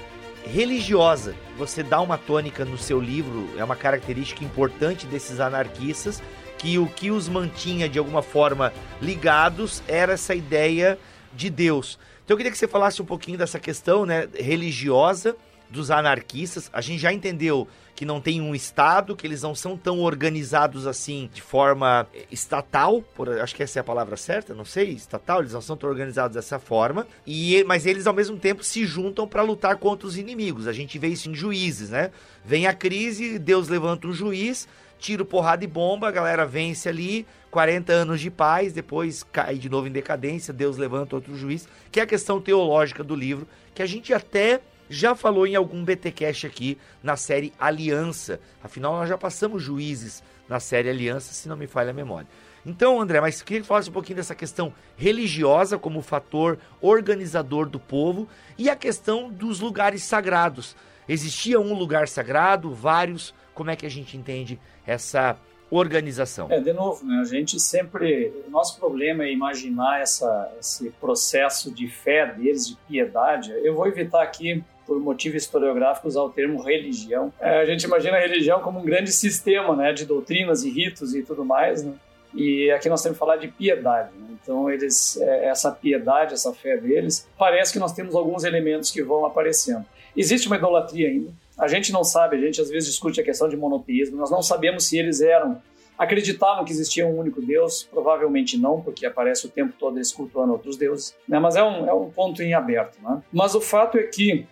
religiosa. 0.45 1.35
Você 1.57 1.83
dá 1.83 2.03
uma 2.03 2.19
tônica 2.19 2.66
no 2.66 2.77
seu 2.77 3.01
livro, 3.01 3.49
é 3.57 3.64
uma 3.64 3.75
característica 3.75 4.45
importante 4.45 5.07
desses 5.07 5.40
anarquistas, 5.40 6.23
que 6.59 6.79
o 6.79 6.87
que 6.87 7.11
os 7.11 7.27
mantinha 7.27 7.88
de 7.88 7.99
alguma 7.99 8.21
forma 8.21 8.75
ligados 9.01 9.83
era 9.88 10.12
essa 10.12 10.35
ideia 10.35 10.99
de 11.35 11.49
Deus. 11.49 11.99
Então 12.27 12.35
eu 12.35 12.37
queria 12.37 12.53
que 12.53 12.59
você 12.59 12.69
falasse 12.69 13.01
um 13.01 13.07
pouquinho 13.07 13.39
dessa 13.39 13.59
questão 13.59 14.05
né, 14.05 14.28
religiosa 14.35 15.35
dos 15.71 15.91
anarquistas. 15.91 16.71
A 16.73 16.81
gente 16.81 17.01
já 17.01 17.12
entendeu 17.12 17.69
que 17.97 18.05
não 18.05 18.21
tem 18.21 18.43
um 18.43 18.55
Estado, 18.55 19.17
que 19.17 19.27
eles 19.27 19.43
não 19.43 19.55
são 19.55 19.77
tão 19.77 20.01
organizados 20.01 20.87
assim 20.87 21.31
de 21.33 21.41
forma 21.41 22.07
eh, 22.14 22.27
estatal, 22.31 23.01
por, 23.14 23.29
acho 23.41 23.55
que 23.55 23.62
essa 23.62 23.79
é 23.79 23.81
a 23.81 23.85
palavra 23.85 24.19
certa, 24.19 24.55
não 24.55 24.67
sei, 24.67 24.91
estatal, 24.91 25.41
eles 25.41 25.55
não 25.55 25.62
são 25.62 25.79
tão 25.79 25.89
organizados 25.89 26.35
dessa 26.35 26.59
forma, 26.59 27.07
e 27.27 27.64
mas 27.64 27.87
eles 27.87 28.07
ao 28.07 28.12
mesmo 28.12 28.37
tempo 28.37 28.62
se 28.62 28.85
juntam 28.85 29.27
para 29.27 29.41
lutar 29.43 29.77
contra 29.77 30.07
os 30.07 30.19
inimigos. 30.19 30.69
A 30.69 30.75
gente 30.75 30.99
vê 30.99 31.09
isso 31.09 31.31
em 31.31 31.35
juízes, 31.35 31.89
né? 31.89 32.11
Vem 32.45 32.67
a 32.67 32.75
crise, 32.75 33.39
Deus 33.39 33.69
levanta 33.69 34.07
um 34.07 34.12
juiz, 34.12 34.69
tiro, 34.99 35.25
porrada 35.25 35.64
e 35.64 35.67
bomba, 35.67 36.09
a 36.09 36.12
galera 36.12 36.45
vence 36.45 36.91
ali, 36.91 37.27
40 37.51 37.93
anos 37.93 38.21
de 38.21 38.31
paz, 38.31 38.75
depois 38.75 39.23
cai 39.23 39.57
de 39.57 39.71
novo 39.71 39.87
em 39.87 39.93
decadência, 39.93 40.53
Deus 40.53 40.77
levanta 40.77 41.17
outro 41.17 41.35
juiz, 41.35 41.67
que 41.91 41.99
é 41.99 42.03
a 42.03 42.07
questão 42.07 42.43
teológica 42.43 43.03
do 43.03 43.14
livro, 43.14 43.49
que 43.75 43.83
a 43.83 43.87
gente 43.87 44.12
até 44.12 44.61
já 44.89 45.14
falou 45.14 45.47
em 45.47 45.55
algum 45.55 45.84
BTcast 45.84 46.47
aqui 46.47 46.78
na 47.03 47.16
série 47.16 47.53
Aliança. 47.59 48.41
Afinal, 48.62 48.93
nós 48.95 49.09
já 49.09 49.18
passamos 49.18 49.62
juízes 49.62 50.22
na 50.49 50.61
série 50.61 50.89
Aliança, 50.89 51.32
se 51.32 51.49
não 51.49 51.57
me 51.57 51.66
falha 51.66 51.91
a 51.91 51.95
memória. 51.95 52.28
Então, 52.64 53.01
André, 53.01 53.20
mas 53.20 53.43
queria 53.43 53.62
que 53.62 53.68
falasse 53.68 53.89
um 53.89 53.93
pouquinho 53.93 54.16
dessa 54.16 54.34
questão 54.34 54.74
religiosa 54.97 55.78
como 55.78 56.03
fator 56.03 56.59
organizador 56.80 57.68
do 57.68 57.78
povo 57.78 58.28
e 58.59 58.68
a 58.68 58.74
questão 58.74 59.30
dos 59.30 59.61
lugares 59.61 60.03
sagrados. 60.03 60.74
Existia 61.09 61.61
um 61.61 61.74
lugar 61.74 62.09
sagrado, 62.09 62.74
vários? 62.74 63.32
Como 63.55 63.70
é 63.70 63.76
que 63.76 63.87
a 63.87 63.89
gente 63.89 64.16
entende 64.16 64.59
essa 64.84 65.39
organização? 65.70 66.49
É, 66.51 66.61
de 66.61 66.72
novo, 66.72 67.05
né, 67.05 67.20
a 67.20 67.24
gente 67.24 67.61
sempre. 67.61 68.32
O 68.47 68.51
nosso 68.51 68.78
problema 68.80 69.22
é 69.22 69.32
imaginar 69.32 70.01
essa, 70.01 70.53
esse 70.59 70.91
processo 70.91 71.72
de 71.72 71.87
fé 71.87 72.26
deles, 72.26 72.66
de 72.66 72.76
piedade. 72.89 73.53
Eu 73.62 73.76
vou 73.76 73.87
evitar 73.87 74.22
aqui 74.22 74.64
por 74.87 74.99
motivo 75.01 75.37
historiográfico, 75.37 76.07
usar 76.09 76.22
o 76.22 76.30
termo 76.30 76.62
religião. 76.62 77.32
É, 77.41 77.61
a 77.61 77.64
gente 77.64 77.84
imagina 77.84 78.16
a 78.16 78.20
religião 78.20 78.61
como 78.61 78.78
um 78.78 78.84
grande 78.84 79.12
sistema 79.12 79.74
né, 79.74 79.93
de 79.93 80.05
doutrinas 80.05 80.64
e 80.64 80.70
ritos 80.70 81.14
e 81.14 81.22
tudo 81.22 81.45
mais, 81.45 81.82
né? 81.82 81.93
E 82.34 82.70
aqui 82.70 82.89
nós 82.89 83.03
temos 83.03 83.16
que 83.16 83.18
falar 83.18 83.37
de 83.37 83.49
piedade. 83.49 84.11
Né? 84.14 84.37
Então, 84.43 84.70
eles, 84.70 85.16
é, 85.16 85.47
essa 85.47 85.72
piedade, 85.72 86.34
essa 86.34 86.53
fé 86.53 86.76
deles, 86.76 87.26
parece 87.39 87.72
que 87.72 87.78
nós 87.78 87.93
temos 87.93 88.14
alguns 88.14 88.45
elementos 88.45 88.91
que 88.91 89.03
vão 89.03 89.24
aparecendo. 89.24 89.87
Existe 90.14 90.47
uma 90.47 90.57
idolatria 90.57 91.09
ainda. 91.09 91.32
A 91.59 91.66
gente 91.66 91.91
não 91.93 92.05
sabe, 92.05 92.37
a 92.37 92.41
gente 92.41 92.61
às 92.61 92.68
vezes 92.68 92.91
discute 92.91 93.20
a 93.20 93.24
questão 93.24 93.49
de 93.49 93.57
monoteísmo, 93.57 94.18
nós 94.18 94.30
não 94.30 94.43
sabemos 94.43 94.87
se 94.87 94.99
eles 94.99 95.22
eram 95.22 95.61
acreditavam 95.99 96.64
que 96.64 96.72
existia 96.72 97.07
um 97.07 97.18
único 97.18 97.41
Deus, 97.41 97.89
provavelmente 97.91 98.59
não, 98.59 98.80
porque 98.82 99.07
aparece 99.07 99.47
o 99.47 99.49
tempo 99.49 99.72
todo 99.78 99.97
eles 99.97 100.12
cultuando 100.12 100.53
outros 100.53 100.76
deuses, 100.76 101.16
né? 101.26 101.39
mas 101.39 101.57
é 101.57 101.62
um, 101.62 101.89
é 101.89 101.95
um 101.95 102.11
ponto 102.11 102.43
em 102.43 102.53
aberto. 102.53 102.99
Né? 103.03 103.22
Mas 103.32 103.55
o 103.55 103.61
fato 103.61 103.97
é 103.97 104.03
que 104.03 104.47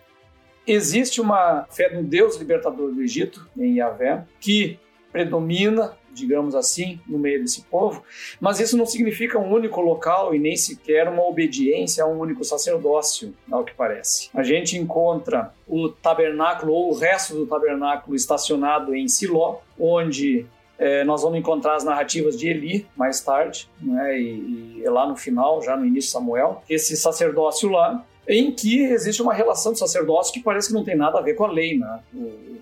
Existe 0.67 1.21
uma 1.21 1.65
fé 1.69 1.93
no 1.93 2.03
Deus 2.03 2.37
libertador 2.37 2.91
do 2.91 3.01
Egito, 3.01 3.47
em 3.57 3.77
Yahvé, 3.77 4.25
que 4.39 4.79
predomina, 5.11 5.93
digamos 6.11 6.55
assim, 6.55 6.99
no 7.07 7.17
meio 7.17 7.41
desse 7.41 7.61
povo, 7.63 8.03
mas 8.39 8.59
isso 8.59 8.75
não 8.75 8.85
significa 8.85 9.39
um 9.39 9.49
único 9.53 9.79
local 9.79 10.35
e 10.35 10.39
nem 10.39 10.57
sequer 10.57 11.07
uma 11.07 11.23
obediência 11.23 12.03
a 12.03 12.07
um 12.07 12.19
único 12.19 12.43
sacerdócio, 12.43 13.33
ao 13.49 13.63
que 13.63 13.73
parece. 13.73 14.29
A 14.33 14.43
gente 14.43 14.77
encontra 14.77 15.53
o 15.67 15.87
tabernáculo 15.87 16.73
ou 16.73 16.91
o 16.91 16.97
resto 16.97 17.35
do 17.35 17.45
tabernáculo 17.45 18.15
estacionado 18.15 18.95
em 18.95 19.07
Siló, 19.07 19.59
onde 19.79 20.45
é, 20.77 21.03
nós 21.03 21.21
vamos 21.21 21.39
encontrar 21.39 21.75
as 21.75 21.83
narrativas 21.83 22.37
de 22.37 22.49
Eli 22.49 22.87
mais 22.95 23.21
tarde, 23.21 23.69
né, 23.81 24.19
e, 24.19 24.81
e 24.81 24.89
lá 24.89 25.07
no 25.07 25.15
final, 25.15 25.61
já 25.61 25.77
no 25.77 25.85
início 25.85 26.07
de 26.07 26.13
Samuel. 26.13 26.63
Esse 26.69 26.97
sacerdócio 26.97 27.69
lá 27.69 28.05
em 28.27 28.51
que 28.51 28.83
existe 28.83 29.21
uma 29.21 29.33
relação 29.33 29.73
de 29.73 29.79
sacerdócio 29.79 30.33
que 30.33 30.39
parece 30.39 30.69
que 30.69 30.73
não 30.73 30.83
tem 30.83 30.95
nada 30.95 31.19
a 31.19 31.21
ver 31.21 31.35
com 31.35 31.45
a 31.45 31.51
lei. 31.51 31.77
Né? 31.77 31.99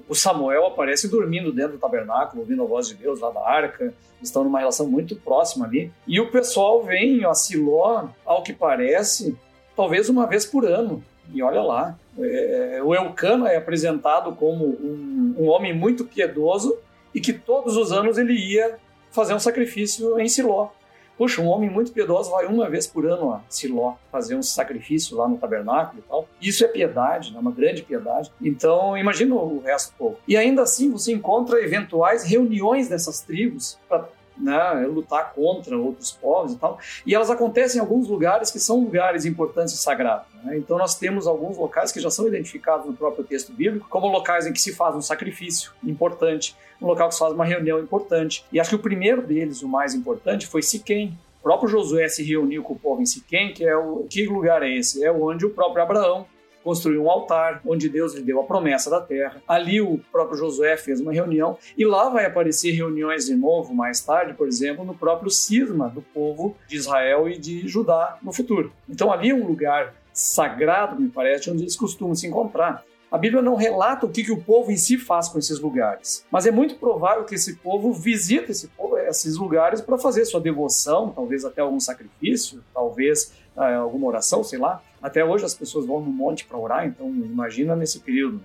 O, 0.08 0.16
Samuel 0.16 0.66
aparece 0.66 1.08
dormindo 1.08 1.52
dentro 1.52 1.74
do 1.74 1.80
tabernáculo, 1.80 2.42
ouvindo 2.42 2.64
a 2.64 2.66
voz 2.66 2.88
de 2.88 2.96
Deus 2.96 3.20
lá 3.20 3.32
da 3.32 3.48
arca, 3.48 3.94
estão 4.22 4.44
numa 4.44 4.60
relação 4.60 4.88
muito 4.88 5.16
próxima 5.16 5.66
ali. 5.66 5.92
E 6.08 6.20
o 6.20 6.30
pessoal 6.30 6.84
vem 6.84 7.26
a 7.26 7.34
Siló, 7.34 8.08
ao 8.26 8.44
que 8.44 8.54
parece, 8.54 9.36
talvez 9.76 10.10
uma 10.10 10.28
vez 10.28 10.46
por 10.46 10.66
ano. 10.66 11.04
E 11.34 11.42
olha 11.42 11.62
lá, 11.62 11.98
é, 12.20 12.82
o 12.84 12.94
Elcano 12.94 13.48
é 13.48 13.56
apresentado 13.56 14.36
como 14.36 14.66
um, 14.66 15.36
um 15.40 15.48
homem 15.48 15.74
muito 15.74 16.06
piedoso 16.06 16.78
e 17.14 17.22
que 17.22 17.32
todos 17.32 17.78
os 17.78 17.92
anos 17.92 18.18
ele 18.18 18.34
ia 18.34 18.78
fazer 19.12 19.34
um 19.34 19.40
sacrifício 19.40 20.20
em 20.20 20.28
Siló. 20.28 20.70
Puxa, 21.18 21.42
um 21.42 21.48
homem 21.48 21.70
muito 21.70 21.92
piedoso 21.92 22.32
vai 22.32 22.46
uma 22.46 22.70
vez 22.70 22.88
por 22.88 23.06
ano 23.06 23.34
a 23.34 23.42
Siló 23.48 23.96
fazer 24.12 24.36
um 24.36 24.44
sacrifício 24.44 25.16
lá 25.16 25.28
no 25.28 25.38
tabernáculo 25.38 26.00
e 26.00 26.10
tal. 26.10 26.28
Isso 26.42 26.64
é 26.66 26.68
piedade, 26.68 27.34
né? 27.34 27.40
uma 27.40 27.52
grande 27.52 27.84
piedade. 27.84 28.32
Então, 28.42 28.98
imagina 28.98 29.36
o 29.36 29.62
resto 29.62 29.92
do 29.92 29.98
povo. 29.98 30.18
E 30.28 30.36
ainda 30.36 30.64
assim, 30.64 30.92
você 30.92 31.14
encontra 31.14 31.62
eventuais 31.62 32.24
reuniões 32.24 32.90
dessas 32.90 33.22
tribos 33.22 33.78
para 33.88 34.08
né, 34.38 34.86
lutar 34.88 35.34
contra 35.34 35.78
outros 35.78 36.12
povos 36.12 36.54
e 36.54 36.58
tal. 36.58 36.80
E 37.06 37.14
elas 37.14 37.30
acontecem 37.30 37.78
em 37.78 37.82
alguns 37.82 38.08
lugares 38.08 38.52
que 38.52 38.60
são 38.60 38.80
lugares 38.80 39.26
importantes 39.26 39.74
e 39.74 39.78
sagrados. 39.78 40.28
Né? 40.44 40.58
Então 40.58 40.78
nós 40.78 40.96
temos 40.96 41.28
alguns 41.28 41.58
locais 41.58 41.92
que 41.92 42.00
já 42.00 42.10
são 42.10 42.28
identificados 42.28 42.86
no 42.86 42.94
próprio 42.94 43.24
texto 43.24 43.52
bíblico 43.52 43.88
como 43.90 44.08
locais 44.08 44.46
em 44.46 44.54
que 44.54 44.62
se 44.62 44.74
faz 44.74 44.96
um 44.96 45.02
sacrifício 45.02 45.72
importante, 45.84 46.56
um 46.82 46.88
local 46.88 47.08
que 47.10 47.16
se 47.16 47.20
faz 47.20 47.34
uma 47.34 47.46
reunião 47.46 47.80
importante. 47.80 48.46
E 48.52 48.60
acho 48.60 48.72
que 48.72 48.76
o 48.76 48.80
primeiro 48.80 49.22
deles, 49.22 49.62
o 49.62 49.68
mais 49.68 49.94
importante, 49.94 50.48
foi 50.48 50.62
Siquém. 50.62 51.18
O 51.40 51.44
próprio 51.44 51.70
Josué 51.70 52.08
se 52.08 52.24
reuniu 52.24 52.64
com 52.64 52.74
o 52.74 52.80
povo 52.80 53.02
em 53.02 53.06
Siquém, 53.06 53.54
que 53.54 53.66
é 53.66 53.76
o 53.76 54.06
que 54.10 54.26
lugar 54.26 54.64
é 54.64 54.70
esse? 54.70 55.04
É 55.04 55.12
onde 55.12 55.46
o 55.46 55.50
próprio 55.50 55.84
Abraão 55.84 56.26
construiu 56.64 57.04
um 57.04 57.10
altar 57.10 57.62
onde 57.66 57.90
Deus 57.90 58.14
lhe 58.14 58.22
deu 58.22 58.40
a 58.40 58.44
promessa 58.44 58.90
da 58.90 59.02
terra. 59.02 59.42
Ali 59.48 59.82
o 59.82 60.00
próprio 60.12 60.38
Josué 60.38 60.78
fez 60.78 61.00
uma 61.00 61.12
reunião 61.12 61.58
e 61.78 61.86
lá 61.86 62.10
vai 62.10 62.26
aparecer 62.26 62.72
reuniões 62.72 63.26
de 63.26 63.36
novo 63.36 63.74
mais 63.74 64.02
tarde, 64.02 64.34
por 64.34 64.48
exemplo, 64.48 64.86
no 64.86 64.96
próprio 64.96 65.30
cisma 65.30 65.90
do 65.90 66.02
povo 66.02 66.56
de 66.68 66.76
Israel 66.76 67.28
e 67.28 67.38
de 67.38 67.68
Judá 67.68 68.18
no 68.22 68.32
futuro. 68.32 68.72
Então 68.90 69.12
ali 69.12 69.30
é 69.30 69.36
um 69.36 69.46
lugar 69.46 69.94
sagrado, 70.14 71.02
me 71.02 71.10
parece, 71.10 71.50
onde 71.50 71.64
eles 71.64 71.76
costumam 71.76 72.16
se 72.16 72.28
encontrar. 72.28 72.84
A 73.14 73.18
Bíblia 73.20 73.44
não 73.44 73.54
relata 73.54 74.08
o 74.08 74.10
que, 74.10 74.24
que 74.24 74.32
o 74.32 74.42
povo 74.42 74.72
em 74.72 74.76
si 74.76 74.98
faz 74.98 75.30
com 75.30 75.38
esses 75.38 75.60
lugares, 75.60 76.26
mas 76.32 76.48
é 76.48 76.52
muito 76.52 76.78
provável 76.78 77.24
que 77.26 77.36
esse 77.36 77.58
povo 77.58 77.94
visita 77.94 78.52
esse 78.52 78.68
esses 79.08 79.38
lugares 79.38 79.82
para 79.82 80.00
fazer 80.00 80.26
sua 80.26 80.42
devoção, 80.42 81.12
talvez 81.12 81.46
até 81.46 81.62
algum 81.62 81.80
sacrifício, 81.80 82.64
talvez 82.74 83.32
ah, 83.56 83.76
alguma 83.76 84.08
oração, 84.08 84.44
sei 84.44 84.58
lá. 84.58 84.82
Até 85.00 85.24
hoje 85.24 85.46
as 85.46 85.54
pessoas 85.54 85.86
vão 85.86 86.00
no 86.00 86.12
monte 86.12 86.44
para 86.44 86.58
orar, 86.58 86.88
então 86.88 87.08
imagina 87.08 87.76
nesse 87.76 88.00
período. 88.00 88.42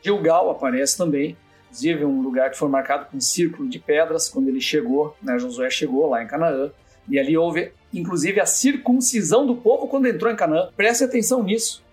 Gilgal 0.00 0.48
aparece 0.48 0.96
também, 0.96 1.36
inclusive 1.64 2.04
um 2.04 2.22
lugar 2.22 2.52
que 2.52 2.56
foi 2.56 2.68
marcado 2.68 3.06
com 3.10 3.16
um 3.16 3.20
círculo 3.20 3.68
de 3.68 3.80
pedras 3.80 4.28
quando 4.28 4.46
ele 4.46 4.60
chegou, 4.60 5.16
né, 5.20 5.36
Josué 5.40 5.68
chegou 5.70 6.08
lá 6.08 6.22
em 6.22 6.28
Canaã, 6.28 6.70
e 7.08 7.18
ali 7.18 7.36
houve 7.36 7.72
inclusive 7.92 8.40
a 8.40 8.46
circuncisão 8.46 9.44
do 9.44 9.56
povo 9.56 9.88
quando 9.88 10.06
entrou 10.06 10.30
em 10.30 10.36
Canaã. 10.36 10.68
Preste 10.76 11.02
atenção 11.02 11.42
nisso. 11.42 11.83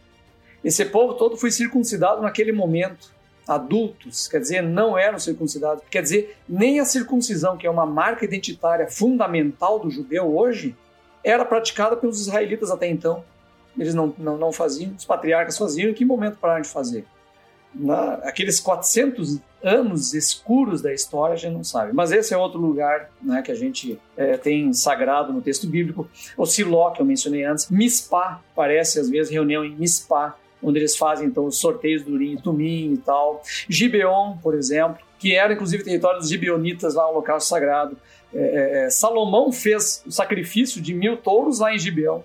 Esse 0.64 0.86
povo 0.86 1.16
todo 1.16 1.38
foi 1.38 1.51
circuncidado 1.51 2.22
naquele 2.22 2.51
momento. 2.51 3.12
Adultos, 3.47 4.28
quer 4.28 4.39
dizer, 4.39 4.62
não 4.62 4.97
eram 4.97 5.18
circuncidados. 5.18 5.84
Quer 5.89 6.03
dizer, 6.03 6.38
nem 6.47 6.80
a 6.80 6.86
circuncisão, 6.86 7.57
que 7.57 7.66
é 7.66 7.70
uma 7.70 7.86
marca 7.86 8.24
identitária 8.24 8.88
fundamental 8.88 9.80
do 9.80 9.89
judeu 9.89 10.36
hoje, 10.36 10.76
era 11.24 11.43
praticada 11.43 11.95
pelos 11.97 12.22
israelitas 12.22 12.72
até 12.72 12.88
então. 12.88 13.24
Eles 13.78 13.93
não, 13.93 14.14
não, 14.18 14.38
não 14.38 14.51
faziam, 14.51 14.93
os 14.97 15.05
patriarcas 15.05 15.57
faziam. 15.57 15.89
Em 15.89 15.93
que 15.93 16.05
momento 16.05 16.38
pararam 16.38 16.62
de 16.62 16.70
fazer? 16.70 17.05
Na, 17.74 18.16
aqueles 18.16 18.59
400 18.59 19.39
anos 19.64 20.14
escuros 20.14 20.82
da 20.82 20.93
história 20.93 21.34
a 21.34 21.38
gente 21.38 21.53
não 21.53 21.64
sabe. 21.64 21.93
Mas 21.93 22.12
esse 22.12 22.34
é 22.34 22.38
outro 22.38 22.59
lugar 22.59 23.09
né, 23.22 23.41
que 23.41 23.51
a 23.51 23.55
gente 23.55 23.99
é, 24.18 24.36
tem 24.38 24.74
sagrado 24.74 25.32
no 25.32 25.41
texto 25.41 25.68
bíblico. 25.68 26.09
O 26.36 26.45
Siló, 26.45 26.91
que 26.91 27.01
eu 27.01 27.05
mencionei 27.05 27.43
antes. 27.43 27.70
Mispá, 27.70 28.41
parece 28.55 28.99
às 28.99 29.09
vezes 29.09 29.32
reunião 29.32 29.64
em 29.64 29.76
Mispá, 29.76 30.36
onde 30.62 30.80
eles 30.80 30.95
fazem 30.95 31.28
então 31.28 31.45
os 31.45 31.59
sorteios 31.59 32.03
do 32.03 32.14
Urim, 32.14 32.38
Tumim 32.38 32.93
e 32.93 32.97
tal. 32.97 33.41
Gibeon, 33.68 34.38
por 34.38 34.55
exemplo, 34.55 34.99
que 35.18 35.36
era 35.36 35.53
inclusive 35.53 35.84
território 35.84 36.20
dos 36.20 36.30
gibeonitas 36.30 36.95
lá, 36.95 37.09
um 37.09 37.14
local 37.14 37.39
sagrado. 37.39 37.97
É, 38.34 38.39
é, 38.39 38.86
é, 38.86 38.89
Salomão 38.89 39.51
fez 39.51 40.03
o 40.05 40.12
sacrifício 40.12 40.82
de 40.82 40.93
mil 40.93 41.18
touros 41.18 41.59
lá 41.59 41.74
em 41.74 41.80
Gibeão. 41.80 42.24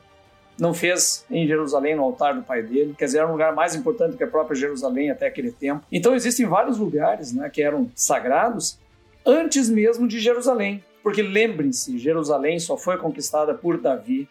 Não 0.59 0.73
fez 0.73 1.25
em 1.31 1.47
Jerusalém, 1.47 1.95
no 1.95 2.03
altar 2.03 2.35
do 2.35 2.43
pai 2.43 2.63
dele. 2.63 2.95
Quer 2.97 3.05
dizer, 3.05 3.19
era 3.19 3.29
um 3.29 3.33
lugar 3.33 3.55
mais 3.55 3.75
importante 3.75 4.17
que 4.17 4.25
a 4.25 4.27
própria 4.27 4.57
Jerusalém 4.57 5.11
até 5.11 5.27
aquele 5.27 5.53
tempo. 5.53 5.85
Então 5.93 6.15
existem 6.15 6.47
vários 6.47 6.79
lugares 6.79 7.33
né, 7.33 7.51
que 7.51 7.61
eram 7.63 7.91
sagrados 7.95 8.79
antes 9.25 9.69
mesmo 9.69 10.09
de 10.09 10.19
Jerusalém. 10.19 10.83
Porque 11.03 11.23
lembrem-se, 11.23 11.99
Jerusalém 11.99 12.59
só 12.59 12.77
foi 12.77 12.97
conquistada 12.97 13.55
por 13.55 13.79
Davi 13.79 14.27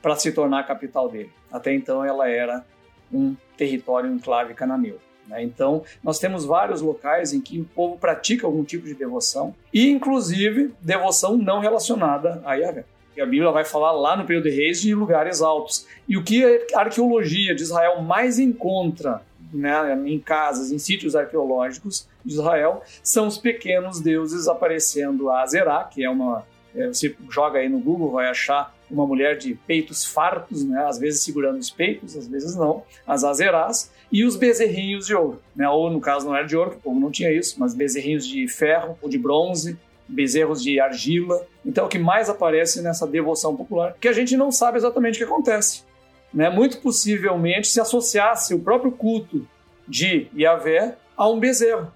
para 0.00 0.16
se 0.16 0.30
tornar 0.32 0.60
a 0.60 0.64
capital 0.64 1.08
dele. 1.08 1.30
Até 1.50 1.74
então 1.74 2.04
ela 2.04 2.28
era 2.28 2.64
um 3.12 3.36
território 3.56 4.10
enclave 4.10 4.54
cananeu. 4.54 4.98
Né? 5.26 5.42
Então, 5.42 5.82
nós 6.02 6.18
temos 6.18 6.44
vários 6.44 6.80
locais 6.80 7.32
em 7.32 7.40
que 7.40 7.60
o 7.60 7.64
povo 7.64 7.98
pratica 7.98 8.46
algum 8.46 8.64
tipo 8.64 8.86
de 8.86 8.94
devoção, 8.94 9.54
e 9.72 9.90
inclusive 9.90 10.72
devoção 10.80 11.36
não 11.36 11.60
relacionada 11.60 12.42
a 12.44 12.54
Yahvé. 12.54 12.84
E 13.16 13.20
a 13.20 13.26
Bíblia 13.26 13.50
vai 13.50 13.64
falar 13.64 13.92
lá 13.92 14.16
no 14.16 14.24
período 14.24 14.44
de 14.44 14.56
reis 14.56 14.80
de 14.80 14.94
lugares 14.94 15.42
altos. 15.42 15.86
E 16.08 16.16
o 16.16 16.24
que 16.24 16.66
a 16.74 16.80
arqueologia 16.80 17.54
de 17.54 17.62
Israel 17.62 18.00
mais 18.00 18.38
encontra 18.38 19.20
né, 19.52 20.02
em 20.06 20.18
casas, 20.18 20.72
em 20.72 20.78
sítios 20.78 21.14
arqueológicos 21.14 22.08
de 22.24 22.32
Israel, 22.32 22.82
são 23.02 23.26
os 23.26 23.36
pequenos 23.36 24.00
deuses 24.00 24.48
aparecendo 24.48 25.28
a 25.28 25.42
Azerá, 25.42 25.84
que 25.84 26.02
é 26.02 26.08
uma. 26.08 26.46
É, 26.74 26.86
você 26.86 27.14
joga 27.28 27.58
aí 27.58 27.68
no 27.68 27.78
Google, 27.78 28.10
vai 28.10 28.28
achar 28.28 28.74
uma 28.92 29.06
mulher 29.06 29.38
de 29.38 29.54
peitos 29.54 30.04
fartos, 30.04 30.64
né, 30.64 30.84
às 30.84 30.98
vezes 30.98 31.22
segurando 31.22 31.58
os 31.58 31.70
peitos, 31.70 32.16
às 32.16 32.26
vezes 32.28 32.54
não, 32.54 32.82
as 33.06 33.24
Azerás, 33.24 33.90
e 34.10 34.24
os 34.24 34.36
bezerrinhos 34.36 35.06
de 35.06 35.14
ouro, 35.14 35.40
né, 35.56 35.68
ou 35.68 35.90
no 35.90 36.00
caso 36.00 36.26
não 36.26 36.36
era 36.36 36.46
de 36.46 36.56
ouro, 36.56 36.72
que 36.72 36.76
o 36.76 36.80
povo 36.80 37.00
não 37.00 37.10
tinha 37.10 37.32
isso, 37.32 37.56
mas 37.58 37.74
bezerrinhos 37.74 38.26
de 38.26 38.46
ferro 38.46 38.98
ou 39.00 39.08
de 39.08 39.18
bronze, 39.18 39.78
bezerros 40.06 40.62
de 40.62 40.78
argila. 40.78 41.46
Então, 41.64 41.84
é 41.84 41.86
o 41.86 41.90
que 41.90 41.98
mais 41.98 42.28
aparece 42.28 42.82
nessa 42.82 43.06
devoção 43.06 43.56
popular, 43.56 43.96
que 44.00 44.08
a 44.08 44.12
gente 44.12 44.36
não 44.36 44.52
sabe 44.52 44.76
exatamente 44.76 45.16
o 45.16 45.18
que 45.18 45.32
acontece. 45.32 45.84
Né? 46.32 46.50
Muito 46.50 46.78
possivelmente 46.80 47.68
se 47.68 47.80
associasse 47.80 48.54
o 48.54 48.58
próprio 48.58 48.92
culto 48.92 49.46
de 49.88 50.26
Yahvé 50.36 50.96
a 51.16 51.28
um 51.28 51.38
bezerro, 51.38 51.90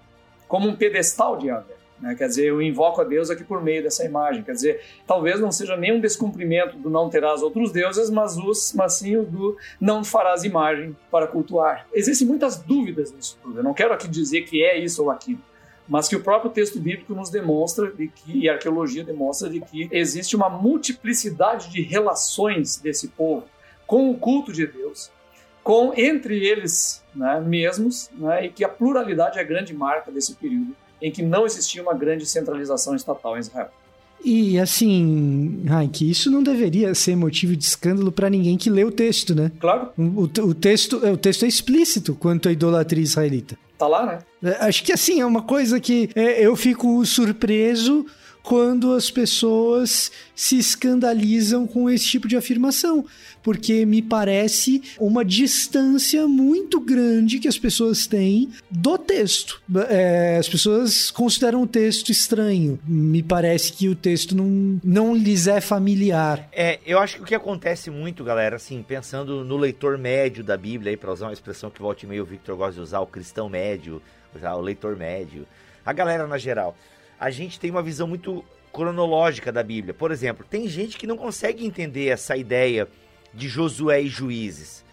como 0.47 0.67
um 0.67 0.75
pedestal 0.75 1.37
de 1.37 1.47
Yahvé. 1.47 1.76
Né? 1.99 2.15
Quer 2.15 2.27
dizer, 2.27 2.45
eu 2.45 2.61
invoco 2.61 3.01
a 3.01 3.03
Deus 3.03 3.29
aqui 3.29 3.43
por 3.43 3.61
meio 3.61 3.83
dessa 3.83 4.05
imagem. 4.05 4.43
Quer 4.43 4.53
dizer, 4.53 4.81
talvez 5.05 5.39
não 5.39 5.51
seja 5.51 5.75
nem 5.75 5.93
um 5.93 5.99
descumprimento 5.99 6.77
do 6.77 6.89
não 6.89 7.09
terás 7.09 7.41
outros 7.41 7.71
deuses, 7.71 8.09
mas, 8.09 8.37
os, 8.37 8.73
mas 8.73 8.93
sim 8.93 9.17
o 9.17 9.23
do 9.23 9.57
não 9.79 10.03
farás 10.03 10.43
imagem 10.43 10.95
para 11.11 11.27
cultuar. 11.27 11.87
Existem 11.93 12.27
muitas 12.27 12.57
dúvidas 12.57 13.11
nisso 13.11 13.37
tudo. 13.41 13.59
Eu 13.59 13.63
não 13.63 13.73
quero 13.73 13.93
aqui 13.93 14.07
dizer 14.07 14.43
que 14.43 14.63
é 14.63 14.77
isso 14.77 15.03
ou 15.03 15.11
aquilo 15.11 15.41
mas 15.87 16.07
que 16.07 16.15
o 16.15 16.19
próprio 16.21 16.51
texto 16.51 16.79
bíblico 16.79 17.15
nos 17.15 17.29
demonstra 17.29 17.89
de 17.89 18.09
que, 18.09 18.39
e 18.39 18.49
a 18.49 18.53
arqueologia 18.53 19.03
demonstra 19.03 19.49
de 19.49 19.61
que 19.61 19.87
existe 19.91 20.35
uma 20.35 20.49
multiplicidade 20.49 21.69
de 21.69 21.81
relações 21.81 22.77
desse 22.77 23.07
povo 23.07 23.45
com 23.85 24.11
o 24.11 24.17
culto 24.17 24.51
de 24.51 24.67
Deus, 24.67 25.09
com 25.63 25.93
entre 25.95 26.45
eles 26.45 27.03
né, 27.15 27.39
mesmos, 27.39 28.09
né, 28.13 28.45
e 28.45 28.49
que 28.49 28.65
a 28.65 28.69
pluralidade 28.69 29.37
é 29.37 29.41
a 29.41 29.45
grande 29.45 29.73
marca 29.73 30.11
desse 30.11 30.35
período 30.35 30.75
em 31.01 31.11
que 31.11 31.21
não 31.21 31.45
existia 31.45 31.81
uma 31.81 31.93
grande 31.93 32.25
centralização 32.25 32.95
estatal 32.95 33.37
em 33.37 33.39
Israel. 33.39 33.69
E 34.23 34.59
assim, 34.59 35.63
que 35.93 36.09
isso 36.09 36.31
não 36.31 36.41
deveria 36.41 36.93
ser 36.95 37.15
motivo 37.15 37.55
de 37.55 37.63
escândalo 37.63 38.11
para 38.11 38.29
ninguém 38.29 38.57
que 38.57 38.69
lê 38.69 38.83
o 38.83 38.91
texto, 38.91 39.35
né? 39.35 39.51
Claro. 39.59 39.89
O, 39.97 40.23
o, 40.23 40.53
texto, 40.53 40.97
o 40.97 41.17
texto 41.17 41.45
é 41.45 41.47
explícito 41.47 42.15
quanto 42.15 42.49
à 42.49 42.51
idolatria 42.51 43.03
israelita. 43.03 43.57
Tá 43.77 43.87
lá, 43.87 44.05
né? 44.05 44.19
É, 44.43 44.65
acho 44.65 44.83
que 44.83 44.91
assim, 44.91 45.21
é 45.21 45.25
uma 45.25 45.43
coisa 45.43 45.79
que 45.79 46.09
é, 46.15 46.43
eu 46.45 46.55
fico 46.55 47.05
surpreso 47.05 48.05
quando 48.47 48.93
as 48.93 49.11
pessoas 49.11 50.09
se 50.33 50.57
escandalizam 50.57 51.67
com 51.67 51.89
esse 51.89 52.05
tipo 52.05 52.29
de 52.29 52.37
afirmação, 52.37 53.05
porque 53.43 53.85
me 53.85 54.01
parece 54.01 54.81
uma 54.97 55.25
distância 55.25 56.25
muito 56.29 56.79
grande 56.79 57.39
que 57.39 57.47
as 57.49 57.57
pessoas 57.57 58.07
têm 58.07 58.49
do 58.71 58.97
texto. 58.97 59.61
É, 59.89 60.37
as 60.39 60.47
pessoas 60.47 61.11
consideram 61.11 61.61
o 61.61 61.67
texto 61.67 62.09
estranho. 62.09 62.79
Me 62.87 63.21
parece 63.21 63.73
que 63.73 63.89
o 63.89 63.95
texto 63.95 64.33
não, 64.33 64.79
não 64.81 65.13
lhes 65.13 65.45
é 65.47 65.59
familiar. 65.59 66.47
É, 66.53 66.79
eu 66.85 66.99
acho 66.99 67.17
que 67.17 67.23
o 67.23 67.25
que 67.25 67.35
acontece 67.35 67.91
muito, 67.91 68.23
galera, 68.23 68.55
assim, 68.55 68.81
pensando 68.81 69.43
no 69.43 69.57
leitor 69.57 69.97
médio 69.97 70.41
da 70.41 70.55
Bíblia, 70.55 70.97
para 70.97 71.11
usar 71.11 71.25
uma 71.25 71.33
expressão 71.33 71.69
que 71.69 71.81
volte 71.81 72.07
meio 72.07 72.23
o 72.23 72.25
Victor 72.25 72.55
gosta 72.55 72.75
de 72.75 72.79
usar, 72.79 73.01
o 73.01 73.07
cristão 73.07 73.49
médio, 73.49 74.01
o 74.33 74.61
leitor 74.61 74.95
médio, 74.95 75.45
a 75.85 75.91
galera 75.91 76.25
na 76.25 76.37
geral 76.37 76.77
a 77.19 77.29
gente 77.29 77.59
tem 77.59 77.71
uma 77.71 77.81
visão 77.81 78.07
muito 78.07 78.43
cronológica 78.71 79.51
da 79.51 79.63
Bíblia. 79.63 79.93
Por 79.93 80.11
exemplo, 80.11 80.45
tem 80.47 80.67
gente 80.67 80.97
que 80.97 81.07
não 81.07 81.17
consegue 81.17 81.65
entender 81.65 82.07
essa 82.07 82.37
ideia 82.37 82.87
de 83.33 83.47
Josué 83.47 84.01
e 84.01 84.07
Juízes, 84.07 84.85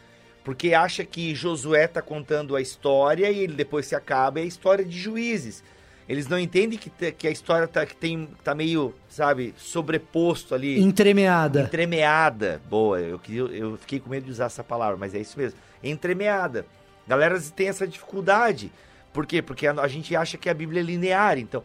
porque 0.43 0.75
acha 0.75 1.05
que 1.05 1.35
Josué 1.35 1.85
está 1.85 2.03
contando 2.03 2.57
a 2.57 2.61
história 2.61 3.31
e 3.31 3.39
ele 3.39 3.55
depois 3.55 3.87
se 3.87 3.95
acaba 3.95 4.41
é 4.41 4.43
a 4.43 4.47
história 4.47 4.85
de 4.85 4.99
Juízes. 4.99 5.63
Eles 6.07 6.29
não 6.29 6.39
entendem 6.39 6.79
que, 6.79 6.91
que 7.13 7.27
a 7.27 7.31
história 7.31 7.67
tá, 7.67 7.87
que 7.87 7.97
tem, 7.97 8.29
tá 8.43 8.55
meio, 8.55 8.95
sabe, 9.09 9.55
sobreposto 9.57 10.55
ali. 10.55 10.79
Entremeada. 10.79 11.63
Entremeada. 11.63 12.61
Boa, 12.69 13.01
eu, 13.01 13.19
eu 13.51 13.77
fiquei 13.79 13.99
com 13.99 14.11
medo 14.11 14.27
de 14.27 14.31
usar 14.31 14.47
essa 14.47 14.63
palavra, 14.63 14.99
mas 14.99 15.15
é 15.15 15.19
isso 15.19 15.39
mesmo. 15.39 15.59
Entremeada. 15.83 16.67
Galera 17.09 17.41
tem 17.41 17.69
essa 17.69 17.87
dificuldade. 17.87 18.71
Por 19.15 19.25
quê? 19.25 19.41
Porque 19.41 19.67
a, 19.67 19.73
a 19.73 19.89
gente 19.89 20.15
acha 20.15 20.37
que 20.37 20.51
a 20.51 20.55
Bíblia 20.55 20.81
é 20.81 20.85
linear. 20.85 21.39
Então, 21.39 21.65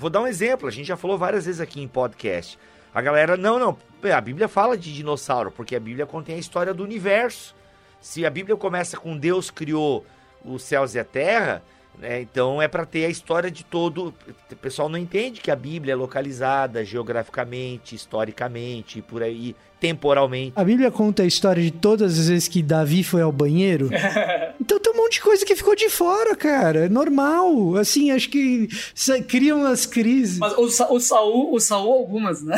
Vou 0.00 0.08
dar 0.08 0.22
um 0.22 0.26
exemplo, 0.26 0.66
a 0.66 0.70
gente 0.70 0.86
já 0.86 0.96
falou 0.96 1.18
várias 1.18 1.44
vezes 1.44 1.60
aqui 1.60 1.78
em 1.78 1.86
podcast. 1.86 2.58
A 2.94 3.02
galera, 3.02 3.36
não, 3.36 3.58
não, 3.58 3.76
a 4.10 4.20
Bíblia 4.22 4.48
fala 4.48 4.74
de 4.74 4.94
dinossauro, 4.94 5.50
porque 5.50 5.76
a 5.76 5.80
Bíblia 5.80 6.06
contém 6.06 6.36
a 6.36 6.38
história 6.38 6.72
do 6.72 6.82
universo. 6.82 7.54
Se 8.00 8.24
a 8.24 8.30
Bíblia 8.30 8.56
começa 8.56 8.96
com 8.96 9.14
Deus 9.14 9.50
criou 9.50 10.06
os 10.42 10.62
céus 10.62 10.94
e 10.94 10.98
a 10.98 11.04
terra, 11.04 11.62
né, 11.98 12.22
então 12.22 12.62
é 12.62 12.66
para 12.66 12.86
ter 12.86 13.04
a 13.04 13.10
história 13.10 13.50
de 13.50 13.62
todo. 13.62 14.14
O 14.50 14.56
pessoal 14.56 14.88
não 14.88 14.98
entende 14.98 15.38
que 15.42 15.50
a 15.50 15.56
Bíblia 15.56 15.92
é 15.92 15.96
localizada 15.96 16.82
geograficamente, 16.82 17.94
historicamente, 17.94 19.02
por 19.02 19.22
aí, 19.22 19.54
temporalmente. 19.78 20.54
A 20.56 20.64
Bíblia 20.64 20.90
conta 20.90 21.24
a 21.24 21.26
história 21.26 21.62
de 21.62 21.70
todas 21.70 22.18
as 22.18 22.28
vezes 22.28 22.48
que 22.48 22.62
Davi 22.62 23.04
foi 23.04 23.20
ao 23.20 23.30
banheiro. 23.30 23.90
então 24.58 24.79
monte 25.10 25.14
de 25.14 25.20
coisa 25.22 25.44
que 25.44 25.56
ficou 25.56 25.74
de 25.74 25.88
fora, 25.88 26.36
cara. 26.36 26.86
É 26.86 26.88
normal. 26.88 27.76
Assim, 27.76 28.12
acho 28.12 28.30
que 28.30 28.68
cria 29.26 29.56
umas 29.56 29.84
crises. 29.84 30.38
Mas 30.38 30.56
o, 30.56 30.68
Sa 30.68 30.88
o 30.90 31.00
Saul, 31.00 31.52
o 31.52 31.58
Saul 31.58 31.92
algumas, 31.92 32.42
né? 32.42 32.56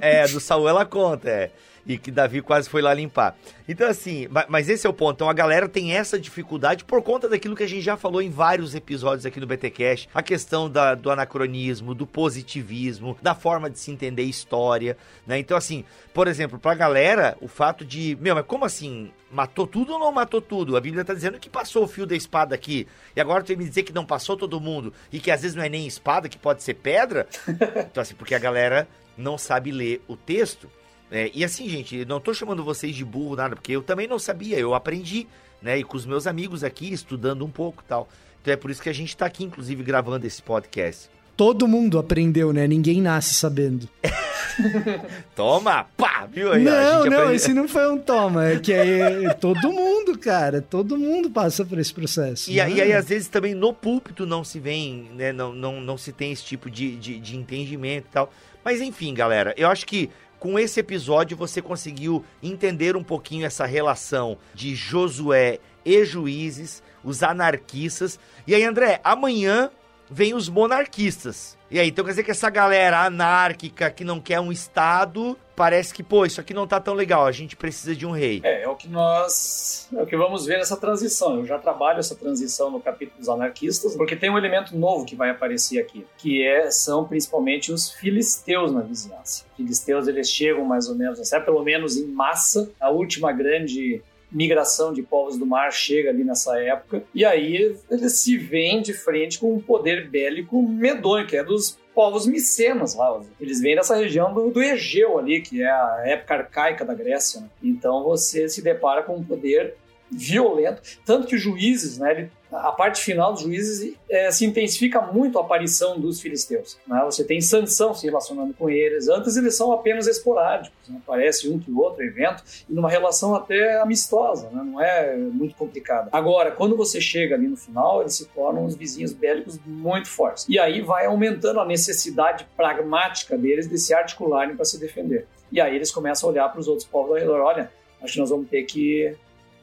é, 0.00 0.26
do 0.26 0.40
Saul 0.40 0.66
ela 0.68 0.86
conta, 0.86 1.28
é 1.28 1.50
e 1.86 1.96
que 1.96 2.10
Davi 2.10 2.42
quase 2.42 2.68
foi 2.68 2.82
lá 2.82 2.92
limpar. 2.92 3.36
Então, 3.68 3.88
assim, 3.88 4.26
mas 4.48 4.68
esse 4.68 4.86
é 4.86 4.90
o 4.90 4.92
ponto. 4.92 5.16
Então, 5.16 5.30
a 5.30 5.32
galera 5.32 5.68
tem 5.68 5.92
essa 5.92 6.18
dificuldade 6.18 6.84
por 6.84 7.02
conta 7.02 7.28
daquilo 7.28 7.54
que 7.54 7.62
a 7.62 7.68
gente 7.68 7.82
já 7.82 7.96
falou 7.96 8.20
em 8.20 8.30
vários 8.30 8.74
episódios 8.74 9.24
aqui 9.24 9.38
do 9.38 9.46
BTCast: 9.46 10.08
a 10.12 10.22
questão 10.22 10.68
da, 10.68 10.94
do 10.94 11.10
anacronismo, 11.10 11.94
do 11.94 12.06
positivismo, 12.06 13.16
da 13.22 13.34
forma 13.34 13.70
de 13.70 13.78
se 13.78 13.90
entender 13.90 14.24
história, 14.24 14.96
né? 15.26 15.38
Então, 15.38 15.56
assim, 15.56 15.84
por 16.12 16.26
exemplo, 16.28 16.58
pra 16.58 16.74
galera, 16.74 17.36
o 17.40 17.48
fato 17.48 17.84
de, 17.84 18.16
meu, 18.20 18.34
mas 18.34 18.46
como 18.46 18.64
assim? 18.64 19.10
Matou 19.28 19.66
tudo 19.66 19.94
ou 19.94 19.98
não 19.98 20.12
matou 20.12 20.40
tudo? 20.40 20.76
A 20.76 20.80
Bíblia 20.80 21.04
tá 21.04 21.12
dizendo 21.12 21.38
que 21.38 21.50
passou 21.50 21.82
o 21.82 21.88
fio 21.88 22.06
da 22.06 22.14
espada 22.14 22.54
aqui. 22.54 22.86
E 23.14 23.20
agora 23.20 23.42
tu 23.42 23.48
vai 23.48 23.56
me 23.56 23.68
dizer 23.68 23.82
que 23.82 23.92
não 23.92 24.06
passou 24.06 24.36
todo 24.36 24.60
mundo 24.60 24.92
e 25.12 25.18
que 25.18 25.32
às 25.32 25.42
vezes 25.42 25.56
não 25.56 25.64
é 25.64 25.68
nem 25.68 25.84
espada, 25.84 26.28
que 26.28 26.38
pode 26.38 26.62
ser 26.62 26.74
pedra? 26.74 27.26
Então, 27.76 28.02
assim, 28.02 28.14
porque 28.14 28.34
a 28.34 28.38
galera 28.38 28.86
não 29.16 29.38
sabe 29.38 29.72
ler 29.72 30.02
o 30.06 30.16
texto. 30.16 30.70
É, 31.10 31.30
e 31.34 31.44
assim, 31.44 31.68
gente, 31.68 32.04
não 32.04 32.20
tô 32.20 32.34
chamando 32.34 32.64
vocês 32.64 32.94
de 32.94 33.04
burro, 33.04 33.36
nada, 33.36 33.54
porque 33.54 33.72
eu 33.72 33.82
também 33.82 34.08
não 34.08 34.18
sabia, 34.18 34.58
eu 34.58 34.74
aprendi, 34.74 35.26
né? 35.62 35.78
E 35.78 35.84
com 35.84 35.96
os 35.96 36.04
meus 36.04 36.26
amigos 36.26 36.64
aqui, 36.64 36.92
estudando 36.92 37.44
um 37.44 37.50
pouco 37.50 37.82
tal. 37.86 38.08
Então 38.42 38.52
é 38.52 38.56
por 38.56 38.70
isso 38.70 38.82
que 38.82 38.88
a 38.88 38.94
gente 38.94 39.16
tá 39.16 39.26
aqui, 39.26 39.44
inclusive, 39.44 39.82
gravando 39.82 40.26
esse 40.26 40.42
podcast. 40.42 41.08
Todo 41.36 41.68
mundo 41.68 41.98
aprendeu, 41.98 42.52
né? 42.52 42.66
Ninguém 42.66 43.02
nasce 43.02 43.34
sabendo. 43.34 43.86
toma! 45.36 45.84
Pá! 45.96 46.26
Viu 46.32 46.50
aí? 46.50 46.64
Não, 46.64 47.04
não, 47.04 47.18
aprende... 47.18 47.34
esse 47.34 47.52
não 47.52 47.68
foi 47.68 47.90
um 47.90 47.98
toma. 47.98 48.46
É 48.46 48.58
que 48.58 48.72
é 48.72 49.34
todo 49.34 49.70
mundo, 49.70 50.18
cara. 50.18 50.62
Todo 50.62 50.96
mundo 50.96 51.30
passa 51.30 51.64
por 51.64 51.78
esse 51.78 51.92
processo. 51.92 52.50
E, 52.50 52.56
né? 52.56 52.70
e 52.70 52.80
aí, 52.80 52.92
às 52.92 53.08
vezes, 53.08 53.28
também 53.28 53.54
no 53.54 53.72
púlpito 53.74 54.24
não 54.24 54.42
se 54.42 54.58
vem, 54.58 55.10
né? 55.14 55.30
Não, 55.30 55.52
não, 55.52 55.80
não 55.80 55.98
se 55.98 56.10
tem 56.10 56.32
esse 56.32 56.42
tipo 56.42 56.70
de, 56.70 56.96
de, 56.96 57.20
de 57.20 57.36
entendimento 57.36 58.06
e 58.08 58.12
tal. 58.12 58.32
Mas 58.64 58.80
enfim, 58.80 59.12
galera, 59.12 59.54
eu 59.56 59.68
acho 59.68 59.86
que 59.86 60.10
com 60.38 60.58
esse 60.58 60.80
episódio 60.80 61.36
você 61.36 61.62
conseguiu 61.62 62.24
entender 62.42 62.96
um 62.96 63.04
pouquinho 63.04 63.46
essa 63.46 63.66
relação 63.66 64.38
de 64.54 64.74
Josué 64.74 65.58
e 65.84 66.04
juízes, 66.04 66.82
os 67.02 67.22
anarquistas. 67.22 68.18
E 68.46 68.54
aí, 68.54 68.64
André, 68.64 69.00
amanhã 69.04 69.70
vem 70.10 70.34
os 70.34 70.48
monarquistas. 70.48 71.56
E 71.70 71.80
aí, 71.80 71.88
então 71.88 72.04
quer 72.04 72.12
dizer 72.12 72.22
que 72.22 72.30
essa 72.30 72.48
galera 72.48 73.04
anárquica 73.04 73.90
que 73.90 74.04
não 74.04 74.20
quer 74.20 74.38
um 74.38 74.52
Estado, 74.52 75.36
parece 75.56 75.92
que, 75.92 76.02
pô, 76.02 76.24
isso 76.24 76.40
aqui 76.40 76.54
não 76.54 76.64
tá 76.64 76.78
tão 76.78 76.94
legal, 76.94 77.26
a 77.26 77.32
gente 77.32 77.56
precisa 77.56 77.94
de 77.94 78.06
um 78.06 78.12
rei. 78.12 78.40
É, 78.44 78.62
é 78.62 78.68
o 78.68 78.76
que 78.76 78.88
nós. 78.88 79.88
É 79.92 80.00
o 80.00 80.06
que 80.06 80.16
vamos 80.16 80.46
ver 80.46 80.58
nessa 80.58 80.76
transição. 80.76 81.38
Eu 81.38 81.44
já 81.44 81.58
trabalho 81.58 81.98
essa 81.98 82.14
transição 82.14 82.70
no 82.70 82.80
capítulo 82.80 83.18
dos 83.18 83.28
anarquistas, 83.28 83.96
porque 83.96 84.14
tem 84.14 84.30
um 84.30 84.38
elemento 84.38 84.76
novo 84.76 85.04
que 85.04 85.16
vai 85.16 85.30
aparecer 85.30 85.80
aqui, 85.80 86.06
que 86.18 86.46
é, 86.46 86.70
são 86.70 87.04
principalmente 87.04 87.72
os 87.72 87.90
filisteus 87.90 88.70
na 88.70 88.82
vizinhança. 88.82 89.44
Filisteus, 89.56 90.06
eles 90.06 90.30
chegam 90.30 90.64
mais 90.64 90.88
ou 90.88 90.94
menos, 90.94 91.20
até 91.20 91.44
pelo 91.44 91.64
menos 91.64 91.96
em 91.96 92.06
massa, 92.06 92.70
a 92.78 92.90
última 92.90 93.32
grande 93.32 94.02
migração 94.30 94.92
de 94.92 95.02
povos 95.02 95.38
do 95.38 95.46
mar 95.46 95.72
chega 95.72 96.10
ali 96.10 96.24
nessa 96.24 96.60
época, 96.60 97.02
e 97.14 97.24
aí 97.24 97.76
eles 97.90 98.12
se 98.18 98.36
veem 98.36 98.82
de 98.82 98.92
frente 98.92 99.38
com 99.38 99.54
um 99.54 99.60
poder 99.60 100.08
bélico 100.08 100.60
medonho, 100.62 101.26
que 101.26 101.36
é 101.36 101.44
dos 101.44 101.78
povos 101.94 102.26
micenas 102.26 102.94
lá. 102.94 103.22
Eles 103.40 103.60
vêm 103.60 103.74
dessa 103.74 103.96
região 103.96 104.34
do, 104.34 104.50
do, 104.50 104.62
Egeu 104.62 105.18
ali, 105.18 105.40
que 105.40 105.62
é 105.62 105.70
a 105.70 106.02
época 106.04 106.34
arcaica 106.34 106.84
da 106.84 106.92
Grécia. 106.92 107.40
Né? 107.40 107.48
Então 107.62 108.04
você 108.04 108.48
se 108.48 108.60
depara 108.60 109.02
com 109.02 109.16
um 109.16 109.24
poder 109.24 109.74
violento, 110.10 110.82
tanto 111.04 111.26
que 111.26 111.34
os 111.34 111.42
juízes, 111.42 111.98
né, 111.98 112.12
ele 112.12 112.30
a 112.52 112.70
parte 112.70 113.02
final 113.02 113.32
dos 113.32 113.42
juízes 113.42 113.94
é, 114.08 114.30
se 114.30 114.44
intensifica 114.44 115.00
muito 115.00 115.38
a 115.38 115.42
aparição 115.42 115.98
dos 115.98 116.20
filisteus. 116.20 116.78
Né? 116.86 117.00
Você 117.04 117.24
tem 117.24 117.40
Sansão 117.40 117.94
se 117.94 118.06
relacionando 118.06 118.54
com 118.54 118.70
eles. 118.70 119.08
Antes 119.08 119.36
eles 119.36 119.56
são 119.56 119.72
apenas 119.72 120.06
esporádicos, 120.06 120.88
né? 120.88 120.98
aparece 121.02 121.48
um 121.48 121.58
que 121.58 121.70
outro 121.72 122.04
evento 122.04 122.42
e 122.68 122.72
numa 122.72 122.88
relação 122.88 123.34
até 123.34 123.80
amistosa, 123.80 124.48
né? 124.50 124.62
não 124.62 124.80
é 124.80 125.16
muito 125.16 125.56
complicada. 125.56 126.08
Agora, 126.12 126.50
quando 126.50 126.76
você 126.76 127.00
chega 127.00 127.34
ali 127.34 127.48
no 127.48 127.56
final, 127.56 128.00
eles 128.00 128.14
se 128.14 128.26
tornam 128.26 128.64
uns 128.64 128.76
vizinhos 128.76 129.12
bélicos 129.12 129.58
muito 129.66 130.08
fortes. 130.08 130.46
E 130.48 130.58
aí 130.58 130.80
vai 130.80 131.06
aumentando 131.06 131.60
a 131.60 131.66
necessidade 131.66 132.46
pragmática 132.56 133.36
deles 133.36 133.68
de 133.68 133.78
se 133.78 133.92
articularem 133.92 134.54
para 134.54 134.64
se 134.64 134.78
defender. 134.78 135.26
E 135.50 135.60
aí 135.60 135.74
eles 135.74 135.90
começam 135.90 136.28
a 136.28 136.32
olhar 136.32 136.48
para 136.48 136.60
os 136.60 136.68
outros 136.68 136.86
povos 136.86 137.10
ao 137.10 137.16
redor, 137.16 137.40
olha, 137.40 137.70
acho 138.02 138.14
que 138.14 138.20
nós 138.20 138.30
vamos 138.30 138.48
ter 138.48 138.62
que 138.64 139.16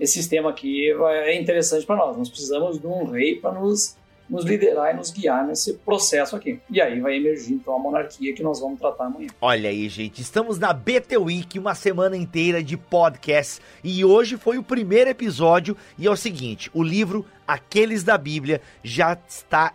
esse 0.03 0.13
sistema 0.13 0.49
aqui 0.49 0.91
é 0.91 1.39
interessante 1.39 1.85
para 1.85 1.95
nós. 1.95 2.17
Nós 2.17 2.29
precisamos 2.29 2.77
de 2.77 2.85
um 2.85 3.05
rei 3.05 3.35
para 3.35 3.53
nos, 3.53 3.95
nos 4.29 4.43
liderar 4.43 4.93
e 4.93 4.97
nos 4.97 5.11
guiar 5.11 5.47
nesse 5.47 5.75
processo 5.75 6.35
aqui. 6.35 6.59
E 6.69 6.81
aí 6.81 6.99
vai 6.99 7.15
emergir 7.15 7.53
então 7.53 7.73
a 7.73 7.79
monarquia 7.79 8.33
que 8.33 8.43
nós 8.43 8.59
vamos 8.59 8.79
tratar 8.79 9.05
amanhã. 9.05 9.29
Olha 9.39 9.69
aí, 9.69 9.87
gente, 9.87 10.21
estamos 10.21 10.59
na 10.59 10.73
BT 10.73 11.17
Week, 11.17 11.57
uma 11.57 11.73
semana 11.73 12.17
inteira 12.17 12.61
de 12.61 12.75
podcast 12.75 13.61
e 13.81 14.03
hoje 14.03 14.35
foi 14.35 14.57
o 14.57 14.63
primeiro 14.63 15.09
episódio 15.09 15.77
e 15.97 16.05
é 16.05 16.11
o 16.11 16.17
seguinte, 16.17 16.69
o 16.73 16.83
livro 16.83 17.25
Aqueles 17.47 18.03
da 18.03 18.17
Bíblia 18.17 18.61
já 18.83 19.17
está 19.27 19.73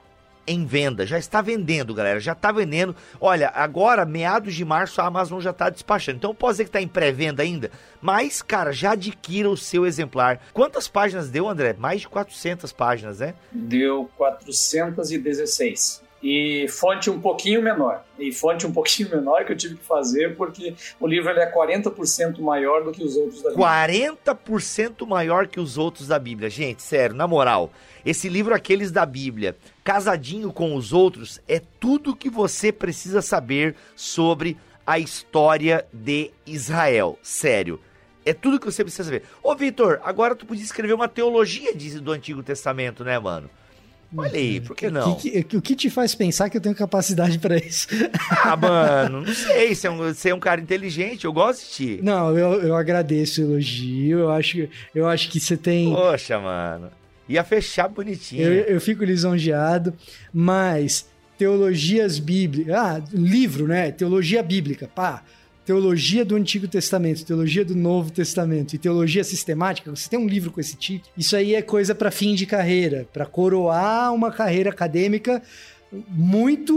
em 0.49 0.65
venda. 0.65 1.07
Já 1.07 1.19
está 1.19 1.41
vendendo, 1.41 1.95
galera. 1.95 2.19
Já 2.19 2.33
está 2.33 2.51
vendendo. 2.51 2.97
Olha, 3.21 3.51
agora, 3.55 4.05
meados 4.05 4.55
de 4.55 4.65
março, 4.65 5.01
a 5.01 5.07
Amazon 5.07 5.41
já 5.41 5.51
está 5.51 5.69
despachando. 5.69 6.19
Então, 6.19 6.35
pode 6.35 6.55
dizer 6.55 6.65
que 6.65 6.71
está 6.71 6.81
em 6.81 6.89
pré-venda 6.89 7.43
ainda. 7.43 7.71
Mas, 8.01 8.43
cara, 8.43 8.73
já 8.73 8.93
adquira 8.93 9.49
o 9.49 9.57
seu 9.57 9.87
exemplar. 9.87 10.41
Quantas 10.53 10.89
páginas 10.89 11.31
deu, 11.31 11.49
André? 11.49 11.75
Mais 11.79 12.01
de 12.01 12.09
400 12.09 12.73
páginas, 12.73 13.21
né? 13.21 13.35
Deu 13.53 14.11
416 14.17 16.09
e 16.23 16.67
fonte 16.69 17.11
um 17.11 17.21
pouquinho 17.21 17.63
menor. 17.63 18.03
E 18.19 18.33
fonte 18.33 18.67
um 18.67 18.73
pouquinho 18.73 19.11
menor 19.11 19.45
que 19.45 19.53
eu 19.53 19.57
tive 19.57 19.77
que 19.77 19.85
fazer 19.85 20.37
porque 20.37 20.75
o 21.01 21.07
livro 21.07 21.31
ele 21.31 21.41
é 21.41 21.51
40% 21.51 22.41
maior 22.41 22.83
do 22.83 22.93
que 22.93 23.03
os 23.03 23.17
outros 23.17 23.43
da 23.43 23.51
Bíblia. 23.51 24.17
40% 24.27 25.07
maior 25.07 25.47
que 25.47 25.61
os 25.61 25.79
outros 25.79 26.09
da 26.09 26.19
Bíblia. 26.19 26.51
Gente, 26.51 26.83
sério, 26.83 27.15
na 27.15 27.27
moral, 27.27 27.71
esse 28.09 28.27
livro 28.27 28.55
Aqueles 28.55 28.91
da 28.91 29.05
Bíblia, 29.05 29.55
casadinho 29.85 30.51
com 30.51 30.75
os 30.75 30.95
outros, 30.95 31.41
é 31.47 31.61
tudo 31.79 32.17
que 32.17 32.31
você 32.31 32.73
precisa 32.73 33.21
saber 33.21 33.75
sobre 33.95 34.57
a 34.87 34.99
história 34.99 35.85
de 35.93 36.31
Israel. 36.47 37.19
Sério. 37.23 37.79
É 38.25 38.33
tudo 38.33 38.59
que 38.59 38.65
você 38.65 38.83
precisa 38.83 39.05
saber. 39.05 39.25
Ô, 39.43 39.55
Vitor, 39.55 40.01
agora 40.03 40.35
tu 40.35 40.47
podia 40.47 40.65
escrever 40.65 40.95
uma 40.95 41.07
teologia 41.07 41.71
do 42.01 42.11
Antigo 42.11 42.43
Testamento, 42.43 43.05
né, 43.05 43.19
mano? 43.19 43.51
Olha 44.17 44.39
aí, 44.39 44.59
por 44.59 44.75
que 44.75 44.89
não? 44.89 45.13
O 45.13 45.17
que, 45.17 45.43
que, 45.43 45.57
o 45.59 45.61
que 45.61 45.77
te 45.77 45.91
faz 45.91 46.15
pensar 46.15 46.49
que 46.49 46.57
eu 46.57 46.63
tenho 46.63 46.75
capacidade 46.75 47.39
para 47.39 47.59
isso? 47.59 47.89
Ah, 48.43 48.57
mano, 48.57 49.21
não 49.21 49.35
sei. 49.35 49.75
Você 49.75 49.87
é, 49.87 49.91
um, 49.91 49.97
você 49.99 50.31
é 50.31 50.35
um 50.35 50.41
cara 50.41 50.61
inteligente, 50.61 51.27
eu 51.27 51.33
gosto 51.33 51.67
de 51.67 51.71
ti. 51.73 52.01
Não, 52.03 52.37
eu, 52.39 52.63
eu 52.63 52.75
agradeço 52.75 53.43
o 53.43 53.45
elogio. 53.45 54.21
Eu 54.21 54.31
acho, 54.31 54.67
eu 54.95 55.07
acho 55.07 55.29
que 55.29 55.39
você 55.39 55.59
tem. 55.59 55.93
Poxa, 55.93 56.39
mano. 56.39 56.91
Ia 57.29 57.45
fechar 57.45 57.89
bonitinho. 57.89 58.43
Eu, 58.43 58.53
eu 58.64 58.81
fico 58.81 59.05
lisonjeado, 59.05 59.95
mas 60.33 61.07
teologias 61.37 62.18
bíblicas. 62.18 62.74
Ah, 62.74 63.03
livro, 63.12 63.66
né? 63.68 63.93
Teologia 63.93 64.43
bíblica. 64.43 64.89
Pá, 64.89 65.22
teologia 65.68 66.24
do 66.24 66.35
Antigo 66.35 66.66
Testamento, 66.66 67.26
teologia 67.26 67.62
do 67.62 67.76
Novo 67.76 68.11
Testamento 68.11 68.72
e 68.72 68.79
teologia 68.79 69.22
sistemática, 69.22 69.91
você 69.91 70.09
tem 70.09 70.18
um 70.18 70.26
livro 70.26 70.51
com 70.51 70.59
esse 70.59 70.74
título, 70.74 71.12
isso 71.14 71.37
aí 71.37 71.55
é 71.55 71.61
coisa 71.61 71.95
para 71.95 72.11
fim 72.11 72.35
de 72.35 72.47
carreira, 72.47 73.07
para 73.12 73.26
coroar 73.26 74.14
uma 74.14 74.33
carreira 74.33 74.70
acadêmica 74.70 75.43
muito 75.93 76.74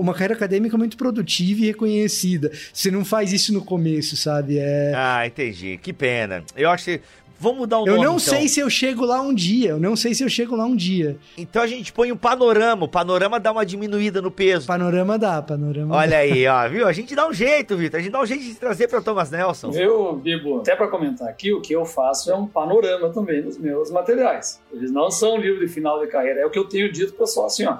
uma 0.00 0.12
carreira 0.12 0.34
acadêmica 0.34 0.76
muito 0.76 0.96
produtiva 0.96 1.60
e 1.60 1.66
reconhecida. 1.66 2.50
Você 2.72 2.90
não 2.90 3.04
faz 3.04 3.32
isso 3.32 3.52
no 3.52 3.64
começo, 3.64 4.16
sabe? 4.16 4.58
É... 4.58 4.92
Ah, 4.94 5.26
entendi. 5.26 5.78
Que 5.78 5.92
pena. 5.92 6.44
Eu 6.56 6.70
acho 6.70 6.84
que 6.84 7.00
Vamos 7.40 7.58
mudar 7.60 7.78
o 7.78 7.86
nome, 7.86 7.92
Eu 7.92 7.96
não 7.96 8.16
então. 8.16 8.18
sei 8.18 8.46
se 8.48 8.60
eu 8.60 8.68
chego 8.68 9.04
lá 9.06 9.20
um 9.22 9.32
dia. 9.34 9.70
Eu 9.70 9.80
não 9.80 9.96
sei 9.96 10.14
se 10.14 10.22
eu 10.22 10.28
chego 10.28 10.54
lá 10.54 10.66
um 10.66 10.76
dia. 10.76 11.16
Então 11.38 11.62
a 11.62 11.66
gente 11.66 11.90
põe 11.92 12.12
um 12.12 12.16
panorama. 12.16 12.84
O 12.84 12.88
panorama 12.88 13.40
dá 13.40 13.50
uma 13.50 13.64
diminuída 13.64 14.20
no 14.20 14.30
peso. 14.30 14.66
Panorama 14.66 15.18
dá, 15.18 15.40
panorama 15.40 15.96
Olha 15.96 16.10
dá. 16.10 16.16
aí, 16.18 16.46
ó, 16.46 16.68
viu? 16.68 16.86
A 16.86 16.92
gente 16.92 17.14
dá 17.14 17.26
um 17.26 17.32
jeito, 17.32 17.76
Vitor. 17.78 17.98
A 17.98 18.02
gente 18.02 18.12
dá 18.12 18.20
um 18.20 18.26
jeito 18.26 18.44
de 18.44 18.54
trazer 18.54 18.88
para 18.88 19.00
Thomas 19.00 19.30
Nelson. 19.30 19.70
Viu, 19.70 20.12
Bibo? 20.16 20.58
Até 20.60 20.76
para 20.76 20.88
comentar 20.88 21.28
aqui, 21.28 21.52
o 21.52 21.60
que 21.62 21.72
eu 21.72 21.84
faço 21.86 22.30
é 22.30 22.34
um 22.36 22.46
panorama 22.46 23.08
também 23.08 23.40
dos 23.42 23.56
meus 23.56 23.90
materiais. 23.90 24.60
Eles 24.72 24.92
não 24.92 25.10
são 25.10 25.38
livro 25.38 25.60
de 25.60 25.72
final 25.72 25.98
de 25.98 26.08
carreira. 26.08 26.40
É 26.40 26.46
o 26.46 26.50
que 26.50 26.58
eu 26.58 26.64
tenho 26.68 26.92
dito 26.92 27.14
pessoal 27.14 27.46
assim, 27.46 27.64
ó. 27.64 27.78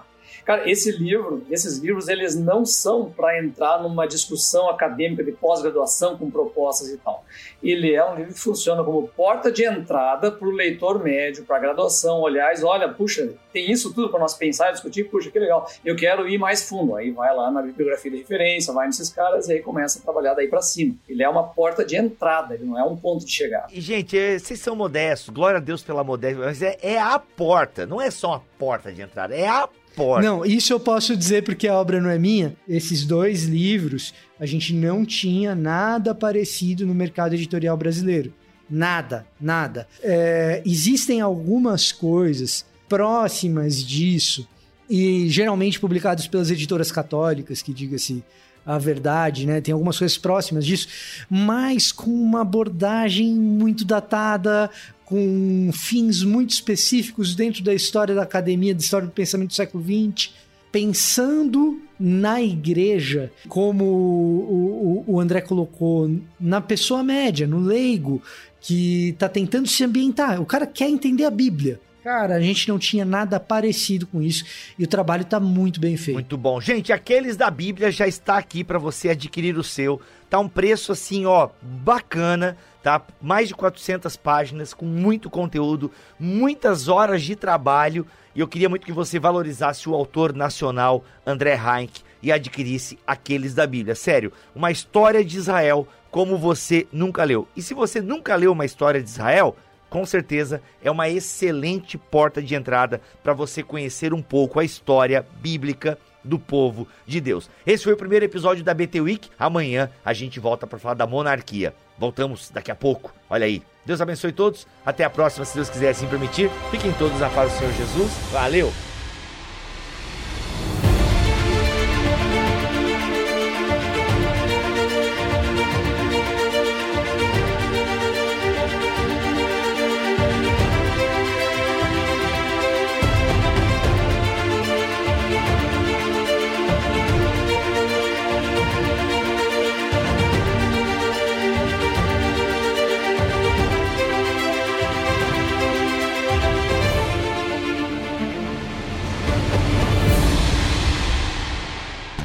Cara, 0.51 0.69
esse 0.69 0.91
livro, 0.91 1.47
esses 1.49 1.79
livros, 1.79 2.09
eles 2.09 2.35
não 2.35 2.67
são 2.67 3.09
para 3.09 3.39
entrar 3.39 3.81
numa 3.81 4.05
discussão 4.05 4.69
acadêmica 4.69 5.23
de 5.23 5.31
pós-graduação 5.31 6.19
com 6.19 6.29
propostas 6.29 6.89
e 6.89 6.97
tal. 6.97 7.25
Ele 7.63 7.95
é 7.95 8.05
um 8.05 8.17
livro 8.17 8.35
que 8.35 8.41
funciona 8.41 8.83
como 8.83 9.07
porta 9.07 9.53
de 9.53 9.65
entrada 9.65 10.33
para 10.33 10.49
o 10.49 10.51
leitor 10.51 11.01
médio, 11.05 11.45
para 11.45 11.57
a 11.57 11.61
graduação, 11.61 12.29
e 12.29 12.65
olha, 12.65 12.89
puxa, 12.89 13.33
tem 13.53 13.71
isso 13.71 13.95
tudo 13.95 14.09
para 14.09 14.19
nós 14.19 14.35
pensar 14.35 14.73
discutir, 14.73 15.05
puxa, 15.05 15.31
que 15.31 15.39
legal, 15.39 15.71
eu 15.85 15.95
quero 15.95 16.29
ir 16.29 16.37
mais 16.37 16.69
fundo. 16.69 16.97
Aí 16.97 17.13
vai 17.13 17.33
lá 17.33 17.49
na 17.53 17.63
bibliografia 17.63 18.11
de 18.11 18.17
referência, 18.17 18.75
vai 18.75 18.89
nesses 18.89 19.09
caras 19.09 19.49
e 19.49 19.53
aí 19.53 19.63
começa 19.63 20.01
a 20.01 20.03
trabalhar 20.03 20.35
daí 20.35 20.49
para 20.49 20.63
cima. 20.63 20.97
Ele 21.09 21.23
é 21.23 21.29
uma 21.29 21.45
porta 21.45 21.85
de 21.85 21.95
entrada, 21.95 22.55
ele 22.55 22.65
não 22.65 22.77
é 22.77 22.83
um 22.83 22.97
ponto 22.97 23.25
de 23.25 23.31
chegada. 23.31 23.69
E, 23.73 23.81
gente, 23.81 24.19
é, 24.19 24.37
vocês 24.37 24.59
são 24.59 24.75
modestos, 24.75 25.33
glória 25.33 25.59
a 25.59 25.61
Deus 25.61 25.81
pela 25.81 26.03
modéstia, 26.03 26.45
mas 26.45 26.61
é, 26.61 26.77
é 26.83 26.99
a 26.99 27.21
porta, 27.21 27.87
não 27.87 28.01
é 28.01 28.11
só 28.11 28.35
a 28.35 28.41
porta 28.59 28.93
de 28.93 29.01
entrada, 29.01 29.33
é 29.33 29.47
a 29.47 29.69
porta. 30.01 30.27
Não, 30.27 30.45
isso 30.45 30.73
eu 30.73 30.81
posso 30.81 31.17
dizer 31.17 31.43
porque 31.45 31.69
a 31.69 31.75
obra 31.75 32.01
não 32.01 32.11
é 32.11 32.19
minha. 32.19 32.55
Esses 32.69 33.05
dois 33.05 33.45
livros, 33.45 34.15
a 34.39 34.47
gente 34.47 34.73
não 34.73 35.05
tinha 35.05 35.55
nada 35.55 36.15
parecido 36.15 36.87
no 36.87 36.95
mercado 36.95 37.35
editorial 37.35 37.77
brasileiro. 37.77 38.33
Nada, 38.69 39.27
nada. 39.41 39.87
É, 40.03 40.63
existem 40.65 41.21
algumas 41.21 41.93
coisas 41.93 42.65
próximas 42.89 43.85
disso, 43.85 44.47
e 44.89 45.29
geralmente 45.29 45.79
publicados 45.79 46.27
pelas 46.27 46.51
editoras 46.51 46.91
católicas, 46.91 47.63
que 47.63 47.73
diga-se 47.73 48.25
a 48.67 48.79
verdade, 48.79 49.47
né? 49.47 49.61
Tem 49.61 49.73
algumas 49.73 49.99
coisas 49.99 50.19
próximas 50.19 50.67
disso, 50.67 50.89
mas 51.29 51.93
com 51.93 52.11
uma 52.11 52.43
abordagem 52.43 53.35
muito 53.35 53.85
datada, 53.85 54.71
com 55.11 55.71
fins 55.73 56.23
muito 56.23 56.51
específicos 56.51 57.35
dentro 57.35 57.65
da 57.65 57.75
história 57.75 58.15
da 58.15 58.23
academia, 58.23 58.73
da 58.73 58.81
história 58.81 59.09
do 59.09 59.13
pensamento 59.13 59.49
do 59.49 59.55
século 59.55 59.83
XX, 59.83 60.33
pensando 60.71 61.83
na 61.99 62.41
igreja, 62.41 63.33
como 63.49 63.85
o, 63.85 65.05
o, 65.09 65.15
o 65.15 65.21
André 65.21 65.41
colocou, 65.41 66.09
na 66.39 66.61
pessoa 66.61 67.03
média, 67.03 67.45
no 67.45 67.59
leigo, 67.59 68.23
que 68.61 69.09
está 69.09 69.29
tentando 69.29 69.67
se 69.67 69.83
ambientar. 69.83 70.41
O 70.41 70.47
cara 70.47 70.65
quer 70.65 70.89
entender 70.89 71.25
a 71.25 71.31
Bíblia. 71.31 71.81
Cara, 72.03 72.35
a 72.35 72.41
gente 72.41 72.69
não 72.69 72.79
tinha 72.79 73.05
nada 73.05 73.39
parecido 73.39 74.07
com 74.07 74.23
isso 74.23 74.45
e 74.79 74.85
o 74.85 74.87
trabalho 74.87 75.25
tá 75.25 75.39
muito 75.39 75.79
bem 75.79 75.97
feito. 75.97 76.15
Muito 76.15 76.37
bom. 76.37 76.61
Gente, 76.61 76.93
aqueles 76.93 77.37
da 77.37 77.51
Bíblia 77.51 77.91
já 77.91 78.09
está 78.09 78.39
aqui 78.39 78.65
para 78.65 78.79
você 78.79 79.11
adquirir 79.11 79.59
o 79.59 79.65
seu. 79.65 80.01
Tá 80.29 80.39
um 80.39 80.49
preço 80.49 80.93
assim, 80.93 81.27
ó, 81.27 81.51
bacana, 81.61 82.57
tá? 82.83 83.03
Mais 83.21 83.49
de 83.49 83.55
400 83.55 84.17
páginas 84.17 84.73
com 84.73 84.87
muito 84.87 85.29
conteúdo, 85.29 85.91
muitas 86.19 86.89
horas 86.89 87.23
de 87.23 87.37
trabalho. 87.37 88.07
E 88.35 88.41
eu 88.41 88.49
queria 88.49 88.69
muito 88.69 88.87
que 88.87 88.93
você 88.93 89.19
valorizasse 89.19 89.89
o 89.89 89.95
autor 89.95 90.33
nacional 90.33 91.05
André 91.27 91.55
Heinck 91.55 92.01
e 92.23 92.33
adquirisse 92.33 92.99
aqueles 93.07 93.55
da 93.55 93.67
Bíblia. 93.67 93.95
Sério, 93.95 94.33
uma 94.55 94.71
história 94.71 95.25
de 95.25 95.37
Israel 95.37 95.87
como 96.11 96.39
você 96.39 96.87
nunca 96.93 97.25
leu. 97.25 97.47
E 97.57 97.63
se 97.63 97.75
você 97.75 98.01
nunca 98.01 98.35
leu 98.37 98.53
uma 98.53 98.65
história 98.65 99.03
de 99.03 99.09
Israel, 99.09 99.57
com 99.91 100.07
certeza 100.07 100.63
é 100.83 100.91
uma 100.91 101.09
excelente 101.09 101.99
porta 101.99 102.41
de 102.41 102.55
entrada 102.55 103.01
para 103.23 103.35
você 103.35 103.63
conhecer 103.63 104.15
um 104.15 104.23
pouco 104.23 104.61
a 104.61 104.65
história 104.65 105.27
bíblica 105.43 105.99
do 106.25 106.39
povo 106.39 106.87
de 107.07 107.21
Deus. 107.21 107.51
Esse 107.67 107.85
foi 107.85 107.95
o 107.95 107.97
primeiro 107.97 108.25
episódio 108.25 108.63
da 108.63 108.73
BT 108.73 109.01
Week. 109.01 109.29
Amanhã 109.39 109.91
a 110.05 110.13
gente 110.13 110.39
volta 110.39 110.67
para 110.67 110.79
falar 110.79 110.95
da 110.95 111.07
monarquia. 111.07 111.75
Voltamos 111.99 112.51
daqui 112.51 112.71
a 112.71 112.75
pouco. 112.75 113.13
Olha 113.29 113.47
aí. 113.47 113.63
Deus 113.85 114.01
abençoe 114.01 114.33
todos. 114.33 114.67
Até 114.85 115.05
a 115.05 115.11
próxima, 115.11 115.45
se 115.45 115.55
Deus 115.55 115.69
quiser 115.69 115.91
assim 115.91 116.07
permitir. 116.07 116.51
Fiquem 116.71 116.93
todos 116.93 117.19
na 117.19 117.29
paz 117.29 117.53
do 117.53 117.59
Senhor 117.59 117.73
Jesus. 117.73 118.11
Valeu! 118.31 118.90